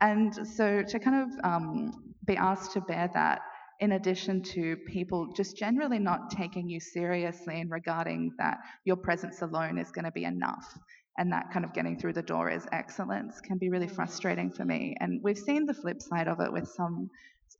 And 0.00 0.46
so 0.46 0.82
to 0.82 0.98
kind 0.98 1.22
of 1.22 1.44
um, 1.44 2.14
be 2.26 2.36
asked 2.36 2.72
to 2.72 2.80
bear 2.80 3.10
that, 3.14 3.40
in 3.80 3.92
addition 3.92 4.42
to 4.42 4.76
people 4.86 5.32
just 5.36 5.56
generally 5.56 5.98
not 5.98 6.30
taking 6.30 6.68
you 6.68 6.80
seriously 6.80 7.60
and 7.60 7.70
regarding 7.70 8.32
that 8.38 8.58
your 8.84 8.96
presence 8.96 9.42
alone 9.42 9.76
is 9.76 9.90
going 9.90 10.04
to 10.04 10.12
be 10.12 10.24
enough 10.24 10.78
and 11.18 11.32
that 11.32 11.50
kind 11.52 11.64
of 11.64 11.72
getting 11.72 11.98
through 11.98 12.12
the 12.12 12.22
door 12.22 12.50
is 12.50 12.66
excellence 12.72 13.40
can 13.40 13.58
be 13.58 13.70
really 13.70 13.88
frustrating 13.88 14.50
for 14.50 14.64
me. 14.64 14.96
And 15.00 15.22
we've 15.22 15.38
seen 15.38 15.66
the 15.66 15.74
flip 15.74 16.02
side 16.02 16.28
of 16.28 16.40
it 16.40 16.52
with 16.52 16.68
some. 16.68 17.10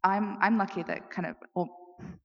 I'm 0.05 0.37
I'm 0.41 0.59
lucky 0.59 0.83
that 0.85 1.11
kind 1.11 1.27
of 1.27 1.37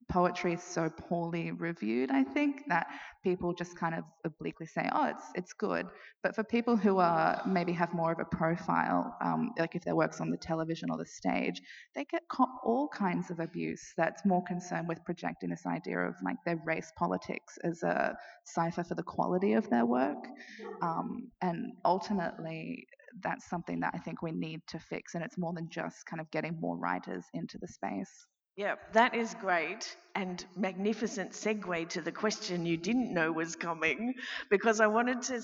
poetry 0.10 0.54
is 0.54 0.64
so 0.64 0.90
poorly 0.90 1.52
reviewed. 1.52 2.12
I 2.12 2.24
think 2.24 2.64
that 2.68 2.88
people 3.24 3.54
just 3.54 3.78
kind 3.78 3.96
of 3.96 4.04
obliquely 4.26 4.66
say, 4.66 4.90
"Oh, 4.92 5.06
it's 5.06 5.26
it's 5.36 5.54
good." 5.54 5.88
But 6.24 6.36
for 6.36 6.44
people 6.44 6.76
who 6.76 7.00
are 7.00 7.42
maybe 7.46 7.72
have 7.74 7.94
more 7.94 8.12
of 8.12 8.20
a 8.20 8.26
profile, 8.26 9.16
um, 9.22 9.52
like 9.58 9.76
if 9.76 9.84
their 9.84 9.96
work's 9.96 10.20
on 10.22 10.30
the 10.30 10.38
television 10.38 10.90
or 10.92 10.98
the 10.98 11.06
stage, 11.06 11.62
they 11.96 12.06
get 12.06 12.24
all 12.64 12.90
kinds 12.90 13.32
of 13.32 13.40
abuse. 13.40 13.94
That's 13.98 14.26
more 14.26 14.44
concerned 14.44 14.88
with 14.88 15.04
projecting 15.06 15.50
this 15.50 15.66
idea 15.66 16.00
of 16.00 16.16
like 16.24 16.38
their 16.46 16.60
race 16.66 16.92
politics 16.98 17.58
as 17.64 17.84
a 17.84 18.16
cipher 18.44 18.84
for 18.84 18.96
the 18.96 19.04
quality 19.04 19.54
of 19.54 19.70
their 19.70 19.86
work. 19.86 20.28
Um, 20.82 21.32
and 21.42 21.74
ultimately, 21.86 22.88
that's 23.24 23.50
something 23.50 23.80
that 23.82 23.94
I 23.94 24.00
think 24.00 24.22
we 24.22 24.32
need 24.32 24.62
to 24.68 24.80
fix. 24.80 25.16
And 25.16 25.24
it's 25.24 25.38
more 25.38 25.54
than 25.54 25.70
just 25.70 26.06
kind 26.06 26.20
of 26.22 26.30
getting 26.32 26.60
more 26.60 26.78
writers 26.78 27.26
into 27.34 27.58
the 27.58 27.68
space. 27.68 28.28
Yeah, 28.62 28.76
that 28.94 29.16
is 29.16 29.34
great 29.42 29.98
and 30.14 30.46
magnificent 30.56 31.32
segue 31.32 31.90
to 31.90 32.02
the 32.04 32.12
question 32.12 32.64
you 32.64 32.78
didn't 32.78 33.12
know 33.12 33.32
was 33.32 33.56
coming 33.56 34.14
because 34.52 34.80
I 34.80 34.86
wanted 34.86 35.24
to 35.24 35.42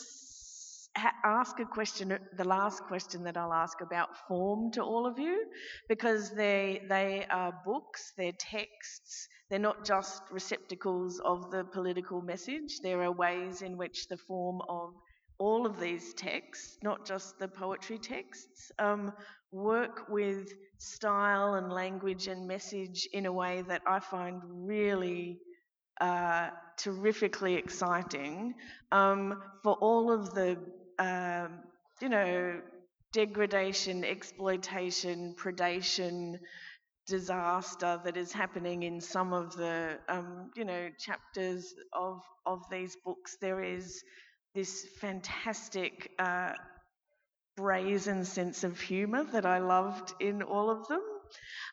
ask 1.24 1.60
a 1.60 1.66
question, 1.66 2.16
the 2.38 2.44
last 2.44 2.84
question 2.84 3.24
that 3.24 3.36
I'll 3.36 3.54
ask 3.54 3.82
about 3.82 4.10
form 4.28 4.70
to 4.74 4.84
all 4.84 5.08
of 5.08 5.18
you 5.18 5.48
because 5.90 6.30
they 6.30 6.84
they 6.90 7.26
are 7.32 7.60
books, 7.66 8.14
they're 8.18 8.38
texts, 8.38 9.28
they're 9.50 9.58
not 9.58 9.84
just 9.84 10.22
receptacles 10.30 11.20
of 11.20 11.50
the 11.50 11.64
political 11.64 12.22
message. 12.22 12.82
There 12.84 13.02
are 13.02 13.12
ways 13.12 13.64
in 13.64 13.78
which 13.78 14.10
the 14.10 14.18
form 14.18 14.62
of 14.70 14.94
all 15.40 15.66
of 15.66 15.80
these 15.80 16.14
texts, 16.14 16.78
not 16.84 17.06
just 17.06 17.40
the 17.40 17.48
poetry 17.48 17.98
texts, 17.98 18.72
um, 18.80 19.14
work 19.52 20.10
with 20.10 20.54
style 20.78 21.56
and 21.56 21.72
language 21.72 22.28
and 22.28 22.48
message 22.48 23.08
in 23.14 23.26
a 23.26 23.32
way 23.32 23.64
that 23.68 23.82
I 23.88 24.00
find 24.00 24.42
really 24.46 25.40
uh, 26.02 26.50
terrifically 26.78 27.56
exciting 27.56 28.54
um, 28.92 29.42
for 29.64 29.74
all 29.74 30.12
of 30.12 30.34
the, 30.34 30.58
um, 31.00 31.60
you 32.02 32.10
know, 32.10 32.62
degradation, 33.14 34.04
exploitation, 34.04 35.36
predation, 35.38 36.38
disaster 37.08 38.00
that 38.04 38.18
is 38.18 38.32
happening 38.34 38.84
in 38.84 39.00
some 39.00 39.34
of 39.34 39.56
the, 39.56 39.98
um, 40.10 40.52
you 40.56 40.66
know, 40.66 40.90
chapters 41.00 41.74
of 41.94 42.22
of 42.46 42.64
these 42.70 42.98
books. 43.06 43.38
There 43.42 43.64
is 43.64 44.04
this 44.56 44.86
fantastic. 45.00 46.12
Uh, 46.20 46.54
brazen 47.58 48.24
sense 48.24 48.64
of 48.64 48.80
humour 48.80 49.24
that 49.34 49.46
I 49.46 49.58
loved 49.58 50.14
in 50.20 50.44
all 50.44 50.70
of 50.70 50.88
them. 50.88 51.02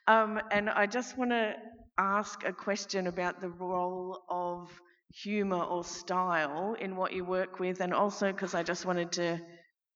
Um, 0.09 0.41
and 0.51 0.69
I 0.71 0.87
just 0.87 1.17
want 1.17 1.31
to 1.31 1.55
ask 1.99 2.43
a 2.45 2.53
question 2.53 3.07
about 3.07 3.41
the 3.41 3.51
role 3.51 4.23
of 4.29 4.71
humour 5.13 5.63
or 5.63 5.85
style 5.85 6.75
in 6.81 6.97
what 6.97 7.13
you 7.13 7.25
work 7.25 7.61
with, 7.61 7.81
and 7.81 7.93
also 7.95 8.33
because 8.33 8.55
I 8.55 8.63
just 8.63 8.87
wanted 8.87 9.13
to 9.13 9.41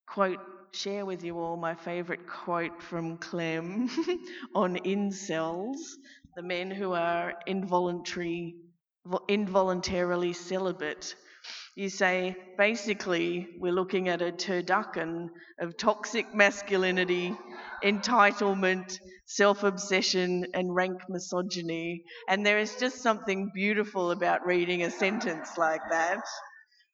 quote, 0.06 0.38
share 0.72 1.06
with 1.06 1.24
you 1.24 1.38
all 1.38 1.56
my 1.56 1.74
favourite 1.74 2.26
quote 2.26 2.82
from 2.82 3.16
Clem 3.16 3.88
on 4.54 4.76
incels, 4.76 5.78
the 6.36 6.42
men 6.42 6.70
who 6.70 6.92
are 6.92 7.34
involuntary, 7.46 8.54
involuntarily 9.26 10.34
celibate. 10.34 11.14
You 11.78 11.88
say, 11.88 12.36
basically, 12.58 13.48
we're 13.58 13.72
looking 13.72 14.08
at 14.08 14.20
a 14.20 14.32
turducken 14.32 15.30
of 15.60 15.78
toxic 15.78 16.34
masculinity, 16.34 17.34
entitlement, 17.84 18.98
self 19.26 19.62
obsession, 19.62 20.44
and 20.54 20.74
rank 20.74 21.00
misogyny. 21.08 22.02
And 22.28 22.44
there 22.44 22.58
is 22.58 22.74
just 22.76 23.00
something 23.00 23.50
beautiful 23.54 24.10
about 24.10 24.44
reading 24.44 24.82
a 24.82 24.90
sentence 24.90 25.56
like 25.56 25.80
that. 25.88 26.20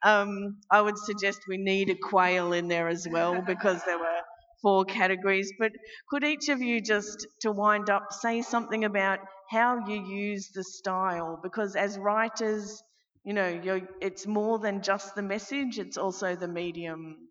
Um, 0.03 0.61
I 0.70 0.82
would 0.82 0.99
suggest 0.99 1.41
we 1.49 1.57
need 1.57 1.89
a 1.89 1.97
quail 1.97 2.53
in 2.53 2.68
there 2.68 2.89
as 2.89 3.09
well 3.11 3.41
because 3.41 3.82
there 3.85 3.99
were 3.99 4.20
four 4.61 4.85
categories. 4.85 5.51
But 5.59 5.72
could 6.11 6.24
each 6.24 6.51
of 6.51 6.61
you 6.61 6.82
just, 6.82 7.26
to 7.41 7.53
wind 7.53 7.89
up, 7.89 8.12
say 8.12 8.43
something 8.43 8.85
about 8.85 9.20
how 9.51 9.87
you 9.89 10.05
use 10.05 10.51
the 10.55 10.62
style? 10.62 11.41
Because 11.43 11.74
as 11.74 11.99
writers, 11.99 12.82
you 13.25 13.33
know, 13.33 13.49
you're, 13.49 13.81
it's 14.01 14.27
more 14.27 14.59
than 14.59 14.83
just 14.83 15.14
the 15.14 15.22
message, 15.22 15.79
it's 15.79 15.97
also 15.97 16.37
the 16.37 16.49
medium. 16.49 17.29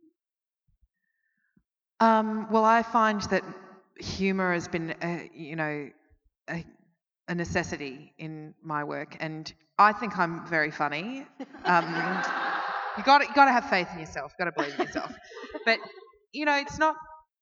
Um, 1.99 2.47
well, 2.51 2.65
I 2.65 2.83
find 2.83 3.21
that 3.23 3.43
humour 3.97 4.53
has 4.53 4.67
been, 4.67 4.95
a, 5.01 5.29
you 5.33 5.55
know, 5.55 5.89
a, 6.49 6.65
a 7.27 7.35
necessity 7.35 8.13
in 8.17 8.53
my 8.61 8.83
work, 8.83 9.15
and 9.19 9.51
I 9.77 9.93
think 9.93 10.17
I'm 10.17 10.45
very 10.47 10.71
funny. 10.71 11.25
Um, 11.65 11.85
you 12.97 13.03
got 13.03 13.21
you 13.27 13.33
got 13.33 13.45
to 13.45 13.51
have 13.51 13.69
faith 13.69 13.87
in 13.93 13.99
yourself. 13.99 14.33
Got 14.37 14.45
to 14.45 14.51
believe 14.51 14.73
in 14.75 14.81
yourself. 14.81 15.11
But 15.65 15.79
you 16.33 16.45
know, 16.45 16.55
it's 16.57 16.77
not. 16.77 16.95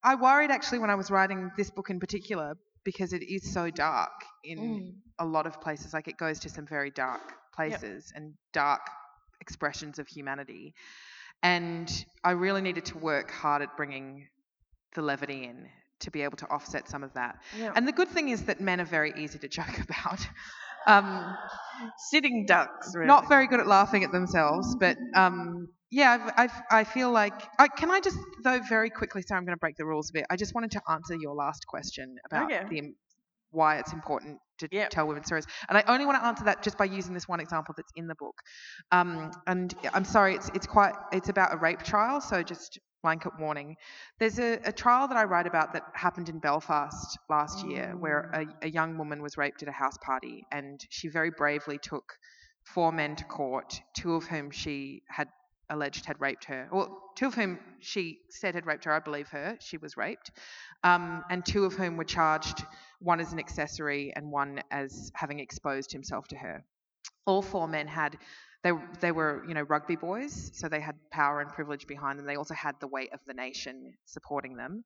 I 0.04 0.16
worried 0.16 0.52
actually 0.52 0.80
when 0.80 0.90
I 0.90 0.96
was 0.96 1.10
writing 1.12 1.52
this 1.58 1.70
book 1.72 1.90
in 1.90 2.00
particular 2.00 2.56
because 2.84 3.14
it 3.14 3.24
is 3.24 3.52
so 3.54 3.70
dark 3.70 4.12
in 4.44 4.60
Mm. 4.60 4.94
a 5.20 5.26
lot 5.26 5.46
of 5.48 5.62
places. 5.62 5.94
Like 5.94 6.08
it 6.08 6.18
goes 6.18 6.40
to 6.42 6.50
some 6.50 6.66
very 6.66 6.92
dark 6.92 7.22
places 7.54 8.12
and 8.16 8.34
dark 8.54 8.82
expressions 9.40 10.00
of 10.00 10.08
humanity. 10.08 10.74
And 11.44 11.90
I 12.24 12.32
really 12.32 12.62
needed 12.62 12.86
to 12.86 12.98
work 12.98 13.32
hard 13.32 13.62
at 13.62 13.76
bringing 13.76 14.28
the 14.94 15.02
levity 15.02 15.44
in 15.46 15.68
to 16.02 16.12
be 16.12 16.22
able 16.24 16.38
to 16.38 16.48
offset 16.50 16.88
some 16.90 17.04
of 17.04 17.14
that. 17.14 17.38
Yeah. 17.58 17.72
And 17.76 17.88
the 17.88 17.92
good 17.92 18.08
thing 18.10 18.30
is 18.30 18.46
that 18.46 18.60
men 18.60 18.82
are 18.82 18.86
very 18.86 19.14
easy 19.18 19.40
to 19.40 19.48
joke 19.48 19.80
about. 19.90 20.20
Um, 20.88 21.36
Sitting 22.10 22.46
ducks, 22.48 22.92
really. 22.96 23.08
not 23.08 23.28
very 23.30 23.48
good 23.48 23.60
at 23.60 23.68
laughing 23.68 24.04
at 24.04 24.12
themselves, 24.12 24.76
but 24.80 24.98
um, 25.16 25.68
yeah, 25.92 26.12
I've, 26.12 26.34
I've, 26.50 26.62
I 26.72 26.84
feel 26.84 27.12
like. 27.12 27.34
I, 27.60 27.68
can 27.68 27.90
I 27.92 28.00
just, 28.00 28.18
though, 28.44 28.60
very 28.68 28.90
quickly, 28.90 29.22
sorry, 29.24 29.38
I'm 29.40 29.46
going 29.46 29.56
to 29.56 29.60
break 29.60 29.78
the 29.78 29.86
rules 29.86 30.10
a 30.10 30.14
bit. 30.14 30.26
I 30.30 30.36
just 30.38 30.54
wanted 30.56 30.72
to 30.72 30.82
answer 30.90 31.16
your 31.20 31.34
last 31.36 31.66
question 31.68 32.18
about 32.26 32.52
Okay. 32.52 32.64
the 32.70 32.94
why 33.52 33.78
it's 33.78 33.94
important 33.94 34.40
to 34.60 34.68
Yep. 34.72 34.90
tell 34.90 35.08
women's 35.08 35.26
stories. 35.26 35.46
And 35.70 35.78
I 35.78 35.84
only 35.88 36.06
want 36.06 36.20
to 36.20 36.26
answer 36.26 36.44
that 36.46 36.64
just 36.64 36.78
by 36.78 36.86
using 36.86 37.14
this 37.14 37.28
one 37.28 37.40
example 37.40 37.74
that's 37.76 37.92
in 37.96 38.08
the 38.08 38.16
book. 38.16 38.42
Um, 38.92 39.32
and 39.48 39.74
I'm 39.94 40.06
sorry, 40.06 40.36
it's, 40.36 40.50
it's 40.54 40.68
quite, 40.68 40.94
it's 41.12 41.30
about 41.30 41.54
a 41.54 41.58
rape 41.58 41.84
trial, 41.84 42.22
so 42.22 42.44
just 42.44 42.80
blanket 43.02 43.34
warning. 43.40 43.76
There's 44.20 44.40
a, 44.40 44.60
a 44.64 44.72
trial 44.72 45.08
that 45.08 45.18
I 45.18 45.24
write 45.24 45.48
about 45.48 45.74
that 45.74 45.84
happened 45.94 46.30
in 46.30 46.40
Belfast 46.40 47.18
last 47.30 47.66
year 47.68 47.96
where 47.98 48.30
a, 48.34 48.66
a 48.66 48.70
young 48.70 48.98
woman 48.98 49.22
was 49.22 49.38
raped 49.38 49.64
at 49.64 49.70
a 49.70 49.72
house 49.72 49.98
party 50.06 50.46
and 50.52 50.80
she 50.90 51.08
very 51.08 51.32
bravely 51.32 51.80
took 51.80 52.14
four 52.64 52.92
men 52.92 53.16
to 53.16 53.24
court, 53.24 53.82
two 53.96 54.14
of 54.14 54.26
whom 54.26 54.52
she 54.52 55.02
had 55.10 55.28
alleged 55.72 56.06
had 56.06 56.22
raped 56.22 56.46
her. 56.46 56.68
or 56.72 56.90
two 57.16 57.28
of 57.28 57.34
whom 57.34 57.60
she 57.80 58.20
said 58.30 58.54
had 58.54 58.66
raped 58.66 58.86
her. 58.86 58.94
I 58.94 59.00
believe 59.00 59.30
her. 59.30 59.58
She 59.60 59.78
was 59.78 59.98
raped. 59.98 60.32
Um, 60.84 61.24
and 61.30 61.46
two 61.46 61.66
of 61.66 61.74
whom 61.74 61.98
were 61.98 62.04
charged, 62.04 62.64
one 63.00 63.20
as 63.20 63.34
an 63.34 63.40
accessory 63.40 64.14
and 64.16 64.32
one 64.32 64.62
as 64.70 65.12
having 65.16 65.40
exposed 65.40 65.92
himself 65.92 66.28
to 66.30 66.38
her. 66.38 66.64
All 67.26 67.42
four 67.42 67.68
men 67.68 67.88
had. 67.88 68.18
They, 68.64 68.74
they 69.00 69.12
were, 69.12 69.44
you 69.48 69.56
know, 69.56 69.64
rugby 69.64 69.96
boys, 69.96 70.52
so 70.54 70.70
they 70.70 70.82
had 70.82 70.94
power 71.10 71.42
and 71.42 71.50
privilege 71.50 71.88
behind 71.88 72.20
them. 72.20 72.28
They 72.28 72.36
also 72.36 72.54
had 72.54 72.76
the 72.80 72.86
weight 72.86 73.12
of 73.12 73.20
the 73.26 73.34
nation 73.34 73.94
supporting 74.06 74.56
them. 74.56 74.84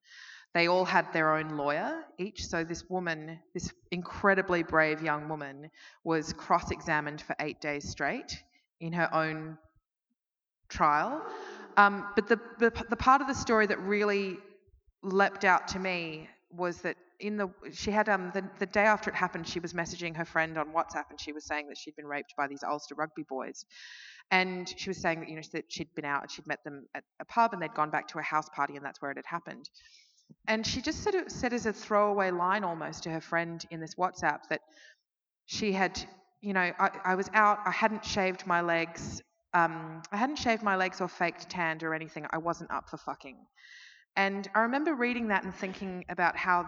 They 0.54 0.66
all 0.66 0.86
had 0.86 1.12
their 1.12 1.36
own 1.36 1.58
lawyer 1.58 2.02
each. 2.16 2.46
So 2.46 2.64
this 2.64 2.88
woman, 2.88 3.38
this 3.52 3.70
incredibly 3.90 4.62
brave 4.62 5.02
young 5.02 5.28
woman, 5.28 5.70
was 6.04 6.32
cross-examined 6.32 7.20
for 7.20 7.36
eight 7.38 7.60
days 7.60 7.86
straight 7.86 8.42
in 8.80 8.94
her 8.94 9.12
own 9.14 9.58
trial. 10.68 11.22
Um, 11.76 12.06
but 12.14 12.28
the, 12.28 12.40
the 12.58 12.72
the 12.88 12.96
part 12.96 13.20
of 13.20 13.26
the 13.26 13.34
story 13.34 13.66
that 13.66 13.78
really 13.80 14.38
leapt 15.02 15.44
out 15.44 15.68
to 15.68 15.78
me 15.78 16.28
was 16.50 16.78
that 16.82 16.96
in 17.20 17.36
the 17.36 17.48
she 17.72 17.90
had 17.90 18.08
um 18.08 18.30
the, 18.34 18.42
the 18.58 18.66
day 18.66 18.82
after 18.82 19.10
it 19.10 19.16
happened 19.16 19.46
she 19.46 19.60
was 19.60 19.72
messaging 19.72 20.16
her 20.16 20.24
friend 20.24 20.58
on 20.58 20.68
WhatsApp 20.68 21.04
and 21.10 21.20
she 21.20 21.32
was 21.32 21.44
saying 21.44 21.68
that 21.68 21.78
she'd 21.78 21.96
been 21.96 22.06
raped 22.06 22.34
by 22.36 22.46
these 22.46 22.62
Ulster 22.62 22.94
rugby 22.94 23.22
boys 23.22 23.64
and 24.30 24.72
she 24.76 24.90
was 24.90 24.98
saying 24.98 25.20
that 25.20 25.28
you 25.28 25.36
know 25.36 25.42
that 25.52 25.64
she'd 25.68 25.94
been 25.94 26.04
out 26.04 26.22
and 26.22 26.30
she'd 26.30 26.46
met 26.46 26.62
them 26.64 26.86
at 26.94 27.04
a 27.20 27.24
pub 27.24 27.52
and 27.52 27.62
they'd 27.62 27.74
gone 27.74 27.90
back 27.90 28.08
to 28.08 28.18
a 28.18 28.22
house 28.22 28.48
party 28.54 28.76
and 28.76 28.84
that's 28.84 29.00
where 29.00 29.10
it 29.10 29.16
had 29.16 29.26
happened 29.26 29.70
and 30.46 30.66
she 30.66 30.82
just 30.82 31.02
sort 31.02 31.14
of 31.14 31.30
said 31.30 31.52
as 31.52 31.66
a 31.66 31.72
throwaway 31.72 32.30
line 32.30 32.64
almost 32.64 33.04
to 33.04 33.10
her 33.10 33.20
friend 33.20 33.64
in 33.70 33.80
this 33.80 33.94
WhatsApp 33.94 34.40
that 34.50 34.60
she 35.46 35.72
had 35.72 35.98
you 36.42 36.52
know 36.52 36.72
I, 36.78 36.90
I 37.04 37.14
was 37.14 37.30
out 37.32 37.60
I 37.64 37.70
hadn't 37.70 38.04
shaved 38.04 38.46
my 38.46 38.60
legs 38.60 39.22
um, 39.56 40.02
I 40.12 40.16
hadn't 40.16 40.36
shaved 40.36 40.62
my 40.62 40.76
legs 40.76 41.00
or 41.00 41.08
faked 41.08 41.48
tanned 41.50 41.82
or 41.82 41.94
anything 41.94 42.26
I 42.30 42.38
wasn't 42.38 42.70
up 42.70 42.88
for 42.90 42.98
fucking 42.98 43.38
and 44.16 44.48
I 44.54 44.60
remember 44.60 44.94
reading 44.94 45.28
that 45.28 45.44
and 45.44 45.54
thinking 45.54 46.04
about 46.08 46.36
how 46.36 46.66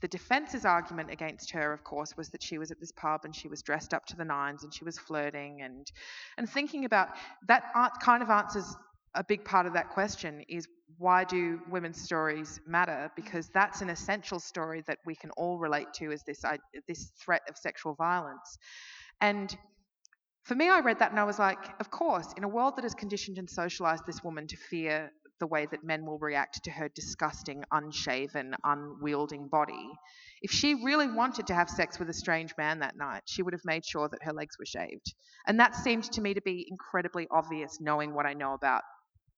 the 0.00 0.08
defense's 0.08 0.64
argument 0.64 1.10
against 1.10 1.52
her, 1.52 1.72
of 1.72 1.84
course, 1.84 2.16
was 2.16 2.28
that 2.30 2.42
she 2.42 2.58
was 2.58 2.70
at 2.70 2.80
this 2.80 2.92
pub 2.92 3.22
and 3.24 3.34
she 3.34 3.48
was 3.48 3.62
dressed 3.62 3.94
up 3.94 4.06
to 4.06 4.16
the 4.16 4.24
nines 4.24 4.64
and 4.64 4.74
she 4.74 4.84
was 4.84 4.98
flirting 4.98 5.62
and 5.62 5.90
and 6.38 6.48
thinking 6.48 6.84
about 6.84 7.08
that 7.48 7.64
kind 8.00 8.22
of 8.22 8.30
answers 8.30 8.76
a 9.14 9.24
big 9.24 9.44
part 9.44 9.66
of 9.66 9.72
that 9.74 9.90
question 9.90 10.44
is 10.48 10.68
why 10.98 11.24
do 11.24 11.60
women's 11.70 12.00
stories 12.00 12.60
matter? 12.66 13.10
Because 13.16 13.48
that's 13.48 13.80
an 13.80 13.90
essential 13.90 14.40
story 14.40 14.82
that 14.86 14.98
we 15.06 15.14
can 15.14 15.30
all 15.32 15.58
relate 15.58 15.92
to 15.94 16.12
as 16.12 16.22
this 16.24 16.44
i- 16.44 16.58
this 16.86 17.10
threat 17.24 17.42
of 17.48 17.56
sexual 17.56 17.94
violence. 17.94 18.58
And 19.20 19.56
for 20.48 20.54
me, 20.54 20.70
I 20.70 20.80
read 20.80 21.00
that 21.00 21.10
and 21.10 21.20
I 21.20 21.24
was 21.24 21.38
like, 21.38 21.58
of 21.78 21.90
course, 21.90 22.32
in 22.38 22.42
a 22.42 22.48
world 22.48 22.76
that 22.76 22.82
has 22.84 22.94
conditioned 22.94 23.36
and 23.36 23.48
socialized 23.48 24.06
this 24.06 24.24
woman 24.24 24.46
to 24.46 24.56
fear 24.56 25.12
the 25.40 25.46
way 25.46 25.66
that 25.70 25.84
men 25.84 26.06
will 26.06 26.18
react 26.18 26.64
to 26.64 26.70
her 26.70 26.88
disgusting, 26.88 27.64
unshaven, 27.70 28.56
unwielding 28.64 29.48
body, 29.48 29.90
if 30.40 30.50
she 30.50 30.82
really 30.82 31.06
wanted 31.06 31.46
to 31.48 31.54
have 31.54 31.68
sex 31.68 31.98
with 31.98 32.08
a 32.08 32.14
strange 32.14 32.54
man 32.56 32.78
that 32.78 32.96
night, 32.96 33.22
she 33.26 33.42
would 33.42 33.52
have 33.52 33.64
made 33.66 33.84
sure 33.84 34.08
that 34.08 34.22
her 34.22 34.32
legs 34.32 34.58
were 34.58 34.64
shaved. 34.64 35.14
And 35.46 35.60
that 35.60 35.76
seemed 35.76 36.04
to 36.12 36.22
me 36.22 36.32
to 36.32 36.40
be 36.40 36.66
incredibly 36.70 37.28
obvious, 37.30 37.78
knowing 37.78 38.14
what 38.14 38.24
I 38.24 38.32
know 38.32 38.54
about 38.54 38.84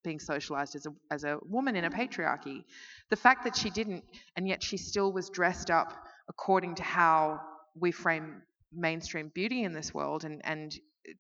being 0.05 0.21
socialized 0.21 0.77
as 0.77 0.87
a, 0.87 0.91
as 1.11 1.25
a 1.25 1.39
woman 1.43 1.75
in 1.75 1.85
a 1.85 1.91
patriarchy. 1.91 2.63
The 3.11 3.17
fact 3.17 3.43
that 3.45 3.57
she 3.57 3.69
didn't, 3.69 4.05
and 4.37 4.47
yet 4.47 4.63
she 4.63 4.77
still 4.77 5.13
was 5.13 5.29
dressed 5.29 5.73
up 5.73 5.93
according 6.29 6.77
to 6.77 6.85
how 6.85 7.41
we 7.75 7.91
frame 7.91 8.43
mainstream 8.73 9.29
beauty 9.35 9.65
in 9.65 9.73
this 9.73 9.93
world 9.93 10.25
and, 10.25 10.41
and 10.45 10.79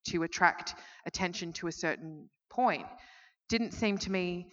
to 0.08 0.22
attract 0.22 0.74
attention 1.06 1.52
to 1.54 1.66
a 1.66 1.72
certain 1.72 2.28
point 2.50 2.86
didn't 3.48 3.72
seem 3.72 3.98
to 3.98 4.10
me 4.10 4.46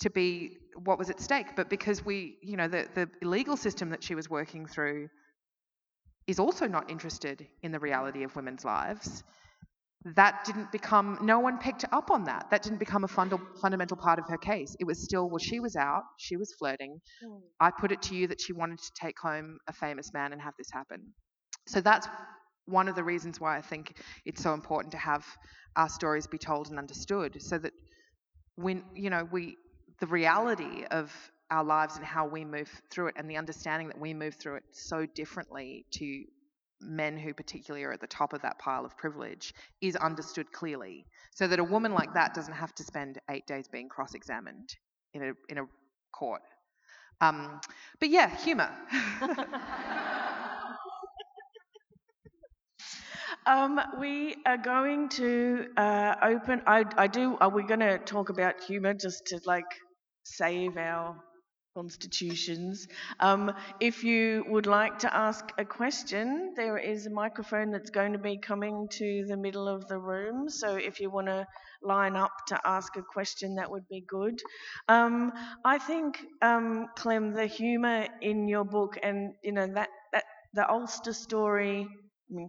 to 0.00 0.10
be 0.10 0.58
what 0.84 0.98
was 0.98 1.10
at 1.10 1.20
stake. 1.20 1.54
But 1.56 1.70
because 1.70 2.04
we, 2.04 2.36
you 2.42 2.56
know, 2.56 2.68
the, 2.68 2.88
the 2.94 3.08
legal 3.26 3.56
system 3.56 3.90
that 3.90 4.02
she 4.02 4.14
was 4.14 4.28
working 4.28 4.66
through 4.66 5.08
is 6.26 6.38
also 6.38 6.66
not 6.66 6.90
interested 6.90 7.46
in 7.62 7.72
the 7.72 7.78
reality 7.78 8.22
of 8.22 8.34
women's 8.36 8.64
lives, 8.64 9.24
that 10.16 10.44
didn't 10.44 10.72
become, 10.72 11.18
no 11.22 11.38
one 11.38 11.58
picked 11.58 11.84
up 11.92 12.10
on 12.10 12.24
that. 12.24 12.50
That 12.50 12.62
didn't 12.62 12.78
become 12.78 13.04
a 13.04 13.08
funda- 13.08 13.38
fundamental 13.60 13.96
part 13.96 14.18
of 14.18 14.28
her 14.28 14.38
case. 14.38 14.76
It 14.80 14.84
was 14.84 15.02
still, 15.02 15.28
well, 15.28 15.38
she 15.38 15.60
was 15.60 15.76
out, 15.76 16.02
she 16.18 16.36
was 16.36 16.52
flirting. 16.58 17.00
Hmm. 17.24 17.38
I 17.60 17.70
put 17.70 17.92
it 17.92 18.02
to 18.02 18.14
you 18.14 18.26
that 18.28 18.40
she 18.40 18.52
wanted 18.52 18.78
to 18.78 18.90
take 19.00 19.18
home 19.18 19.58
a 19.68 19.72
famous 19.72 20.12
man 20.12 20.32
and 20.32 20.42
have 20.42 20.54
this 20.58 20.70
happen. 20.72 21.12
So 21.68 21.80
that's 21.80 22.08
one 22.66 22.88
of 22.88 22.94
the 22.94 23.04
reasons 23.04 23.40
why 23.40 23.56
I 23.56 23.60
think 23.60 24.00
it's 24.24 24.42
so 24.42 24.54
important 24.54 24.92
to 24.92 24.98
have 24.98 25.26
our 25.76 25.88
stories 25.88 26.26
be 26.26 26.38
told 26.38 26.68
and 26.70 26.78
understood 26.78 27.40
so 27.42 27.58
that 27.58 27.72
when, 28.56 28.84
you 28.94 29.10
know, 29.10 29.28
we, 29.30 29.56
the 30.00 30.06
reality 30.06 30.84
of 30.90 31.12
our 31.50 31.64
lives 31.64 31.96
and 31.96 32.04
how 32.04 32.26
we 32.26 32.44
move 32.44 32.70
through 32.90 33.08
it 33.08 33.14
and 33.16 33.28
the 33.28 33.36
understanding 33.36 33.88
that 33.88 33.98
we 34.00 34.14
move 34.14 34.34
through 34.34 34.56
it 34.56 34.64
so 34.72 35.06
differently 35.06 35.84
to 35.92 36.24
men 36.80 37.16
who 37.16 37.32
particularly 37.32 37.84
are 37.84 37.92
at 37.92 38.00
the 38.00 38.06
top 38.06 38.32
of 38.32 38.42
that 38.42 38.58
pile 38.58 38.84
of 38.84 38.96
privilege 38.96 39.54
is 39.80 39.94
understood 39.96 40.50
clearly 40.52 41.06
so 41.32 41.46
that 41.46 41.58
a 41.58 41.64
woman 41.64 41.92
like 41.94 42.12
that 42.14 42.34
doesn't 42.34 42.54
have 42.54 42.74
to 42.74 42.82
spend 42.82 43.18
eight 43.30 43.46
days 43.46 43.68
being 43.68 43.88
cross-examined 43.88 44.68
in 45.14 45.22
a 45.22 45.32
in 45.48 45.58
a 45.58 45.64
court. 46.12 46.42
Um, 47.20 47.60
but 48.00 48.08
yeah 48.08 48.34
humor 48.36 48.70
Um, 53.46 53.80
we 53.98 54.36
are 54.46 54.56
going 54.56 55.08
to 55.10 55.66
uh, 55.76 56.14
open. 56.22 56.62
I, 56.66 56.84
I 56.96 57.06
do. 57.08 57.36
Are 57.40 57.48
we 57.48 57.64
going 57.64 57.80
to 57.80 57.98
talk 57.98 58.28
about 58.28 58.62
humour 58.62 58.94
just 58.94 59.26
to 59.26 59.40
like 59.44 59.66
save 60.22 60.76
our 60.76 61.16
constitutions? 61.76 62.86
Um, 63.18 63.52
if 63.80 64.04
you 64.04 64.44
would 64.48 64.66
like 64.66 65.00
to 65.00 65.14
ask 65.14 65.44
a 65.58 65.64
question, 65.64 66.54
there 66.56 66.78
is 66.78 67.06
a 67.06 67.10
microphone 67.10 67.72
that's 67.72 67.90
going 67.90 68.12
to 68.12 68.18
be 68.18 68.38
coming 68.38 68.86
to 68.92 69.24
the 69.26 69.36
middle 69.36 69.66
of 69.66 69.88
the 69.88 69.98
room. 69.98 70.48
So 70.48 70.76
if 70.76 71.00
you 71.00 71.10
want 71.10 71.26
to 71.26 71.44
line 71.82 72.14
up 72.14 72.32
to 72.48 72.60
ask 72.64 72.96
a 72.96 73.02
question, 73.02 73.56
that 73.56 73.68
would 73.72 73.88
be 73.88 74.04
good. 74.08 74.40
Um, 74.88 75.32
I 75.64 75.78
think, 75.78 76.24
um, 76.42 76.86
Clem, 76.96 77.32
the 77.32 77.46
humour 77.46 78.06
in 78.20 78.46
your 78.46 78.64
book, 78.64 78.98
and 79.02 79.34
you 79.42 79.50
know 79.52 79.66
that 79.74 79.88
that 80.12 80.24
the 80.54 80.70
Ulster 80.70 81.12
story. 81.12 81.88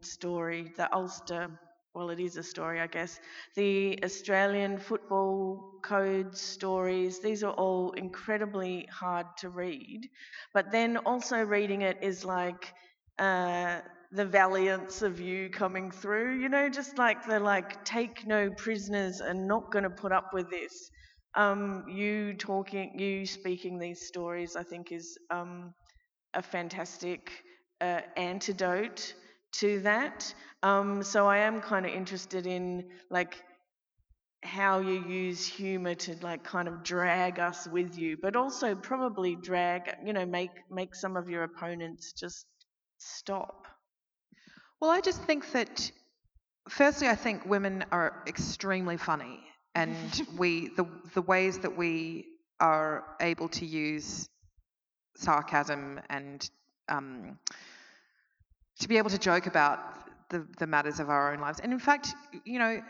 Story, 0.02 0.72
the 0.78 0.94
Ulster, 0.96 1.50
well, 1.94 2.10
it 2.10 2.20
is 2.20 2.38
a 2.38 2.44
story, 2.44 2.80
I 2.80 2.88
guess. 2.88 3.20
The 3.56 4.00
Australian 4.04 4.78
football 4.78 5.74
code 5.84 6.36
stories, 6.38 7.20
these 7.20 7.44
are 7.44 7.54
all 7.54 7.92
incredibly 7.92 8.88
hard 8.92 9.28
to 9.38 9.50
read. 9.50 10.10
But 10.54 10.72
then 10.72 10.98
also 10.98 11.42
reading 11.44 11.82
it 11.82 11.98
is 12.02 12.24
like 12.26 12.74
uh, 13.20 13.82
the 14.12 14.26
valiance 14.26 15.02
of 15.02 15.20
you 15.20 15.50
coming 15.50 15.92
through, 15.92 16.40
you 16.40 16.50
know, 16.50 16.70
just 16.70 16.98
like 16.98 17.26
the 17.28 17.40
like, 17.40 17.84
take 17.86 18.26
no 18.26 18.50
prisoners 18.52 19.20
and 19.22 19.48
not 19.48 19.72
going 19.72 19.84
to 19.84 19.90
put 19.90 20.12
up 20.12 20.34
with 20.34 20.50
this. 20.50 20.90
Um, 21.36 21.86
you 21.90 22.34
talking, 22.36 22.98
you 23.00 23.26
speaking 23.26 23.80
these 23.80 24.08
stories, 24.08 24.56
I 24.56 24.64
think 24.64 24.92
is 24.92 25.18
um, 25.30 25.74
a 26.34 26.42
fantastic 26.42 27.32
uh, 27.82 28.02
antidote 28.18 29.14
to 29.54 29.80
that. 29.82 30.34
Um, 30.62 31.04
so 31.04 31.28
I 31.28 31.40
am 31.40 31.62
kind 31.62 31.86
of 31.86 31.92
interested 31.92 32.48
in 32.48 32.86
like 33.10 33.36
how 34.44 34.80
you 34.80 35.06
use 35.08 35.46
humor 35.46 35.96
to 35.96 36.16
like 36.22 36.44
kind 36.44 36.68
of 36.68 36.84
drag 36.84 37.40
us 37.40 37.68
with 37.68 37.98
you, 37.98 38.18
but 38.22 38.36
also 38.36 38.76
probably 38.76 39.36
drag, 39.36 39.96
you 40.06 40.14
know, 40.14 40.26
make 40.26 40.52
make 40.70 40.96
some 40.96 41.16
of 41.16 41.30
your 41.30 41.44
opponents 41.44 42.14
just 42.14 42.46
stop. 42.98 43.68
Well, 44.80 44.92
I 44.92 45.00
just 45.00 45.22
think 45.24 45.52
that, 45.54 45.92
firstly, 46.68 47.08
I 47.08 47.16
think 47.16 47.46
women 47.46 47.86
are 47.92 48.24
extremely 48.28 48.98
funny, 48.98 49.40
and 49.76 50.28
we 50.38 50.70
the 50.76 50.86
the 51.14 51.22
ways 51.22 51.60
that 51.60 51.78
we 51.78 52.26
are 52.60 53.04
able 53.22 53.50
to 53.50 53.66
use 53.66 54.28
sarcasm 55.16 56.00
and 56.10 56.50
um, 56.90 57.38
to 58.80 58.88
be 58.88 58.98
able 58.98 59.10
to 59.10 59.18
joke 59.20 59.48
about 59.48 59.80
the, 60.30 60.46
the 60.60 60.68
matters 60.68 61.00
of 61.00 61.10
our 61.10 61.34
own 61.34 61.40
lives. 61.40 61.60
And 61.60 61.72
in 61.74 61.80
fact, 61.80 62.14
you 62.46 62.60
know, 62.60 62.82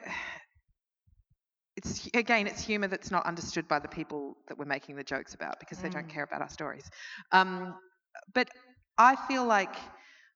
it's 1.76 2.08
again, 2.14 2.48
it's 2.48 2.62
humor 2.64 2.88
that's 2.88 3.12
not 3.12 3.26
understood 3.26 3.68
by 3.68 3.80
the 3.80 3.88
people 3.88 4.38
that 4.48 4.58
we're 4.58 4.66
making 4.66 4.96
the 4.96 5.04
jokes 5.04 5.34
about 5.34 5.60
because 5.60 5.80
they 5.80 5.90
don't 5.90 6.08
Mm. 6.08 6.10
care 6.10 6.24
about 6.24 6.42
our 6.42 6.50
stories. 6.50 6.90
Um, 7.32 7.76
but 8.34 8.50
I 8.98 9.16
feel 9.28 9.46
like 9.46 9.76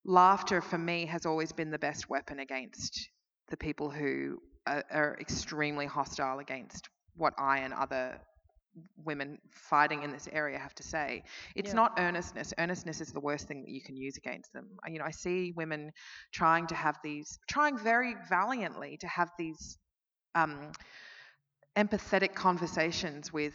laughter 0.05 0.61
for 0.61 0.77
me 0.77 1.05
has 1.07 1.25
always 1.25 1.51
been 1.51 1.71
the 1.71 1.79
best 1.79 2.09
weapon 2.09 2.39
against 2.39 3.09
the 3.49 3.57
people 3.57 3.89
who 3.89 4.39
are, 4.65 4.83
are 4.91 5.17
extremely 5.19 5.85
hostile 5.85 6.39
against 6.39 6.89
what 7.15 7.33
I 7.37 7.59
and 7.59 7.73
other 7.73 8.19
women 9.03 9.39
fighting 9.51 10.03
in 10.03 10.11
this 10.11 10.27
area 10.31 10.57
have 10.57 10.75
to 10.75 10.83
say. 10.83 11.23
It's 11.55 11.69
Yeah. 11.69 11.75
not 11.75 11.99
earnestness. 11.99 12.53
Earnestness 12.57 13.01
is 13.01 13.11
the 13.11 13.19
worst 13.19 13.47
thing 13.47 13.61
that 13.63 13.69
you 13.71 13.81
can 13.81 13.95
use 13.97 14.17
against 14.17 14.53
them. 14.53 14.77
I- 14.83 14.89
You 14.89 14.99
know, 14.99 15.05
I 15.05 15.11
see 15.11 15.51
women 15.55 15.91
trying 16.31 16.67
to 16.67 16.75
have 16.75 16.97
these, 17.03 17.39
trying 17.47 17.77
very 17.77 18.15
valiantly 18.29 18.97
to 18.97 19.07
have 19.07 19.31
these 19.37 19.77
um, 20.35 20.71
empathetic 21.75 22.33
conversations 22.35 23.33
with 23.33 23.53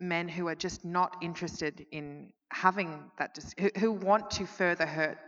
men 0.00 0.28
who 0.28 0.48
are 0.48 0.54
just 0.54 0.84
not 0.84 1.16
interested 1.22 1.86
in 1.90 2.32
having 2.50 3.10
that, 3.18 3.34
dis- 3.34 3.54
who, 3.58 3.70
who 3.78 3.92
want 3.92 4.30
to 4.32 4.46
further 4.46 4.86
hurt 4.86 5.18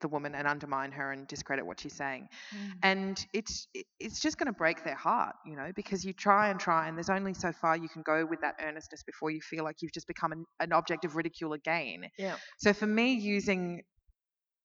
the 0.00 0.08
woman 0.08 0.34
and 0.34 0.46
undermine 0.46 0.92
her 0.92 1.12
and 1.12 1.26
discredit 1.26 1.66
what 1.66 1.80
she's 1.80 1.94
saying. 1.94 2.28
Mm. 2.54 2.72
And 2.82 3.26
it's 3.32 3.68
it's 3.98 4.20
just 4.20 4.38
going 4.38 4.46
to 4.46 4.52
break 4.52 4.84
their 4.84 4.94
heart, 4.94 5.36
you 5.44 5.56
know, 5.56 5.70
because 5.74 6.04
you 6.04 6.12
try 6.12 6.50
and 6.50 6.60
try, 6.60 6.88
and 6.88 6.96
there's 6.96 7.10
only 7.10 7.34
so 7.34 7.52
far 7.52 7.76
you 7.76 7.88
can 7.88 8.02
go 8.02 8.26
with 8.26 8.40
that 8.40 8.56
earnestness 8.60 9.02
before 9.02 9.30
you 9.30 9.40
feel 9.40 9.64
like 9.64 9.76
you've 9.80 9.92
just 9.92 10.06
become 10.06 10.32
an, 10.32 10.44
an 10.60 10.72
object 10.72 11.04
of 11.04 11.16
ridicule 11.16 11.52
again. 11.52 12.08
Yeah. 12.18 12.36
So 12.58 12.72
for 12.72 12.86
me, 12.86 13.14
using 13.14 13.82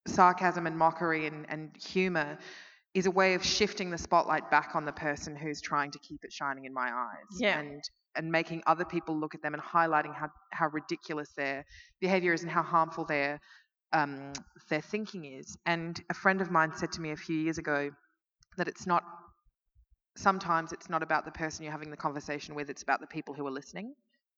sarcasm 0.08 0.68
and 0.68 0.78
mockery 0.78 1.28
and, 1.28 1.46
and 1.50 1.76
humor 1.78 2.38
is 2.94 3.06
a 3.06 3.12
way 3.12 3.36
of 3.36 3.46
shifting 3.46 3.90
the 3.90 3.98
spotlight 3.98 4.52
back 4.52 4.72
on 4.76 4.86
the 4.86 4.92
person 4.92 5.36
who's 5.36 5.62
trying 5.62 5.92
to 5.92 6.00
keep 6.00 6.24
it 6.24 6.34
shining 6.34 6.66
in 6.66 6.74
my 6.74 6.90
eyes. 6.92 7.40
Yeah. 7.40 7.60
And 7.60 7.82
and 8.16 8.32
making 8.32 8.62
other 8.68 8.86
people 8.86 9.18
look 9.18 9.36
at 9.36 9.42
them 9.42 9.54
and 9.54 9.64
highlighting 9.64 10.14
how, 10.14 10.30
how 10.52 10.68
ridiculous 10.68 11.30
their 11.36 11.66
behavior 12.00 12.34
is 12.34 12.42
and 12.42 12.52
how 12.52 12.62
harmful 12.62 13.06
their 13.06 13.40
um, 13.94 14.34
their 14.70 14.82
thinking 14.82 15.26
is. 15.26 15.58
And 15.66 16.02
a 16.10 16.14
friend 16.14 16.42
of 16.42 16.52
mine 16.52 16.72
said 16.76 16.92
to 16.94 17.02
me 17.02 17.12
a 17.12 17.18
few 17.18 17.38
years 17.38 17.58
ago 17.58 17.92
that 18.58 18.68
it's 18.68 18.88
not 18.88 19.04
sometimes 20.18 20.74
it's 20.74 20.90
not 20.90 21.04
about 21.04 21.26
the 21.26 21.32
person 21.32 21.64
you're 21.64 21.72
having 21.72 21.90
the 21.90 21.98
conversation 21.98 22.56
with, 22.56 22.70
it's 22.70 22.84
about 22.84 23.00
the 23.00 23.08
people 23.08 23.34
who 23.34 23.46
are 23.48 23.52
listening. 23.52 23.94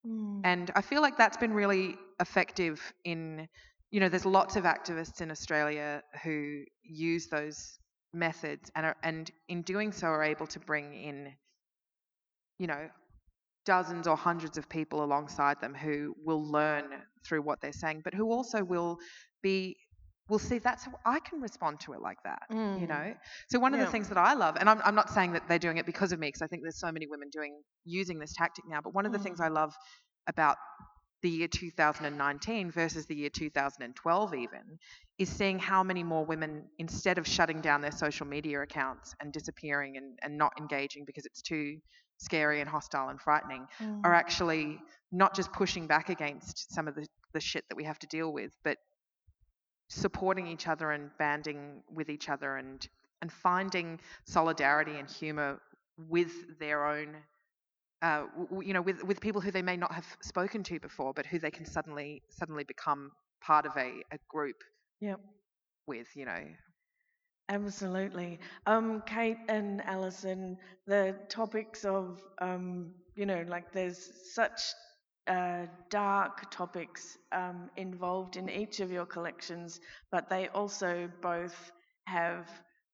Mm. 0.07 0.41
And 0.43 0.71
I 0.75 0.81
feel 0.81 1.01
like 1.01 1.17
that's 1.17 1.37
been 1.37 1.53
really 1.53 1.95
effective 2.19 2.79
in, 3.03 3.47
you 3.91 3.99
know, 3.99 4.09
there's 4.09 4.25
lots 4.25 4.55
of 4.55 4.65
activists 4.65 5.21
in 5.21 5.31
Australia 5.31 6.01
who 6.23 6.63
use 6.83 7.27
those 7.27 7.79
methods 8.13 8.71
and 8.75 8.85
are, 8.85 8.95
and 9.03 9.31
in 9.47 9.63
doing 9.63 9.91
so 9.91 10.07
are 10.07 10.23
able 10.23 10.47
to 10.47 10.59
bring 10.59 10.93
in, 10.93 11.33
you 12.59 12.67
know, 12.67 12.87
dozens 13.65 14.07
or 14.07 14.17
hundreds 14.17 14.57
of 14.57 14.67
people 14.69 15.03
alongside 15.03 15.59
them 15.61 15.73
who 15.73 16.13
will 16.23 16.43
learn 16.43 16.83
through 17.25 17.41
what 17.41 17.61
they're 17.61 17.71
saying, 17.71 18.01
but 18.03 18.13
who 18.13 18.31
also 18.31 18.63
will 18.63 18.99
be 19.43 19.77
will 20.29 20.39
see 20.39 20.59
that's 20.59 20.85
how 20.85 20.93
I 21.05 21.19
can 21.19 21.41
respond 21.41 21.81
to 21.81 21.93
it 21.93 22.01
like 22.01 22.17
that, 22.25 22.43
you 22.75 22.87
Mm. 22.87 22.87
know. 22.87 23.13
So 23.51 23.59
one 23.59 23.75
of 23.75 23.79
Yeah. 23.79 23.85
the 23.85 23.91
things 23.91 24.09
that 24.09 24.17
I 24.19 24.33
love, 24.33 24.57
and 24.59 24.69
I'm 24.69 24.81
I'm 24.85 24.95
not 24.95 25.11
saying 25.11 25.33
that 25.33 25.47
they're 25.49 25.59
doing 25.59 25.77
it 25.77 25.85
because 25.87 26.13
of 26.13 26.19
me, 26.19 26.29
because 26.29 26.43
I 26.43 26.47
think 26.47 26.63
there's 26.63 26.79
so 26.79 26.91
many 26.91 27.07
women 27.07 27.29
doing 27.31 27.61
using 27.85 28.19
this 28.19 28.33
tactic 28.35 28.65
now, 28.67 28.81
but 28.83 28.95
one 28.95 29.05
of 29.07 29.13
the 29.13 29.19
things 29.19 29.39
Mm. 29.39 29.45
I 29.45 29.49
love 29.49 29.75
about 30.27 30.57
the 31.23 31.29
year 31.29 31.49
2019 31.49 32.71
versus 32.71 33.07
the 33.07 33.15
year 33.15 33.29
2012 33.29 34.35
even 34.35 34.79
is 35.19 35.29
seeing 35.29 35.59
how 35.59 35.83
many 35.83 36.03
more 36.03 36.25
women 36.25 36.65
instead 36.79 37.17
of 37.17 37.27
shutting 37.27 37.61
down 37.61 37.81
their 37.81 37.91
social 37.91 38.27
media 38.27 38.61
accounts 38.61 39.15
and 39.21 39.33
disappearing 39.33 39.97
and, 39.97 40.19
and 40.23 40.37
not 40.37 40.53
engaging 40.59 41.05
because 41.05 41.25
it's 41.25 41.41
too 41.41 41.77
scary 42.17 42.61
and 42.61 42.69
hostile 42.69 43.09
and 43.09 43.21
frightening 43.21 43.65
Mm. 43.81 44.01
are 44.03 44.13
actually 44.13 44.79
not 45.11 45.35
just 45.35 45.51
pushing 45.53 45.87
back 45.87 46.09
against 46.09 46.73
some 46.73 46.87
of 46.87 46.95
the, 46.95 47.07
the 47.33 47.39
shit 47.41 47.65
that 47.69 47.75
we 47.75 47.85
have 47.85 47.99
to 47.99 48.07
deal 48.07 48.33
with 48.33 48.51
but 48.63 48.77
supporting 49.93 50.47
each 50.47 50.67
other 50.67 50.91
and 50.91 51.09
banding 51.17 51.83
with 51.93 52.09
each 52.09 52.29
other 52.29 52.57
and 52.57 52.87
and 53.21 53.31
finding 53.31 53.99
solidarity 54.25 54.97
and 54.99 55.09
humor 55.09 55.59
with 56.09 56.59
their 56.59 56.85
own 56.87 57.15
uh, 58.01 58.23
you 58.61 58.73
know 58.73 58.81
with 58.81 59.03
with 59.03 59.21
people 59.21 59.41
who 59.41 59.51
they 59.51 59.61
may 59.61 59.77
not 59.77 59.91
have 59.93 60.05
spoken 60.21 60.63
to 60.63 60.79
before 60.79 61.13
but 61.13 61.25
who 61.25 61.39
they 61.39 61.51
can 61.51 61.65
suddenly 61.65 62.21
suddenly 62.29 62.63
become 62.63 63.11
part 63.41 63.65
of 63.65 63.75
a, 63.77 64.03
a 64.11 64.17
group 64.29 64.63
Yep. 65.01 65.19
with 65.87 66.07
you 66.15 66.25
know 66.25 66.43
Absolutely. 67.49 68.39
Um, 68.65 69.03
Kate 69.05 69.37
and 69.49 69.81
Alison, 69.85 70.57
the 70.87 71.15
topics 71.29 71.83
of, 71.85 72.21
um, 72.39 72.91
you 73.15 73.25
know, 73.25 73.43
like 73.47 73.71
there's 73.71 74.11
such 74.33 74.61
uh, 75.27 75.65
dark 75.89 76.51
topics 76.51 77.17
um, 77.31 77.69
involved 77.77 78.35
in 78.35 78.49
each 78.49 78.79
of 78.79 78.91
your 78.91 79.05
collections, 79.05 79.79
but 80.11 80.29
they 80.29 80.47
also 80.49 81.09
both 81.21 81.71
have 82.05 82.47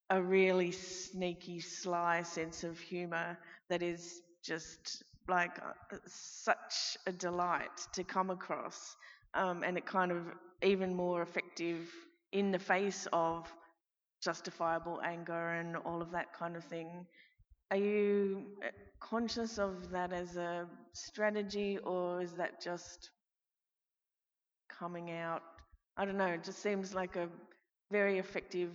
a 0.09 0.21
really 0.21 0.71
sneaky, 0.71 1.59
sly 1.59 2.21
sense 2.23 2.63
of 2.63 2.79
humour 2.79 3.37
that 3.69 3.81
is 3.83 4.21
just 4.43 5.03
like 5.27 5.57
uh, 5.59 5.97
such 6.07 6.97
a 7.05 7.11
delight 7.11 7.77
to 7.93 8.03
come 8.03 8.29
across. 8.29 8.95
Um, 9.33 9.63
and 9.63 9.77
it 9.77 9.85
kind 9.85 10.11
of 10.11 10.23
even 10.63 10.95
more 10.95 11.21
effective 11.21 11.87
in 12.31 12.51
the 12.51 12.59
face 12.59 13.07
of 13.13 13.47
justifiable 14.23 14.99
anger 15.03 15.51
and 15.51 15.77
all 15.77 16.01
of 16.01 16.11
that 16.11 16.33
kind 16.33 16.55
of 16.55 16.63
thing. 16.65 17.05
Are 17.71 17.77
you 17.77 18.45
uh, 18.65 18.69
conscious 18.99 19.59
of 19.59 19.91
that 19.91 20.11
as 20.11 20.37
a 20.37 20.67
strategy 20.93 21.77
or 21.77 22.21
is 22.21 22.33
that 22.33 22.61
just 22.61 23.11
coming 24.69 25.11
out? 25.11 25.43
I 25.97 26.05
don't 26.05 26.17
know, 26.17 26.27
it 26.27 26.43
just 26.43 26.63
seems 26.63 26.95
like 26.95 27.15
a 27.15 27.29
very 27.91 28.17
effective 28.17 28.71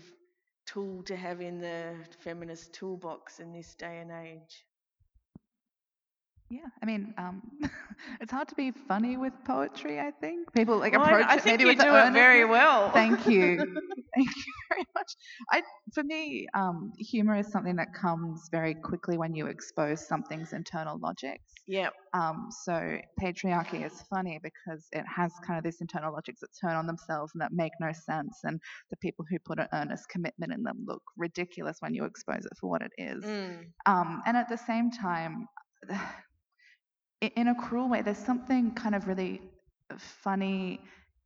tool 0.67 1.03
to 1.05 1.17
have 1.17 1.41
in 1.41 1.61
the 1.61 1.95
feminist 2.21 2.73
toolbox 2.73 3.41
in 3.41 3.53
this 3.53 3.75
day 3.75 3.99
and 3.99 4.11
age. 4.11 4.65
Yeah, 6.51 6.61
I 6.83 6.87
mean, 6.87 7.15
um, 7.19 7.43
it's 8.21 8.31
hard 8.31 8.49
to 8.49 8.55
be 8.55 8.71
funny 8.71 9.17
with 9.17 9.33
poetry. 9.47 9.99
I 9.99 10.11
think 10.21 10.53
people 10.53 10.79
like 10.79 10.93
Well, 10.93 11.03
I- 11.03 11.11
approach 11.11 11.27
I, 11.29 11.35
it 11.37 11.43
think 11.43 11.59
maybe 11.59 11.63
you 11.65 11.69
with 11.71 11.79
do 11.79 11.95
it 11.95 12.13
very 12.13 12.45
well. 12.45 12.91
Thank 12.91 13.27
you, 13.27 13.57
thank 14.15 14.29
you 14.37 14.53
very 14.71 14.85
much. 14.95 15.13
I, 15.51 15.63
for 15.95 16.05
me, 16.05 16.47
um, 16.55 16.93
humor 16.99 17.37
is 17.37 17.51
something 17.51 17.77
that 17.77 17.95
comes 17.95 18.49
very 18.53 18.75
quickly 18.75 19.17
when 19.17 19.35
you 19.35 19.47
expose 19.47 20.07
something's 20.07 20.53
internal 20.53 20.99
logics. 20.99 21.53
yeah, 21.67 21.89
Um, 22.13 22.49
so 22.65 22.99
patriarchy 23.21 23.85
is 23.85 24.05
funny 24.09 24.39
because 24.43 24.87
it 24.93 25.05
has 25.13 25.33
kind 25.47 25.59
of 25.59 25.65
these 25.65 25.81
internal 25.81 26.13
logics 26.13 26.41
that 26.41 26.51
turn 26.61 26.77
on 26.77 26.87
themselves 26.87 27.33
and 27.35 27.41
that 27.41 27.53
make 27.53 27.73
no 27.81 27.91
sense, 27.93 28.41
and 28.45 28.61
the 28.91 28.97
people 28.99 29.25
who 29.29 29.39
put 29.41 29.59
an 29.59 29.67
earnest 29.73 30.09
commitment 30.11 30.53
in 30.53 30.63
them 30.63 30.85
look 30.87 31.03
ridiculous 31.17 31.79
when 31.81 31.95
you 31.95 32.05
expose 32.05 32.45
it 32.45 32.53
for 32.61 32.69
what 32.71 32.83
it 32.83 32.93
is. 32.99 33.25
mm, 33.25 33.65
Um, 33.87 34.23
and 34.27 34.37
at 34.37 34.49
the 34.51 34.59
same 34.59 34.91
time, 34.91 35.49
i- 35.91 36.13
in 37.37 37.49
a 37.49 37.55
cruel 37.55 37.89
way, 37.89 38.03
there's 38.03 38.19
something 38.19 38.73
kind 38.73 38.95
of 38.95 39.07
really 39.07 39.41
funny 39.99 40.81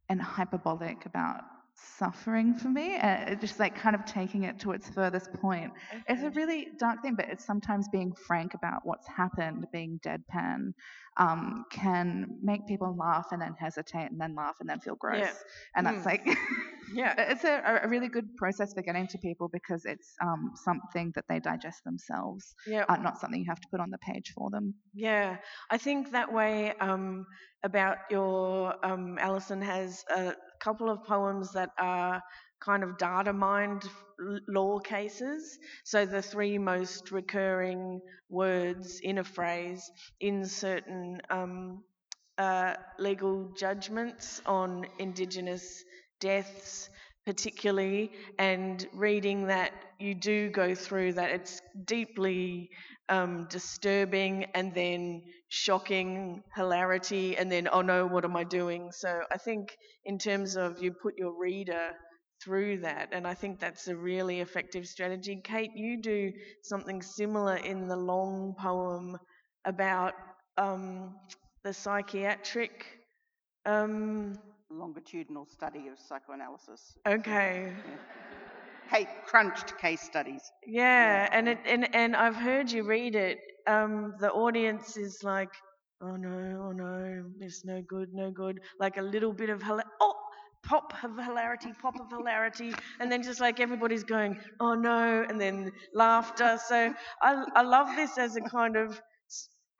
and 0.08 0.20
hyperbolic 0.20 1.06
about 1.06 1.42
suffering 1.98 2.54
for 2.54 2.68
me. 2.68 2.96
Uh, 2.96 3.34
just 3.36 3.58
like 3.58 3.74
kind 3.76 3.94
of 3.94 4.04
taking 4.04 4.44
it 4.44 4.58
to 4.60 4.72
its 4.72 4.88
furthest 4.88 5.32
point. 5.34 5.72
It's 6.08 6.22
a 6.22 6.30
really 6.30 6.68
dark 6.78 7.02
thing, 7.02 7.14
but 7.14 7.26
it's 7.28 7.44
sometimes 7.44 7.88
being 7.88 8.12
frank 8.26 8.54
about 8.54 8.80
what's 8.84 9.06
happened, 9.08 9.66
being 9.72 10.00
deadpan, 10.04 10.72
um, 11.18 11.64
can 11.70 12.38
make 12.42 12.66
people 12.66 12.96
laugh 12.96 13.26
and 13.32 13.40
then 13.42 13.54
hesitate 13.58 14.10
and 14.10 14.20
then 14.20 14.34
laugh 14.34 14.56
and 14.60 14.68
then 14.68 14.80
feel 14.80 14.96
gross. 14.96 15.20
Yeah. 15.20 15.32
And 15.76 15.86
that's 15.86 16.02
Mm. 16.02 16.06
like, 16.06 16.26
yeah, 16.94 17.14
it's 17.30 17.44
a, 17.44 17.80
a 17.82 17.88
really 17.88 18.08
good 18.08 18.36
process 18.36 18.72
for 18.74 18.82
getting 18.82 19.06
to 19.08 19.18
people 19.18 19.48
because 19.48 19.84
it's 19.84 20.14
um, 20.22 20.52
something 20.54 21.12
that 21.14 21.24
they 21.28 21.40
digest 21.40 21.84
themselves, 21.84 22.54
yeah. 22.66 22.84
uh, 22.88 22.96
not 22.96 23.18
something 23.18 23.40
you 23.40 23.46
have 23.48 23.60
to 23.60 23.68
put 23.70 23.80
on 23.80 23.90
the 23.90 23.98
page 23.98 24.32
for 24.36 24.50
them. 24.50 24.74
Yeah, 24.94 25.36
I 25.70 25.78
think 25.78 26.12
that 26.12 26.32
way 26.32 26.72
um, 26.80 27.26
about 27.62 27.98
your 28.10 28.74
um, 28.84 29.18
Alison 29.18 29.60
has 29.62 30.04
a 30.14 30.34
couple 30.58 30.90
of 30.90 31.04
poems 31.04 31.52
that 31.52 31.70
are 31.78 32.22
kind 32.60 32.82
of 32.82 32.98
data 32.98 33.32
mined 33.32 33.84
law 34.48 34.78
cases. 34.78 35.58
So 35.84 36.06
the 36.06 36.22
three 36.22 36.58
most 36.58 37.10
recurring 37.12 38.00
words 38.28 39.00
in 39.00 39.18
a 39.18 39.24
phrase 39.24 39.90
in 40.20 40.44
certain 40.44 41.20
um, 41.30 41.82
uh, 42.36 42.74
legal 42.98 43.52
judgments 43.56 44.42
on 44.46 44.86
Indigenous 44.98 45.84
deaths, 46.20 46.88
particularly, 47.26 48.12
and 48.38 48.86
reading 48.92 49.46
that 49.46 49.72
you 49.98 50.14
do 50.14 50.50
go 50.50 50.74
through 50.74 51.14
that. 51.14 51.30
It's 51.30 51.60
deeply 51.84 52.70
um, 53.08 53.46
disturbing 53.50 54.44
and 54.54 54.74
then 54.74 55.22
shocking 55.48 56.42
hilarity, 56.54 57.36
and 57.36 57.50
then, 57.50 57.68
oh 57.72 57.82
no, 57.82 58.06
what 58.06 58.24
am 58.24 58.36
I 58.36 58.44
doing? 58.44 58.90
So 58.92 59.20
I 59.32 59.38
think, 59.38 59.74
in 60.04 60.18
terms 60.18 60.56
of 60.56 60.82
you 60.82 60.92
put 60.92 61.14
your 61.16 61.38
reader 61.38 61.90
through 62.44 62.80
that, 62.80 63.08
and 63.12 63.26
I 63.26 63.34
think 63.34 63.58
that's 63.58 63.88
a 63.88 63.96
really 63.96 64.40
effective 64.40 64.86
strategy. 64.86 65.40
Kate, 65.42 65.70
you 65.74 66.00
do 66.00 66.32
something 66.62 67.02
similar 67.02 67.56
in 67.56 67.88
the 67.88 67.96
long 67.96 68.54
poem 68.58 69.16
about 69.64 70.14
um, 70.56 71.14
the 71.64 71.72
psychiatric. 71.72 72.86
Um, 73.66 74.38
Longitudinal 74.70 75.46
study 75.46 75.88
of 75.88 75.98
psychoanalysis. 75.98 76.96
okay. 77.06 77.72
Hey, 78.90 79.06
crunched 79.26 79.76
case 79.78 80.00
studies. 80.00 80.40
Yeah, 80.66 81.28
and 81.30 81.48
it 81.48 81.58
and 81.66 81.94
and 81.94 82.16
I've 82.16 82.36
heard 82.36 82.70
you 82.70 82.84
read 82.84 83.14
it. 83.14 83.38
Um, 83.68 84.14
the 84.18 84.30
audience 84.30 84.96
is 84.96 85.22
like, 85.22 85.50
oh 86.00 86.16
no, 86.16 86.62
oh 86.68 86.72
no, 86.72 87.24
it's 87.40 87.64
no 87.64 87.82
good, 87.86 88.08
no 88.12 88.30
good. 88.30 88.60
Like 88.80 88.96
a 88.96 89.02
little 89.02 89.32
bit 89.32 89.50
of 89.50 89.62
oh, 90.00 90.14
pop 90.64 90.92
of 91.04 91.16
hilarity, 91.16 91.72
pop 91.80 92.00
of 92.00 92.10
hilarity, 92.10 92.72
and 93.00 93.12
then 93.12 93.22
just 93.22 93.40
like 93.40 93.60
everybody's 93.60 94.04
going, 94.04 94.38
oh 94.60 94.74
no, 94.74 95.24
and 95.28 95.40
then 95.40 95.72
laughter. 95.94 96.58
So 96.66 96.94
I 97.22 97.44
I 97.54 97.62
love 97.62 97.94
this 97.96 98.18
as 98.18 98.36
a 98.36 98.40
kind 98.40 98.76
of 98.76 99.00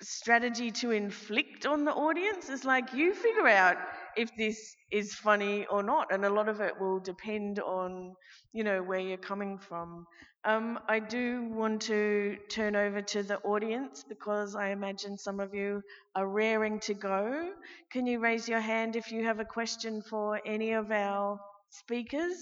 strategy 0.01 0.71
to 0.71 0.91
inflict 0.93 1.67
on 1.67 1.85
the 1.85 1.93
audience. 1.93 2.49
It's 2.49 2.65
like 2.65 2.93
you 2.95 3.15
figure 3.15 3.49
out 3.49 3.77
if 4.19 4.35
this 4.37 4.77
is 4.91 5.15
funny 5.15 5.67
or 5.67 5.83
not, 5.83 6.13
and 6.13 6.25
a 6.25 6.31
lot 6.31 6.49
of 6.49 6.61
it 6.61 6.79
will 6.81 7.01
depend 7.01 7.61
on 7.61 8.15
you 8.53 8.65
know 8.65 8.83
where 8.83 8.99
you're 9.01 9.17
coming 9.33 9.59
from. 9.59 10.07
Um, 10.45 10.79
I 10.89 10.99
do 11.01 11.45
want 11.51 11.83
to 11.83 12.37
turn 12.51 12.77
over 12.77 13.03
to 13.03 13.23
the 13.23 13.39
audience 13.41 14.05
because 14.09 14.55
I 14.55 14.71
imagine 14.71 15.19
some 15.19 15.41
of 15.41 15.55
you 15.55 15.83
are 16.15 16.27
raring 16.29 16.81
to 16.81 16.95
go. 16.95 17.53
Can 17.93 18.07
you 18.07 18.19
raise 18.21 18.49
your 18.49 18.61
hand 18.61 18.97
if 18.97 19.13
you 19.13 19.25
have 19.25 19.41
a 19.41 19.45
question 19.45 20.03
for 20.03 20.41
any 20.47 20.73
of 20.73 20.91
our 20.91 21.41
speakers? 21.71 22.37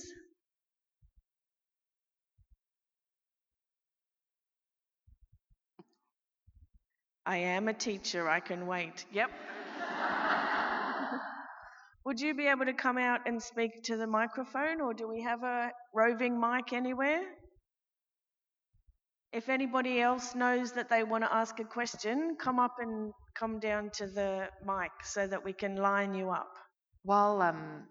I 7.26 7.36
am 7.38 7.68
a 7.68 7.74
teacher, 7.74 8.28
I 8.28 8.40
can 8.40 8.66
wait. 8.66 9.04
Yep. 9.12 9.30
Would 12.07 12.20
you 12.20 12.34
be 12.34 12.46
able 12.46 12.66
to 12.66 12.72
come 12.72 12.98
out 12.98 13.22
and 13.26 13.42
speak 13.42 13.82
to 13.86 13.96
the 13.96 14.07
microphone, 14.07 14.80
or 14.80 14.94
do 14.94 15.09
we 15.09 15.22
have 15.22 15.42
a 15.42 15.72
roving 15.92 16.38
mic 16.38 16.72
anywhere? 16.72 17.20
If 19.32 19.48
anybody 19.48 20.00
else 20.00 20.36
knows 20.36 20.70
that 20.74 20.88
they 20.88 21.02
want 21.02 21.24
to 21.24 21.34
ask 21.34 21.59
a 21.59 21.64
question, 21.64 22.36
come 22.40 22.61
up 22.61 22.76
and 22.78 23.12
come 23.34 23.59
down 23.59 23.90
to 23.94 24.07
the 24.07 24.48
mic 24.64 24.92
so 25.02 25.26
that 25.26 25.44
we 25.44 25.52
can 25.52 25.74
line 25.74 26.14
you 26.14 26.30
up. 26.30 26.52
While 27.02 27.42
um, 27.42 27.88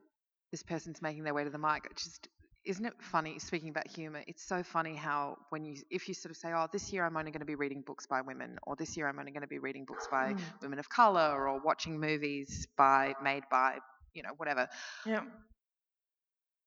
this 0.50 0.64
person's 0.64 1.02
making 1.02 1.26
their 1.26 1.34
way 1.34 1.44
to 1.44 1.50
the 1.50 1.58
mic, 1.58 1.84
just 1.98 2.30
isn't 2.66 2.86
it 2.86 2.94
funny? 3.02 3.38
Speaking 3.40 3.68
about 3.68 3.90
humour, 3.90 4.24
it's 4.28 4.48
so 4.48 4.64
funny 4.64 4.96
how 4.96 5.36
when 5.50 5.66
you 5.66 5.76
if 5.90 6.08
you 6.08 6.14
sort 6.14 6.32
of 6.32 6.38
say, 6.38 6.54
"Oh, 6.54 6.68
this 6.72 6.94
year 6.94 7.06
I'm 7.06 7.18
only 7.18 7.32
going 7.32 7.42
to 7.42 7.46
be 7.46 7.56
reading 7.56 7.84
books 7.86 8.08
by 8.08 8.22
women," 8.22 8.60
or 8.64 8.78
"This 8.78 8.96
year 8.96 9.10
I'm 9.10 9.20
only 9.20 9.34
going 9.34 9.42
to 9.42 9.48
be 9.48 9.60
reading 9.60 9.84
books 9.84 10.08
by 10.10 10.34
Mm. 10.34 10.62
women 10.62 10.80
of 10.80 10.88
colour," 10.88 11.50
or 11.50 11.60
watching 11.60 12.00
movies 12.00 12.66
by 12.78 13.14
made 13.22 13.44
by 13.52 13.78
you 14.16 14.24
know 14.24 14.34
whatever. 14.38 14.68
Yeah. 15.06 15.22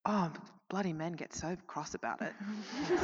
Oh, 0.07 0.32
bloody 0.70 0.92
men 0.92 1.12
get 1.12 1.34
so 1.34 1.57
cross 1.66 1.94
about 1.94 2.22
it. 2.22 2.32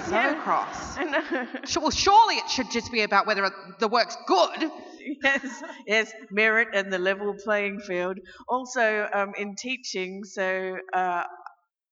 So 0.06 0.14
Yeah. 0.14 0.42
cross. 0.42 0.96
I 0.96 1.04
know. 1.04 1.80
Well, 1.80 1.90
surely 1.90 2.36
it 2.36 2.48
should 2.50 2.70
just 2.70 2.92
be 2.92 3.02
about 3.02 3.26
whether 3.26 3.50
the 3.78 3.88
work's 3.88 4.16
good. 4.26 4.70
yes, 5.22 5.62
yes, 5.86 6.12
merit 6.30 6.68
and 6.74 6.92
the 6.92 6.98
level 6.98 7.34
playing 7.42 7.80
field. 7.80 8.18
Also, 8.48 9.08
um, 9.12 9.32
in 9.36 9.54
teaching, 9.56 10.24
so 10.24 10.78
uh, 10.92 11.24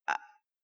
I- 0.07 0.15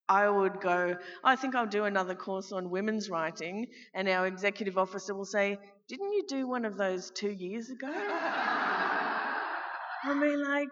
I 0.09 0.29
would 0.29 0.61
go, 0.61 0.97
I 1.23 1.35
think 1.35 1.55
I'll 1.55 1.67
do 1.67 1.85
another 1.85 2.15
course 2.15 2.51
on 2.51 2.69
women's 2.71 3.09
writing, 3.09 3.67
and 3.93 4.07
our 4.09 4.27
executive 4.27 4.77
officer 4.77 5.13
will 5.15 5.25
say, 5.25 5.57
Didn't 5.87 6.13
you 6.13 6.23
do 6.27 6.47
one 6.47 6.65
of 6.65 6.77
those 6.77 7.11
two 7.11 7.31
years 7.31 7.69
ago? 7.69 7.91
I 10.03 10.13
mean, 10.15 10.43
like, 10.43 10.69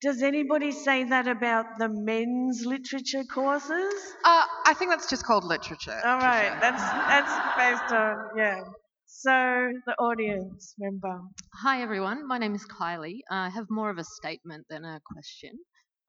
does 0.00 0.22
anybody 0.22 0.72
say 0.72 1.04
that 1.04 1.28
about 1.28 1.78
the 1.78 1.88
men's 1.88 2.64
literature 2.64 3.24
courses? 3.24 3.94
Uh, 4.24 4.44
I 4.66 4.74
think 4.74 4.90
that's 4.90 5.08
just 5.08 5.24
called 5.24 5.44
literature. 5.44 5.98
All 6.04 6.18
right, 6.18 6.52
Trisha. 6.52 6.60
that's 6.60 6.82
that's 6.82 7.80
based 7.80 7.92
on 7.92 8.16
yeah. 8.36 8.60
So 9.06 9.72
the 9.86 9.94
audience 9.98 10.74
member. 10.78 11.20
Hi 11.54 11.82
everyone, 11.82 12.26
my 12.26 12.38
name 12.38 12.54
is 12.54 12.64
Kylie. 12.64 13.20
I 13.30 13.50
have 13.50 13.66
more 13.68 13.90
of 13.90 13.98
a 13.98 14.04
statement 14.04 14.64
than 14.70 14.84
a 14.84 15.00
question. 15.12 15.52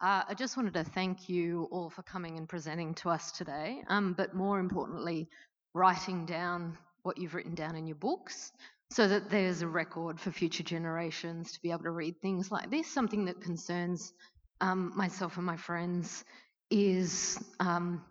Uh, 0.02 0.24
I 0.30 0.34
just 0.36 0.56
wanted 0.56 0.74
to 0.76 0.84
thank 0.84 1.28
you 1.28 1.68
all 1.72 1.90
for 1.90 2.04
coming 2.04 2.38
and 2.38 2.48
presenting 2.48 2.94
to 2.96 3.10
us 3.10 3.32
today, 3.32 3.84
um, 3.90 4.14
but 4.14 4.34
more 4.34 4.60
importantly, 4.60 5.28
writing 5.74 6.26
down 6.26 6.78
what 7.04 7.18
you've 7.18 7.34
written 7.36 7.56
down 7.56 7.76
in 7.76 7.88
your 7.88 7.98
books 7.98 8.52
so 8.92 9.08
that 9.08 9.30
there's 9.30 9.62
a 9.62 9.68
record 9.68 10.20
for 10.20 10.32
future 10.32 10.64
generations 10.64 11.54
to 11.54 11.62
be 11.62 11.72
able 11.72 11.84
to 11.84 11.92
read 11.92 12.20
things 12.22 12.52
like 12.52 12.70
this. 12.70 12.88
Something 12.88 13.24
that 13.26 13.42
concerns 13.42 14.12
um, 14.60 14.92
myself 14.96 15.38
and 15.38 15.46
my 15.46 15.56
friends 15.56 16.26
is 16.70 17.42
um, 17.62 18.04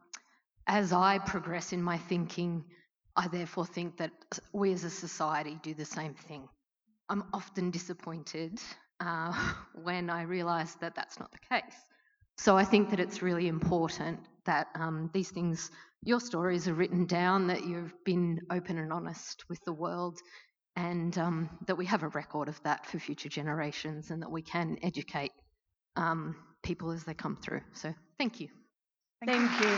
as 0.67 0.93
I 0.93 1.19
progress 1.19 1.75
in 1.75 1.83
my 1.83 1.99
thinking, 1.99 2.65
I 3.15 3.29
therefore 3.29 3.67
think 3.67 3.99
that 3.99 4.13
we 4.55 4.73
as 4.73 4.85
a 4.85 4.91
society 4.91 5.59
do 5.63 5.75
the 5.75 5.85
same 5.85 6.15
thing. 6.15 6.49
I'm 7.11 7.25
often 7.35 7.71
disappointed 7.71 8.59
uh, 9.01 9.53
when 9.75 10.09
I 10.09 10.23
realise 10.23 10.77
that 10.77 10.95
that's 10.95 11.21
not 11.21 11.31
the 11.31 11.57
case. 11.57 11.77
So 12.39 12.57
I 12.57 12.65
think 12.65 12.89
that 12.89 13.01
it's 13.01 13.21
really 13.21 13.49
important 13.49 14.19
that 14.47 14.69
um, 14.75 15.11
these 15.13 15.31
things, 15.31 15.71
your 16.03 16.21
stories 16.21 16.69
are 16.69 16.75
written 16.75 17.05
down, 17.05 17.49
that 17.49 17.67
you've 17.67 17.93
been 18.07 18.41
open 18.51 18.79
and 18.79 18.95
honest 18.95 19.45
with 19.51 19.63
the 19.67 19.75
world, 19.75 20.19
and 20.77 21.17
um, 21.19 21.51
that 21.67 21.77
we 21.77 21.87
have 21.87 22.03
a 22.03 22.09
record 22.09 22.49
of 22.49 22.63
that 22.63 22.87
for 22.87 22.99
future 22.99 23.29
generations, 23.29 24.11
and 24.11 24.23
that 24.23 24.31
we 24.31 24.43
can 24.43 24.79
educate 24.83 25.33
um, 25.97 26.37
people 26.63 26.91
as 26.91 27.05
they 27.05 27.15
come 27.15 27.37
through. 27.37 27.63
So 27.73 27.95
thank 28.19 28.41
you. 28.41 28.49
Thank 29.27 29.51
you. 29.61 29.69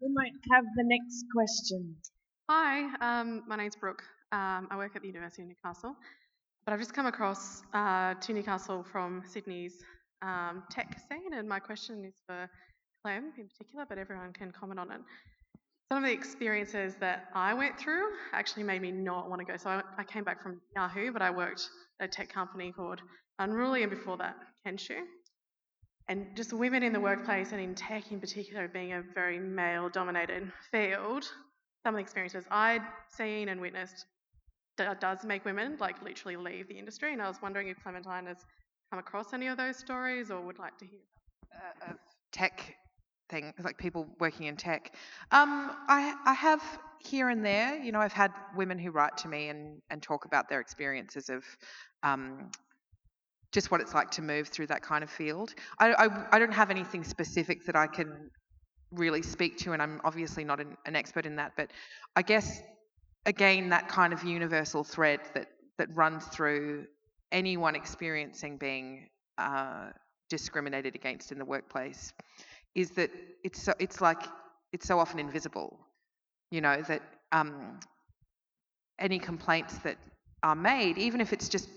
We 0.00 0.12
might 0.12 0.32
have 0.52 0.64
the 0.76 0.84
next 0.84 1.24
question. 1.34 1.96
Hi, 2.48 2.94
um, 3.00 3.42
my 3.46 3.56
name's 3.56 3.76
Brooke. 3.76 4.02
Um, 4.32 4.68
I 4.70 4.76
work 4.76 4.96
at 4.96 5.02
the 5.02 5.08
University 5.08 5.42
of 5.42 5.48
Newcastle, 5.48 5.96
but 6.64 6.72
I've 6.72 6.78
just 6.80 6.94
come 6.94 7.06
across 7.06 7.62
uh, 7.74 8.14
to 8.14 8.32
Newcastle 8.32 8.84
from 8.90 9.22
Sydney's 9.26 9.82
um, 10.22 10.62
tech 10.70 10.98
scene, 11.08 11.34
and 11.34 11.48
my 11.48 11.58
question 11.58 12.04
is 12.04 12.14
for 12.26 12.48
Clem 13.02 13.32
in 13.38 13.48
particular, 13.48 13.84
but 13.88 13.98
everyone 13.98 14.32
can 14.32 14.50
comment 14.50 14.80
on 14.80 14.90
it. 14.90 15.00
Some 15.90 16.02
of 16.02 16.04
the 16.04 16.12
experiences 16.12 16.96
that 17.00 17.28
I 17.32 17.54
went 17.54 17.78
through 17.78 18.08
actually 18.32 18.64
made 18.64 18.82
me 18.82 18.90
not 18.90 19.30
want 19.30 19.40
to 19.40 19.44
go. 19.44 19.56
So 19.56 19.70
I, 19.70 19.82
I 19.98 20.04
came 20.04 20.24
back 20.24 20.42
from 20.42 20.60
Yahoo, 20.74 21.12
but 21.12 21.22
I 21.22 21.30
worked 21.30 21.68
at 22.00 22.08
a 22.08 22.08
tech 22.08 22.28
company 22.28 22.72
called 22.72 23.00
Unruly, 23.38 23.82
and 23.82 23.90
before 23.90 24.16
that, 24.16 24.36
Kenshoo. 24.66 25.02
And 26.08 26.26
just 26.36 26.52
women 26.52 26.82
in 26.82 26.92
the 26.92 27.00
workplace 27.00 27.52
and 27.52 27.60
in 27.60 27.74
tech 27.74 28.10
in 28.10 28.20
particular 28.20 28.68
being 28.68 28.92
a 28.94 29.02
very 29.14 29.38
male 29.38 29.88
dominated 29.88 30.50
field, 30.72 31.24
some 31.84 31.94
of 31.94 31.98
the 31.98 32.02
experiences 32.02 32.44
I'd 32.50 32.82
seen 33.16 33.48
and 33.48 33.60
witnessed 33.60 34.06
does 35.00 35.24
make 35.24 35.44
women 35.44 35.76
like 35.80 36.02
literally 36.02 36.36
leave 36.36 36.68
the 36.68 36.78
industry. 36.78 37.12
And 37.12 37.22
I 37.22 37.28
was 37.28 37.40
wondering 37.42 37.68
if 37.68 37.76
Clementine 37.82 38.26
has 38.26 38.38
come 38.90 38.98
across 38.98 39.32
any 39.32 39.46
of 39.46 39.56
those 39.56 39.76
stories 39.76 40.30
or 40.30 40.40
would 40.40 40.58
like 40.58 40.76
to 40.78 40.84
hear. 40.86 41.00
uh, 41.54 41.92
of 41.92 41.96
tech 42.32 42.76
thing, 43.28 43.52
like 43.62 43.78
people 43.78 44.06
working 44.18 44.46
in 44.46 44.56
tech. 44.56 44.94
Um, 45.30 45.70
I 45.88 46.14
I 46.24 46.34
have 46.34 46.62
here 46.98 47.28
and 47.28 47.44
there, 47.44 47.76
you 47.82 47.92
know, 47.92 48.00
I've 48.00 48.12
had 48.12 48.32
women 48.56 48.78
who 48.78 48.90
write 48.90 49.16
to 49.18 49.28
me 49.28 49.48
and 49.48 49.80
and 49.90 50.02
talk 50.02 50.24
about 50.24 50.48
their 50.48 50.60
experiences 50.60 51.28
of. 51.28 51.44
Um, 52.02 52.50
just 53.52 53.70
what 53.70 53.80
it's 53.80 53.94
like 53.94 54.10
to 54.10 54.20
move 54.20 54.48
through 54.48 54.66
that 54.66 54.82
kind 54.82 55.02
of 55.02 55.08
field. 55.08 55.54
I, 55.78 55.94
I, 55.94 56.26
I 56.32 56.38
don't 56.38 56.52
have 56.52 56.68
anything 56.68 57.02
specific 57.04 57.64
that 57.64 57.76
I 57.76 57.86
can 57.86 58.30
really 58.90 59.22
speak 59.22 59.56
to, 59.58 59.72
and 59.72 59.80
I'm 59.80 60.00
obviously 60.04 60.44
not 60.44 60.60
an, 60.60 60.76
an 60.84 60.94
expert 60.94 61.24
in 61.24 61.36
that. 61.36 61.52
But 61.56 61.70
I 62.16 62.22
guess 62.22 62.60
again, 63.24 63.68
that 63.70 63.88
kind 63.88 64.12
of 64.12 64.22
universal 64.24 64.84
thread 64.84 65.20
that 65.34 65.48
that 65.78 65.94
runs 65.94 66.24
through 66.26 66.86
anyone 67.32 67.74
experiencing 67.74 68.56
being 68.56 69.08
uh, 69.36 69.90
discriminated 70.30 70.94
against 70.94 71.32
in 71.32 71.38
the 71.38 71.44
workplace 71.44 72.12
is 72.76 72.92
that 72.92 73.10
it's 73.44 73.62
so 73.62 73.74
it's 73.80 74.00
like 74.02 74.22
it's 74.72 74.86
so 74.86 75.00
often 75.00 75.20
invisible 75.20 75.78
you 76.52 76.60
know 76.62 76.82
that 76.88 77.02
um, 77.32 77.80
any 78.98 79.18
complaints 79.18 79.78
that 79.78 79.96
are 80.42 80.56
made 80.56 80.98
even 80.98 81.20
if 81.20 81.32
it's 81.32 81.48
just 81.48 81.68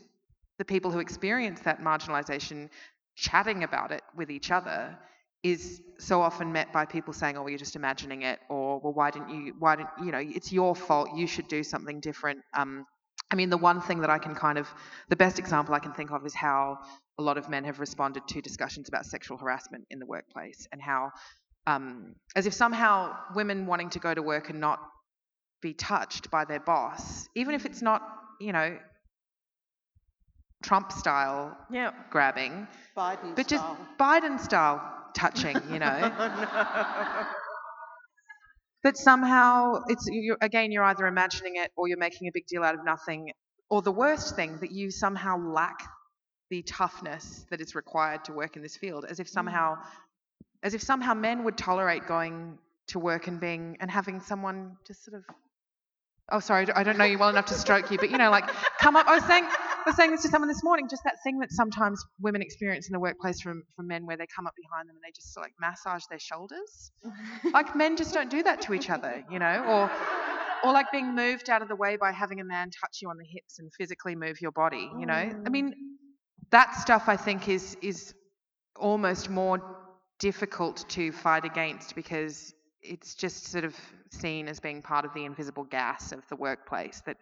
the 0.59 0.65
people 0.65 0.91
who 0.91 0.99
experience 0.99 1.61
that 1.61 1.81
marginalization 1.81 2.69
chatting 3.15 3.63
about 3.63 3.91
it 3.91 4.03
with 4.15 4.31
each 4.31 4.51
other 4.51 4.97
is 5.43 5.81
so 5.99 6.21
often 6.21 6.51
met 6.51 6.73
by 6.73 6.85
people 6.85 7.13
saying, 7.13 7.37
"Oh, 7.37 7.41
well, 7.43 7.49
you're 7.49 7.59
just 7.59 7.77
imagining 7.77 8.23
it," 8.23 8.39
or 8.49 8.79
"Well, 8.79 8.93
why 8.93 9.11
didn't 9.11 9.29
you? 9.29 9.55
Why 9.59 9.77
didn't 9.77 9.91
you 10.03 10.11
know? 10.11 10.19
It's 10.19 10.51
your 10.51 10.75
fault. 10.75 11.09
You 11.15 11.27
should 11.27 11.47
do 11.47 11.63
something 11.63 12.01
different." 12.01 12.41
Um, 12.53 12.85
I 13.31 13.35
mean, 13.35 13.49
the 13.49 13.57
one 13.57 13.79
thing 13.81 14.01
that 14.01 14.09
I 14.09 14.17
can 14.17 14.33
kind 14.35 14.57
of, 14.57 14.67
the 15.09 15.15
best 15.15 15.37
example 15.39 15.75
I 15.75 15.79
can 15.79 15.93
think 15.93 16.11
of 16.11 16.25
is 16.25 16.33
how 16.33 16.79
a 17.19 17.21
lot 17.21 17.37
of 17.37 17.49
men 17.49 17.63
have 17.65 17.79
responded 17.79 18.27
to 18.29 18.41
discussions 18.41 18.87
about 18.89 19.05
sexual 19.05 19.37
harassment 19.37 19.85
in 19.91 19.99
the 19.99 20.05
workplace, 20.05 20.67
and 20.71 20.81
how, 20.81 21.11
um, 21.67 22.15
as 22.35 22.47
if 22.47 22.53
somehow 22.53 23.15
women 23.35 23.67
wanting 23.67 23.89
to 23.91 23.99
go 23.99 24.13
to 24.13 24.21
work 24.21 24.49
and 24.49 24.59
not 24.59 24.79
be 25.61 25.73
touched 25.73 26.31
by 26.31 26.45
their 26.45 26.59
boss, 26.59 27.27
even 27.35 27.53
if 27.53 27.65
it's 27.65 27.81
not, 27.81 28.01
you 28.39 28.51
know, 28.53 28.77
Trump 30.63 30.91
style 30.91 31.55
Yeah. 31.69 31.91
grabbing, 32.09 32.67
Biden 32.97 33.35
but 33.35 33.47
just. 33.47 33.63
Biden 33.99 34.39
style 34.39 34.81
touching, 35.13 35.55
you 35.71 35.79
know. 35.79 35.99
no. 35.99 37.25
but 38.83 38.97
somehow 38.97 39.81
it's 39.87 40.07
you 40.07 40.35
again 40.41 40.71
you're 40.71 40.83
either 40.83 41.05
imagining 41.07 41.55
it 41.55 41.71
or 41.75 41.87
you're 41.87 41.97
making 41.97 42.27
a 42.27 42.31
big 42.33 42.45
deal 42.47 42.63
out 42.63 42.75
of 42.75 42.83
nothing 42.83 43.31
or 43.69 43.81
the 43.81 43.91
worst 43.91 44.35
thing 44.35 44.57
that 44.61 44.71
you 44.71 44.89
somehow 44.89 45.37
lack 45.37 45.87
the 46.49 46.61
toughness 46.63 47.45
that 47.49 47.61
is 47.61 47.75
required 47.75 48.23
to 48.25 48.33
work 48.33 48.55
in 48.55 48.61
this 48.61 48.75
field 48.75 49.05
as 49.07 49.19
if 49.19 49.27
mm. 49.27 49.31
somehow 49.31 49.75
as 50.63 50.73
if 50.73 50.81
somehow 50.81 51.13
men 51.13 51.43
would 51.43 51.57
tolerate 51.57 52.05
going 52.07 52.57
to 52.87 52.99
work 52.99 53.27
and 53.27 53.39
being 53.39 53.77
and 53.79 53.89
having 53.89 54.19
someone 54.19 54.75
just 54.85 55.05
sort 55.05 55.17
of 55.17 55.23
oh 56.31 56.39
sorry 56.39 56.67
I 56.73 56.83
don't 56.83 56.97
know 56.97 57.05
you 57.05 57.19
well 57.19 57.29
enough 57.29 57.47
to 57.47 57.53
stroke 57.53 57.91
you 57.91 57.97
but 57.97 58.09
you 58.09 58.17
know 58.17 58.31
like 58.31 58.47
come 58.79 58.95
up 58.95 59.07
I 59.07 59.15
was 59.15 59.25
saying 59.25 59.45
was 59.85 59.95
saying 59.95 60.11
this 60.11 60.21
to 60.23 60.29
someone 60.29 60.47
this 60.47 60.63
morning 60.63 60.87
just 60.89 61.03
that 61.03 61.15
thing 61.23 61.39
that 61.39 61.51
sometimes 61.51 62.03
women 62.19 62.41
experience 62.41 62.87
in 62.87 62.93
the 62.93 62.99
workplace 62.99 63.41
from 63.41 63.63
from 63.75 63.87
men 63.87 64.05
where 64.05 64.17
they 64.17 64.27
come 64.27 64.47
up 64.47 64.53
behind 64.55 64.87
them 64.87 64.95
and 64.95 65.03
they 65.03 65.11
just 65.15 65.35
like 65.37 65.53
massage 65.59 66.03
their 66.09 66.19
shoulders. 66.19 66.91
Like 67.53 67.75
men 67.75 67.95
just 67.97 68.13
don't 68.13 68.29
do 68.29 68.43
that 68.43 68.61
to 68.63 68.73
each 68.73 68.89
other 68.89 69.23
you 69.31 69.39
know 69.39 69.63
or 69.67 69.91
or 70.63 70.73
like 70.73 70.91
being 70.91 71.15
moved 71.15 71.49
out 71.49 71.61
of 71.61 71.67
the 71.67 71.75
way 71.75 71.97
by 71.97 72.11
having 72.11 72.39
a 72.39 72.43
man 72.43 72.69
touch 72.69 72.99
you 73.01 73.09
on 73.09 73.17
the 73.17 73.25
hips 73.25 73.59
and 73.59 73.71
physically 73.73 74.15
move 74.15 74.41
your 74.41 74.51
body 74.51 74.89
you 74.99 75.05
know? 75.05 75.31
I 75.45 75.49
mean 75.49 75.73
that 76.51 76.75
stuff 76.75 77.03
i 77.07 77.15
think 77.15 77.47
is 77.47 77.77
is 77.81 78.13
almost 78.75 79.29
more 79.29 79.61
difficult 80.19 80.85
to 80.89 81.11
fight 81.11 81.45
against 81.45 81.95
because 81.95 82.53
it's 82.81 83.15
just 83.15 83.47
sort 83.47 83.65
of 83.65 83.75
seen 84.11 84.47
as 84.47 84.59
being 84.59 84.81
part 84.81 85.05
of 85.05 85.13
the 85.13 85.25
invisible 85.25 85.63
gas 85.63 86.11
of 86.11 86.27
the 86.29 86.35
workplace 86.35 87.01
that 87.05 87.17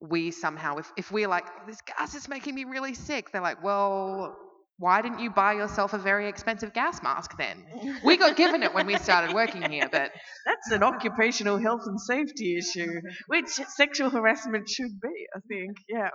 we 0.00 0.30
somehow 0.30 0.76
if, 0.76 0.92
if 0.96 1.12
we're 1.12 1.28
like 1.28 1.44
"Oh, 1.46 1.66
this 1.66 1.80
gas 1.82 2.14
is 2.14 2.28
making 2.28 2.54
me 2.54 2.64
really 2.64 2.94
sick 2.94 3.30
they're 3.30 3.42
like 3.42 3.62
well 3.62 4.36
why 4.78 5.00
didn't 5.00 5.20
you 5.20 5.30
buy 5.30 5.54
yourself 5.54 5.94
a 5.94 5.98
very 5.98 6.28
expensive 6.28 6.72
gas 6.72 7.02
mask 7.02 7.36
then 7.38 7.64
we 8.04 8.16
got 8.16 8.36
given 8.36 8.62
it 8.62 8.74
when 8.74 8.86
we 8.86 8.96
started 8.96 9.34
working 9.34 9.62
here 9.70 9.88
but 9.90 10.10
That's 10.46 10.70
an 10.70 10.84
occupational 10.84 11.58
health 11.58 11.82
and 11.86 12.00
safety 12.00 12.56
issue, 12.56 13.00
which 13.26 13.48
sexual 13.48 14.10
harassment 14.10 14.68
should 14.68 15.00
be, 15.00 15.26
I 15.34 15.40
think. 15.48 15.76
Yeah. 15.88 16.10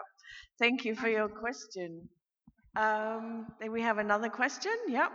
Thank 0.59 0.85
you 0.85 0.95
for 0.95 1.09
your 1.09 1.27
question. 1.27 2.07
Um, 2.77 3.47
then 3.59 3.73
we 3.73 3.81
have 3.81 3.97
another 3.97 4.29
question. 4.29 4.71
Yep. 4.87 5.11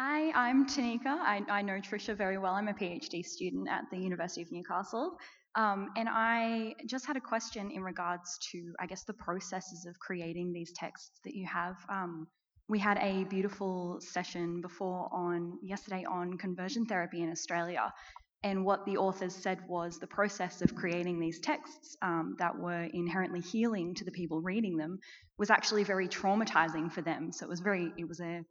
Hi, 0.00 0.30
I'm 0.30 0.64
Tanika. 0.64 1.08
I, 1.08 1.42
I 1.50 1.60
know 1.60 1.80
Trisha 1.80 2.16
very 2.16 2.38
well. 2.38 2.54
I'm 2.54 2.68
a 2.68 2.72
PhD 2.72 3.24
student 3.24 3.68
at 3.68 3.82
the 3.90 3.98
University 3.98 4.42
of 4.42 4.52
Newcastle. 4.52 5.16
Um, 5.56 5.88
and 5.96 6.08
I 6.08 6.76
just 6.86 7.04
had 7.04 7.16
a 7.16 7.20
question 7.20 7.72
in 7.72 7.82
regards 7.82 8.38
to, 8.52 8.74
I 8.78 8.86
guess, 8.86 9.02
the 9.02 9.14
processes 9.14 9.86
of 9.86 9.98
creating 9.98 10.52
these 10.52 10.70
texts 10.72 11.18
that 11.24 11.34
you 11.34 11.48
have. 11.52 11.74
Um, 11.88 12.28
we 12.68 12.78
had 12.78 12.98
a 12.98 13.24
beautiful 13.24 13.98
session 14.00 14.60
before 14.60 15.08
on 15.12 15.58
yesterday 15.64 16.04
on 16.08 16.38
conversion 16.38 16.86
therapy 16.86 17.20
in 17.20 17.32
Australia. 17.32 17.92
And 18.44 18.64
what 18.64 18.86
the 18.86 18.98
authors 18.98 19.34
said 19.34 19.58
was 19.66 19.98
the 19.98 20.06
process 20.06 20.62
of 20.62 20.76
creating 20.76 21.18
these 21.18 21.40
texts 21.40 21.96
um, 22.02 22.36
that 22.38 22.56
were 22.56 22.86
inherently 22.94 23.40
healing 23.40 23.96
to 23.96 24.04
the 24.04 24.12
people 24.12 24.42
reading 24.42 24.76
them 24.76 25.00
was 25.38 25.50
actually 25.50 25.82
very 25.82 26.06
traumatizing 26.06 26.92
for 26.92 27.02
them. 27.02 27.32
So 27.32 27.46
it 27.46 27.48
was 27.48 27.58
very, 27.58 27.92
it 27.98 28.06
was 28.06 28.20
a 28.20 28.44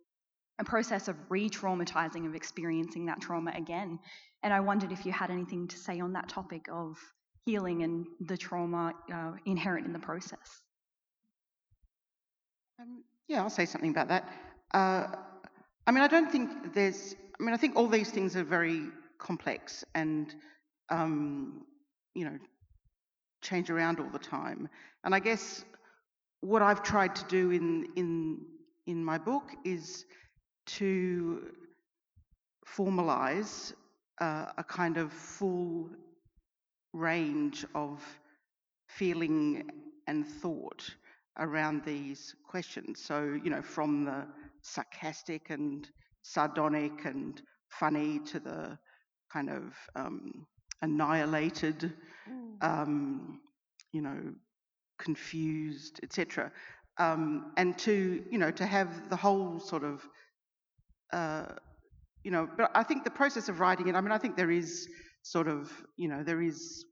a 0.60 0.64
process 0.64 1.08
of 1.08 1.16
re 1.30 1.49
traumatizing, 1.49 2.26
of 2.26 2.36
experiencing 2.36 3.05
that 3.05 3.22
trauma 3.22 3.51
again. 3.55 3.99
And 4.43 4.53
I 4.53 4.60
wondered 4.60 4.91
if 4.91 5.05
you 5.05 5.12
had 5.12 5.30
anything 5.32 5.68
to 5.68 5.78
say 5.78 5.99
on 5.99 6.14
that 6.14 6.30
topic 6.30 6.68
of 6.72 6.97
healing 7.45 7.84
and 7.84 8.05
the 8.20 8.38
trauma 8.38 8.93
uh, 9.14 9.32
inherent 9.45 9.86
in 9.86 9.93
the 9.93 9.99
process. 9.99 10.64
Um, 12.80 13.03
yeah, 13.28 13.41
I'll 13.41 13.49
say 13.49 13.66
something 13.66 13.91
about 13.91 14.10
that. 14.10 14.30
Uh, 14.74 15.08
I 15.86 15.91
mean, 15.91 16.03
I 16.03 16.08
don't 16.08 16.32
think 16.32 16.74
there's. 16.74 17.16
I 17.39 17.43
mean, 17.43 17.53
I 17.53 17.58
think 17.58 17.76
all 17.76 17.88
these 17.88 18.10
things 18.10 18.36
are 18.36 18.43
very 18.43 18.82
complex 19.20 19.86
and, 19.93 20.34
um, 20.89 21.66
you 22.16 22.26
know, 22.26 22.38
change 23.41 23.70
around 23.70 23.99
all 23.99 24.10
the 24.10 24.20
time. 24.20 24.70
And 25.03 25.14
I 25.14 25.20
guess 25.20 25.64
what 26.41 26.62
I've 26.62 26.84
tried 26.84 27.16
to 27.16 27.26
do 27.26 27.51
in 27.51 27.88
in 27.95 28.39
in 28.86 29.03
my 29.03 29.18
book 29.18 29.51
is 29.64 30.05
to 30.68 31.51
formalize 32.65 33.74
uh, 34.20 34.47
a 34.57 34.63
kind 34.63 34.97
of 34.97 35.11
full 35.11 35.89
range 36.93 37.65
of 37.76 38.03
feeling 38.88 39.70
and 40.07 40.26
thought 40.26 40.89
around 41.39 41.84
these 41.86 42.36
questions. 42.47 43.03
So, 43.03 43.39
you 43.43 43.49
know, 43.49 43.61
from 43.61 44.05
the 44.05 44.26
sarcastic 44.61 45.49
and 45.49 45.88
sardonic 46.22 47.05
and 47.05 47.41
funny 47.70 48.20
to 48.20 48.39
the 48.39 48.78
kind 49.32 49.49
of 49.49 49.74
um, 49.95 50.45
annihilated, 50.82 51.93
um, 52.61 53.39
you 53.91 54.01
know, 54.01 54.20
confused, 54.97 55.99
etc. 56.03 56.51
Um, 56.97 57.51
and 57.57 57.78
to, 57.80 58.24
you 58.32 58.38
know, 58.38 58.51
to 58.51 58.65
have 58.65 59.09
the 59.09 59.15
whole 59.15 59.59
sort 59.59 59.84
of, 59.84 60.07
uh, 61.14 61.45
you 62.24 62.32
know, 62.32 62.49
but 62.58 62.72
I 62.76 62.84
think 62.84 63.03
the 63.03 63.10
process 63.10 63.49
of 63.49 63.60
writing 63.60 63.88
it, 63.88 63.95
I 63.95 64.01
mean, 64.01 64.12
I 64.12 64.18
think 64.18 64.36
there 64.36 64.51
is 64.51 64.88
sort 65.22 65.47
of, 65.47 65.72
you 65.95 66.08
know, 66.08 66.24
there 66.24 66.41
is 66.41 66.86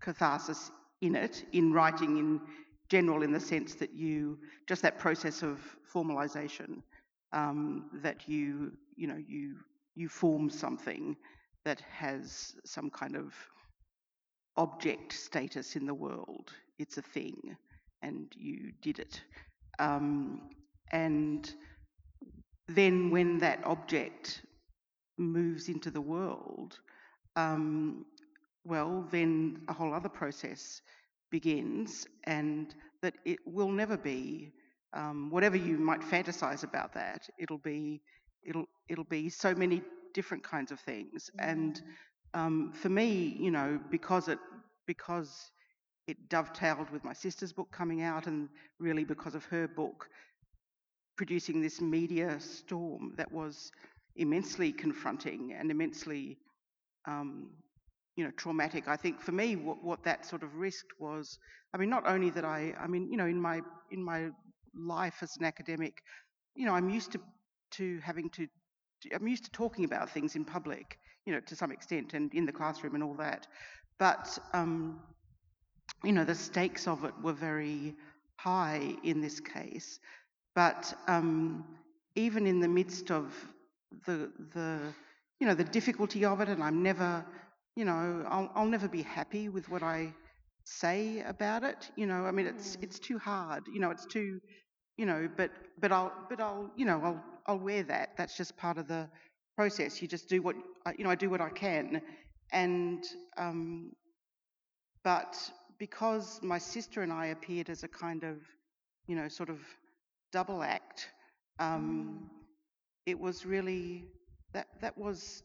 catharsis 0.00 0.70
in 1.00 1.14
it, 1.14 1.44
in 1.52 1.72
writing 1.72 2.16
in 2.16 2.40
general, 2.88 3.22
in 3.22 3.32
the 3.32 3.40
sense 3.40 3.74
that 3.76 3.92
you, 3.94 4.38
just 4.66 4.82
that 4.82 4.98
process 4.98 5.42
of 5.42 5.60
formalization, 5.92 6.82
um, 7.32 7.90
that 8.02 8.28
you, 8.28 8.72
you 8.96 9.06
know, 9.06 9.18
you, 9.26 9.56
you 9.94 10.08
form 10.08 10.48
something 10.48 11.16
that 11.64 11.80
has 11.90 12.54
some 12.64 12.90
kind 12.90 13.16
of 13.16 13.34
object 14.56 15.12
status 15.12 15.76
in 15.76 15.86
the 15.86 15.94
world. 15.94 16.52
It's 16.78 16.96
a 16.98 17.02
thing, 17.02 17.56
and 18.02 18.32
you 18.36 18.72
did 18.82 18.98
it. 18.98 19.20
Um, 19.78 20.50
and 20.92 21.52
then 22.68 23.10
when 23.10 23.38
that 23.38 23.64
object 23.64 24.42
moves 25.18 25.68
into 25.68 25.90
the 25.90 26.00
world, 26.00 26.78
um, 27.36 28.04
well, 28.64 29.06
then 29.10 29.62
a 29.68 29.72
whole 29.72 29.94
other 29.94 30.08
process 30.08 30.82
begins, 31.30 32.06
and 32.24 32.74
that 33.02 33.14
it 33.24 33.38
will 33.46 33.70
never 33.70 33.96
be 33.96 34.52
um, 34.92 35.30
whatever 35.30 35.56
you 35.56 35.78
might 35.78 36.00
fantasize 36.00 36.64
about 36.64 36.92
that. 36.94 37.28
It'll 37.38 37.58
be 37.58 38.00
it'll 38.44 38.66
it'll 38.88 39.04
be 39.04 39.28
so 39.28 39.54
many 39.54 39.82
different 40.14 40.42
kinds 40.42 40.72
of 40.72 40.80
things. 40.80 41.30
And 41.38 41.80
um, 42.34 42.72
for 42.72 42.88
me, 42.88 43.36
you 43.38 43.50
know, 43.50 43.78
because 43.90 44.28
it 44.28 44.38
because 44.86 45.50
it 46.06 46.28
dovetailed 46.28 46.90
with 46.90 47.04
my 47.04 47.12
sister's 47.12 47.52
book 47.52 47.70
coming 47.70 48.02
out, 48.02 48.26
and 48.26 48.48
really 48.78 49.04
because 49.04 49.34
of 49.34 49.44
her 49.46 49.68
book 49.68 50.08
producing 51.16 51.60
this 51.60 51.80
media 51.80 52.38
storm 52.40 53.14
that 53.16 53.30
was 53.32 53.70
immensely 54.16 54.72
confronting 54.72 55.54
and 55.58 55.70
immensely, 55.70 56.38
um, 57.06 57.50
you 58.16 58.24
know, 58.24 58.30
traumatic. 58.32 58.88
I 58.88 58.96
think 58.96 59.20
for 59.20 59.32
me, 59.32 59.56
what, 59.56 59.82
what 59.82 60.04
that 60.04 60.24
sort 60.26 60.42
of 60.42 60.54
risked 60.54 60.92
was, 60.98 61.38
I 61.74 61.78
mean, 61.78 61.90
not 61.90 62.06
only 62.06 62.30
that 62.30 62.44
I, 62.44 62.74
I 62.80 62.86
mean, 62.86 63.10
you 63.10 63.16
know, 63.16 63.26
in 63.26 63.40
my 63.40 63.60
in 63.90 64.02
my 64.02 64.30
life 64.74 65.16
as 65.22 65.36
an 65.38 65.44
academic, 65.44 66.02
you 66.54 66.66
know, 66.66 66.74
I'm 66.74 66.90
used 66.90 67.12
to 67.12 67.20
to 67.72 67.98
having 68.00 68.30
to, 68.30 68.46
I'm 69.14 69.26
used 69.26 69.44
to 69.44 69.50
talking 69.50 69.84
about 69.84 70.10
things 70.10 70.36
in 70.36 70.44
public, 70.44 70.98
you 71.26 71.32
know, 71.32 71.40
to 71.40 71.56
some 71.56 71.72
extent, 71.72 72.14
and 72.14 72.32
in 72.34 72.46
the 72.46 72.52
classroom 72.52 72.94
and 72.94 73.04
all 73.04 73.14
that. 73.14 73.46
But 73.98 74.38
um, 74.52 75.00
you 76.04 76.12
know, 76.12 76.24
the 76.24 76.34
stakes 76.34 76.86
of 76.86 77.04
it 77.04 77.14
were 77.22 77.32
very 77.32 77.94
high 78.36 78.94
in 79.02 79.20
this 79.20 79.40
case. 79.40 79.98
But 80.56 80.94
um, 81.08 81.64
even 82.16 82.48
in 82.48 82.60
the 82.60 82.68
midst 82.68 83.12
of 83.12 83.32
the 84.06 84.32
the 84.54 84.80
you 85.40 85.46
know 85.48 85.54
the 85.54 85.64
difficulty 85.64 86.24
of 86.26 86.40
it, 86.42 86.48
and 86.48 86.64
I'm 86.64 86.82
never, 86.82 87.24
you 87.76 87.84
know, 87.86 88.24
I'll, 88.28 88.50
I'll 88.56 88.66
never 88.66 88.88
be 88.88 89.02
happy 89.02 89.48
with 89.50 89.68
what 89.70 89.84
I 89.84 90.14
say 90.64 91.20
about 91.22 91.64
it. 91.64 91.90
You 91.96 92.06
know, 92.06 92.26
I 92.26 92.32
mean, 92.32 92.48
it's 92.48 92.78
it's 92.82 92.98
too 93.00 93.18
hard. 93.18 93.64
You 93.72 93.80
know, 93.80 93.90
it's 93.92 94.06
too 94.06 94.40
you 94.98 95.06
know, 95.06 95.28
but 95.36 95.50
but 95.80 95.92
I'll 95.92 96.12
but 96.30 96.40
I'll 96.40 96.70
you 96.76 96.86
know 96.86 97.00
I'll 97.04 97.24
I'll 97.46 97.60
wear 97.60 97.84
that. 97.84 98.16
That's 98.18 98.36
just 98.36 98.56
part 98.56 98.78
of 98.78 98.88
the 98.88 99.08
process. 99.56 100.02
You 100.02 100.08
just 100.08 100.28
do 100.28 100.42
what 100.42 100.56
you 100.98 101.04
know. 101.04 101.10
I 101.10 101.16
do 101.16 101.30
what 101.30 101.42
I 101.42 101.50
can, 101.50 102.02
and 102.52 103.04
um, 103.38 103.92
but 105.04 105.36
because 105.78 106.40
my 106.42 106.58
sister 106.58 107.02
and 107.02 107.12
I 107.12 107.26
appeared 107.28 107.70
as 107.70 107.84
a 107.84 107.88
kind 107.88 108.24
of 108.24 108.38
you 109.06 109.16
know 109.16 109.28
sort 109.28 109.50
of 109.50 109.58
double 110.32 110.62
act, 110.62 111.08
um, 111.58 112.20
mm. 112.20 112.28
it 113.06 113.18
was 113.18 113.46
really 113.46 114.04
that 114.52 114.68
that 114.80 114.96
was 114.96 115.42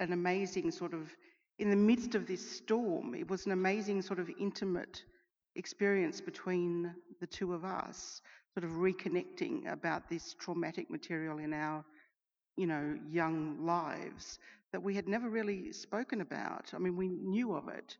an 0.00 0.12
amazing 0.12 0.70
sort 0.70 0.92
of 0.92 1.14
in 1.58 1.70
the 1.70 1.76
midst 1.76 2.14
of 2.14 2.26
this 2.26 2.56
storm. 2.58 3.14
It 3.14 3.28
was 3.28 3.46
an 3.46 3.52
amazing 3.52 4.02
sort 4.02 4.18
of 4.18 4.30
intimate 4.38 5.04
experience 5.54 6.20
between 6.20 6.94
the 7.20 7.26
two 7.26 7.54
of 7.54 7.64
us, 7.64 8.20
sort 8.54 8.64
of 8.64 8.78
reconnecting 8.78 9.70
about 9.70 10.08
this 10.08 10.34
traumatic 10.34 10.90
material 10.90 11.38
in 11.38 11.52
our, 11.52 11.84
you 12.56 12.66
know, 12.66 12.96
young 13.08 13.64
lives 13.64 14.38
that 14.72 14.82
we 14.82 14.94
had 14.94 15.08
never 15.08 15.30
really 15.30 15.72
spoken 15.72 16.20
about. 16.20 16.72
I 16.74 16.78
mean, 16.78 16.96
we 16.96 17.08
knew 17.08 17.54
of 17.54 17.68
it, 17.68 17.96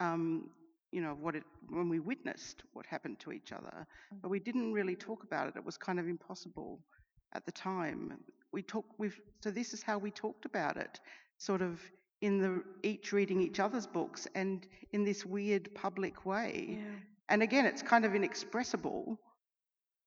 um, 0.00 0.50
you 0.94 1.00
know, 1.00 1.16
what 1.20 1.34
it 1.34 1.42
when 1.68 1.88
we 1.88 1.98
witnessed 1.98 2.62
what 2.72 2.86
happened 2.86 3.18
to 3.18 3.32
each 3.32 3.50
other, 3.50 3.84
but 4.22 4.28
we 4.28 4.38
didn't 4.38 4.72
really 4.72 4.94
talk 4.94 5.24
about 5.24 5.48
it. 5.48 5.56
It 5.56 5.64
was 5.64 5.76
kind 5.76 5.98
of 5.98 6.06
impossible 6.06 6.78
at 7.34 7.44
the 7.44 7.50
time. 7.50 8.16
We 8.52 8.62
talk. 8.62 8.84
We've 8.96 9.20
so 9.42 9.50
this 9.50 9.74
is 9.74 9.82
how 9.82 9.98
we 9.98 10.12
talked 10.12 10.44
about 10.44 10.76
it, 10.76 11.00
sort 11.38 11.62
of 11.62 11.80
in 12.20 12.38
the 12.38 12.62
each 12.84 13.12
reading 13.12 13.40
each 13.40 13.58
other's 13.58 13.88
books 13.88 14.28
and 14.36 14.68
in 14.92 15.02
this 15.02 15.26
weird 15.26 15.74
public 15.74 16.24
way. 16.24 16.78
Yeah. 16.78 16.98
And 17.28 17.42
again, 17.42 17.66
it's 17.66 17.82
kind 17.82 18.04
of 18.04 18.14
inexpressible 18.14 19.18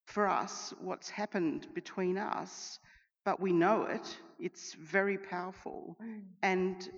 for 0.05 0.25
us 0.25 0.73
what's 0.79 1.09
happened 1.09 1.67
between 1.75 2.17
us, 2.17 2.79
but 3.25 3.41
we 3.41 3.51
know 3.51 3.83
it. 3.83 4.07
It's 4.39 4.73
very 4.75 5.17
powerful. 5.17 5.97
Mm. 6.01 6.21
And 6.43 6.89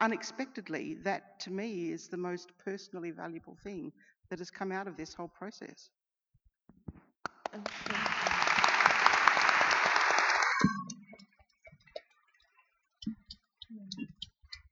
unexpectedly, 0.00 0.94
that 1.04 1.40
to 1.40 1.50
me 1.50 1.92
is 1.92 2.08
the 2.08 2.16
most 2.16 2.50
personally 2.64 3.10
valuable 3.12 3.56
thing 3.64 3.92
that 4.30 4.38
has 4.40 4.50
come 4.50 4.72
out 4.72 4.88
of 4.88 4.96
this 4.96 5.14
whole 5.14 5.28
process. 5.28 5.90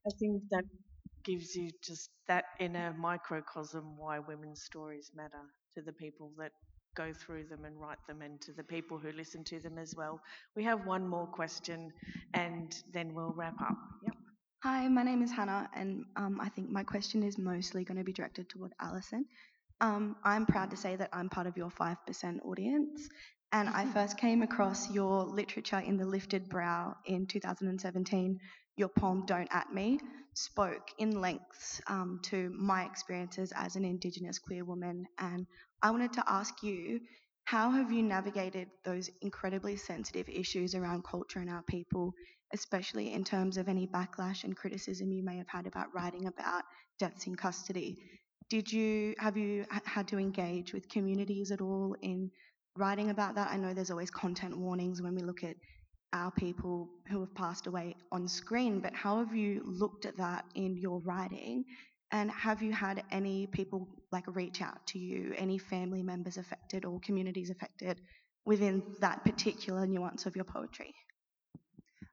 I 0.07 0.11
think 0.21 0.43
that 0.51 0.65
gives 1.25 1.57
you 1.57 1.71
just 1.85 2.11
that 2.29 2.47
inner 2.61 2.95
microcosm 2.99 3.97
why 3.99 4.19
women's 4.21 4.63
stories 4.63 5.13
matter 5.15 5.43
to 5.77 5.83
the 5.83 5.93
people 5.95 6.33
that 6.39 6.53
go 6.97 7.13
through 7.15 7.47
them 7.49 7.65
and 7.67 7.81
write 7.81 7.99
them 8.09 8.23
and 8.23 8.41
to 8.43 8.53
the 8.55 8.65
people 8.65 8.99
who 8.99 9.13
listen 9.13 9.45
to 9.45 9.61
them 9.61 9.79
as 9.79 9.95
well. 9.97 10.21
We 10.57 10.65
have 10.65 10.87
one 10.87 11.09
more 11.09 11.29
question 11.29 11.93
and 12.35 12.75
then 12.93 13.15
we'll 13.15 13.35
wrap 13.35 13.61
up. 13.63 13.77
Yep. 14.05 14.16
Hi, 14.63 14.89
my 14.89 15.03
name 15.03 15.23
is 15.23 15.31
Hannah, 15.31 15.69
and 15.75 16.05
um, 16.17 16.41
I 16.41 16.49
think 16.49 16.71
my 16.71 16.83
question 16.83 17.23
is 17.23 17.39
mostly 17.39 17.85
going 17.85 17.99
to 17.99 18.05
be 18.05 18.13
directed 18.13 18.49
toward 18.49 18.73
Alison. 18.81 19.27
Um, 19.81 20.17
I'm 20.25 20.47
proud 20.47 20.71
to 20.71 20.77
say 20.77 20.97
that 20.97 21.11
I'm 21.13 21.29
part 21.29 21.47
of 21.47 21.57
your 21.57 21.71
5% 21.71 22.45
audience, 22.45 23.09
and 23.53 23.69
I 23.69 23.85
first 23.87 24.19
came 24.19 24.43
across 24.43 24.91
your 24.91 25.25
literature 25.25 25.79
in 25.79 25.97
The 25.97 26.07
Lifted 26.07 26.49
Brow 26.49 26.97
in 27.07 27.27
2017 27.27 28.41
your 28.77 28.89
poem 28.89 29.25
Don't 29.27 29.49
At 29.53 29.73
Me 29.73 29.99
spoke 30.35 30.91
in 30.99 31.21
lengths 31.21 31.81
um, 31.87 32.21
to 32.25 32.51
my 32.51 32.85
experiences 32.85 33.53
as 33.57 33.77
an 33.77 33.85
Indigenous 33.85 34.39
queer 34.39 34.65
woman. 34.65 35.07
And 35.19 35.47
I 35.83 35.91
wanted 35.91 36.13
to 36.15 36.25
ask 36.27 36.63
you 36.63 37.01
how 37.45 37.71
have 37.71 37.91
you 37.91 38.03
navigated 38.03 38.69
those 38.85 39.11
incredibly 39.23 39.77
sensitive 39.77 40.29
issues 40.29 40.75
around 40.75 41.05
culture 41.05 41.39
and 41.39 41.49
our 41.49 41.63
people, 41.63 42.13
especially 42.57 43.13
in 43.13 43.23
terms 43.23 43.57
of 43.59 43.69
any 43.69 43.87
backlash 43.87 44.45
and 44.45 44.57
criticism 44.57 45.13
you 45.13 45.23
may 45.23 45.37
have 45.37 45.49
had 45.49 45.67
about 45.67 45.95
writing 45.95 46.27
about 46.27 46.65
deaths 46.99 47.27
in 47.27 47.35
custody? 47.37 47.99
Did 48.49 48.73
you 48.73 49.15
have 49.19 49.37
you 49.37 49.67
had 49.85 50.09
to 50.09 50.19
engage 50.19 50.73
with 50.73 50.89
communities 50.89 51.51
at 51.51 51.61
all 51.61 51.97
in 52.01 52.31
writing 52.77 53.11
about 53.11 53.35
that? 53.35 53.51
I 53.51 53.57
know 53.57 53.75
there's 53.75 53.91
always 53.91 54.11
content 54.11 54.57
warnings 54.57 55.03
when 55.03 55.15
we 55.15 55.23
look 55.23 55.45
at 55.45 55.57
our 56.13 56.31
people 56.31 56.89
who 57.09 57.21
have 57.21 57.35
passed 57.35 57.67
away 57.67 57.95
on 58.13 58.27
screen, 58.27 58.81
but 58.81 58.95
how 58.95 59.19
have 59.19 59.35
you 59.35 59.63
looked 59.65 60.07
at 60.07 60.17
that 60.17 60.45
in 60.55 60.77
your 60.77 61.01
writing? 61.01 61.65
And 62.13 62.31
have 62.31 62.63
you 62.63 62.73
had 62.73 63.03
any 63.11 63.49
people 63.49 63.89
like 64.13 64.25
reach 64.35 64.63
out 64.63 64.87
to 64.89 64.99
you, 64.99 65.35
any 65.37 65.59
family 65.59 66.03
members 66.03 66.37
affected 66.37 66.85
or 66.85 67.01
communities 67.01 67.51
affected 67.51 68.01
within 68.45 68.83
that 69.01 69.25
particular 69.25 69.87
nuance 69.87 70.25
of 70.25 70.37
your 70.37 70.45
poetry? 70.45 70.95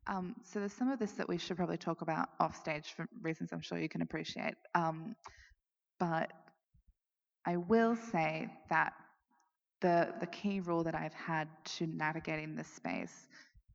Um, 0.07 0.35
so 0.43 0.59
there's 0.59 0.73
some 0.73 0.89
of 0.89 0.99
this 0.99 1.13
that 1.13 1.29
we 1.29 1.37
should 1.37 1.57
probably 1.57 1.77
talk 1.77 2.01
about 2.01 2.29
off 2.39 2.55
stage 2.55 2.93
for 2.95 3.07
reasons 3.21 3.51
I'm 3.53 3.61
sure 3.61 3.79
you 3.79 3.89
can 3.89 4.01
appreciate. 4.01 4.55
Um, 4.75 5.15
but 5.99 6.31
I 7.45 7.57
will 7.57 7.95
say 7.95 8.49
that 8.69 8.93
the 9.81 10.13
the 10.19 10.27
key 10.27 10.59
rule 10.59 10.83
that 10.83 10.95
I've 10.95 11.13
had 11.13 11.47
to 11.77 11.87
navigating 11.87 12.55
this 12.55 12.67
space 12.67 13.27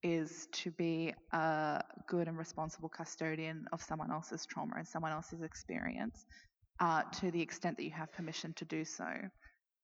is 0.03 0.49
to 0.53 0.71
be 0.71 1.13
a 1.33 1.83
good 2.07 2.29
and 2.29 2.39
responsible 2.39 2.89
custodian 2.89 3.67
of 3.73 3.83
someone 3.83 4.11
else's 4.13 4.47
trauma 4.47 4.75
and 4.77 4.87
someone 4.87 5.13
else's 5.13 5.43
experience 5.43 6.25
uh, 6.81 7.03
to 7.21 7.31
the 7.31 7.41
extent 7.41 7.77
that 7.77 7.85
you 7.85 7.91
have 7.91 8.13
permission 8.13 8.53
to 8.55 8.65
do 8.65 8.85
so. 8.85 9.09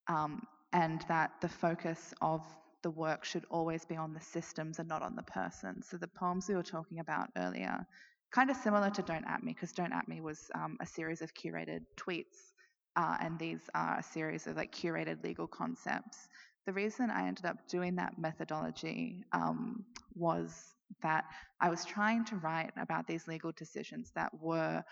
Um, 0.09 0.42
and 0.72 1.05
that 1.09 1.30
the 1.40 1.49
focus 1.49 2.12
of 2.20 2.42
the 2.85 2.91
work 2.91 3.24
should 3.24 3.45
always 3.51 3.85
be 3.85 3.97
on 3.97 4.14
the 4.14 4.20
systems 4.20 4.78
and 4.78 4.89
not 4.89 5.03
on 5.03 5.16
the 5.16 5.24
person. 5.24 5.82
So 5.82 5.97
the 5.97 6.07
poems 6.07 6.49
we 6.49 6.55
were 6.55 6.62
talking 6.62 7.01
about 7.01 7.30
earlier, 7.37 7.85
kind 8.30 8.51
of 8.51 8.57
similar 8.57 8.91
to 8.91 9.03
Don't 9.03 9.26
At 9.26 9.43
Me, 9.43 9.53
because 9.53 9.72
Don't 9.72 9.93
At 9.93 10.07
Me 10.07 10.20
was 10.20 10.49
um, 10.55 10.76
a 10.80 10.87
series 10.87 11.20
of 11.20 11.35
curated 11.35 11.80
tweets, 11.97 12.53
uh, 12.95 13.16
and 13.20 13.37
these 13.41 13.68
are 13.74 13.99
a 13.99 14.03
series 14.05 14.47
of 14.47 14.55
like 14.55 14.72
curated 14.72 15.24
legal 15.24 15.49
concepts 15.49 16.28
the 16.66 16.72
reason 16.72 17.11
I 17.11 17.26
ended 17.26 17.45
up 17.45 17.68
doing 17.68 17.97
that 17.97 18.18
methodology 18.18 19.24
um, 19.32 19.85
was 20.14 20.74
that 21.03 21.24
I 21.61 21.68
was 21.68 21.85
trying 21.85 22.24
to 22.26 22.37
write 22.37 22.72
about 22.80 23.07
these 23.07 23.28
legal 23.28 23.53
decisions 23.53 24.12
that 24.14 24.30
were, 24.41 24.82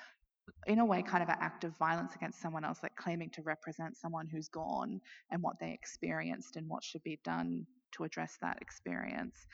in 0.66 0.78
a 0.80 0.84
way, 0.84 1.02
kind 1.02 1.22
of 1.22 1.28
an 1.30 1.38
act 1.40 1.64
of 1.64 1.76
violence 1.78 2.14
against 2.14 2.40
someone 2.40 2.64
else, 2.64 2.80
like 2.82 2.96
claiming 2.96 3.30
to 3.30 3.42
represent 3.42 3.96
someone 3.96 4.26
who's 4.26 4.48
gone 4.48 5.00
and 5.30 5.42
what 5.42 5.58
they 5.60 5.72
experienced 5.72 6.56
and 6.56 6.68
what 6.68 6.84
should 6.84 7.02
be 7.02 7.18
done 7.24 7.66
to 7.92 8.04
address 8.04 8.38
that 8.42 8.58
experience. 8.60 9.46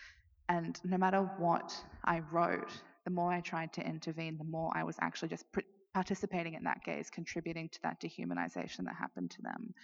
And 0.48 0.78
no 0.84 0.96
matter 0.96 1.20
what 1.38 1.74
I 2.04 2.20
wrote, 2.32 2.70
the 3.04 3.10
more 3.10 3.32
I 3.32 3.40
tried 3.40 3.72
to 3.74 3.86
intervene, 3.86 4.38
the 4.38 4.44
more 4.44 4.72
I 4.74 4.84
was 4.84 4.96
actually 5.00 5.28
just 5.28 5.50
pr- 5.52 5.60
participating 5.98 6.54
in 6.54 6.62
that 6.62 6.84
gaze, 6.84 7.10
contributing 7.10 7.68
to 7.68 7.80
that 7.82 8.00
dehumanization 8.00 8.84
that 8.84 8.94
happened 8.94 9.28
to 9.28 9.42
them. 9.42 9.74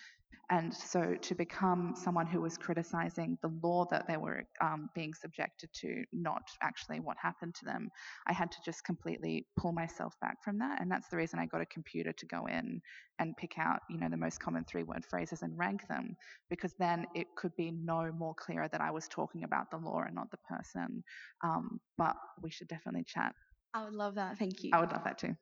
And 0.48 0.72
so 0.72 1.16
to 1.22 1.34
become 1.34 1.94
someone 1.96 2.28
who 2.28 2.40
was 2.40 2.56
criticizing 2.56 3.36
the 3.42 3.50
law 3.64 3.84
that 3.90 4.06
they 4.06 4.16
were 4.16 4.44
um, 4.60 4.90
being 4.94 5.12
subjected 5.12 5.70
to, 5.80 6.04
not 6.12 6.42
actually 6.62 7.00
what 7.00 7.16
happened 7.20 7.56
to 7.56 7.64
them, 7.64 7.90
I 8.28 8.32
had 8.32 8.52
to 8.52 8.58
just 8.64 8.84
completely 8.84 9.48
pull 9.56 9.72
myself 9.72 10.14
back 10.20 10.36
from 10.44 10.56
that. 10.58 10.80
And 10.80 10.88
that's 10.88 11.08
the 11.08 11.16
reason 11.16 11.40
I 11.40 11.46
got 11.46 11.62
a 11.62 11.66
computer 11.66 12.12
to 12.12 12.26
go 12.26 12.46
in 12.46 12.80
and 13.18 13.36
pick 13.36 13.58
out, 13.58 13.80
you 13.90 13.98
know, 13.98 14.08
the 14.08 14.16
most 14.16 14.38
common 14.38 14.64
three 14.64 14.84
word 14.84 15.04
phrases 15.04 15.42
and 15.42 15.58
rank 15.58 15.88
them, 15.88 16.16
because 16.48 16.74
then 16.78 17.06
it 17.16 17.26
could 17.36 17.56
be 17.56 17.72
no 17.72 18.12
more 18.16 18.34
clearer 18.34 18.68
that 18.70 18.80
I 18.80 18.92
was 18.92 19.08
talking 19.08 19.42
about 19.42 19.68
the 19.72 19.78
law 19.78 20.02
and 20.06 20.14
not 20.14 20.30
the 20.30 20.38
person. 20.48 21.02
Um, 21.42 21.80
but 21.98 22.14
we 22.40 22.50
should 22.50 22.68
definitely 22.68 23.04
chat. 23.04 23.34
I 23.72 23.82
would 23.82 23.94
love 23.94 24.14
that. 24.14 24.38
Thank 24.38 24.62
you. 24.62 24.70
I 24.72 24.78
would 24.78 24.92
love 24.92 25.02
that 25.02 25.18
too. 25.18 25.34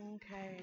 Okay. 0.00 0.62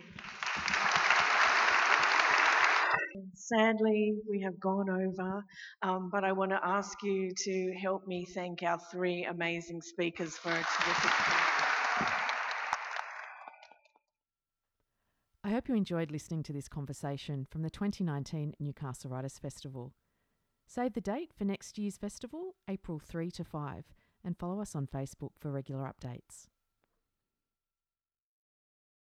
Sadly, 3.33 4.13
we 4.29 4.41
have 4.41 4.57
gone 4.59 4.89
over, 4.89 5.43
um, 5.81 6.09
but 6.09 6.23
I 6.23 6.31
want 6.31 6.51
to 6.51 6.59
ask 6.63 7.03
you 7.03 7.31
to 7.35 7.73
help 7.81 8.07
me 8.07 8.25
thank 8.33 8.63
our 8.63 8.79
three 8.91 9.25
amazing 9.25 9.81
speakers 9.81 10.37
for 10.37 10.49
a 10.49 10.53
terrific. 10.53 11.11
I 15.43 15.49
hope 15.49 15.67
you 15.67 15.75
enjoyed 15.75 16.11
listening 16.11 16.43
to 16.43 16.53
this 16.53 16.67
conversation 16.69 17.45
from 17.51 17.61
the 17.61 17.69
2019 17.69 18.55
Newcastle 18.59 19.11
Writers 19.11 19.37
Festival. 19.37 19.93
Save 20.65 20.93
the 20.93 21.01
date 21.01 21.31
for 21.37 21.45
next 21.45 21.77
year's 21.77 21.97
festival, 21.97 22.55
April 22.69 22.99
3 22.99 23.29
to 23.31 23.43
5, 23.43 23.85
and 24.23 24.37
follow 24.37 24.61
us 24.61 24.75
on 24.75 24.87
Facebook 24.87 25.31
for 25.37 25.51
regular 25.51 25.83
updates. 25.83 26.47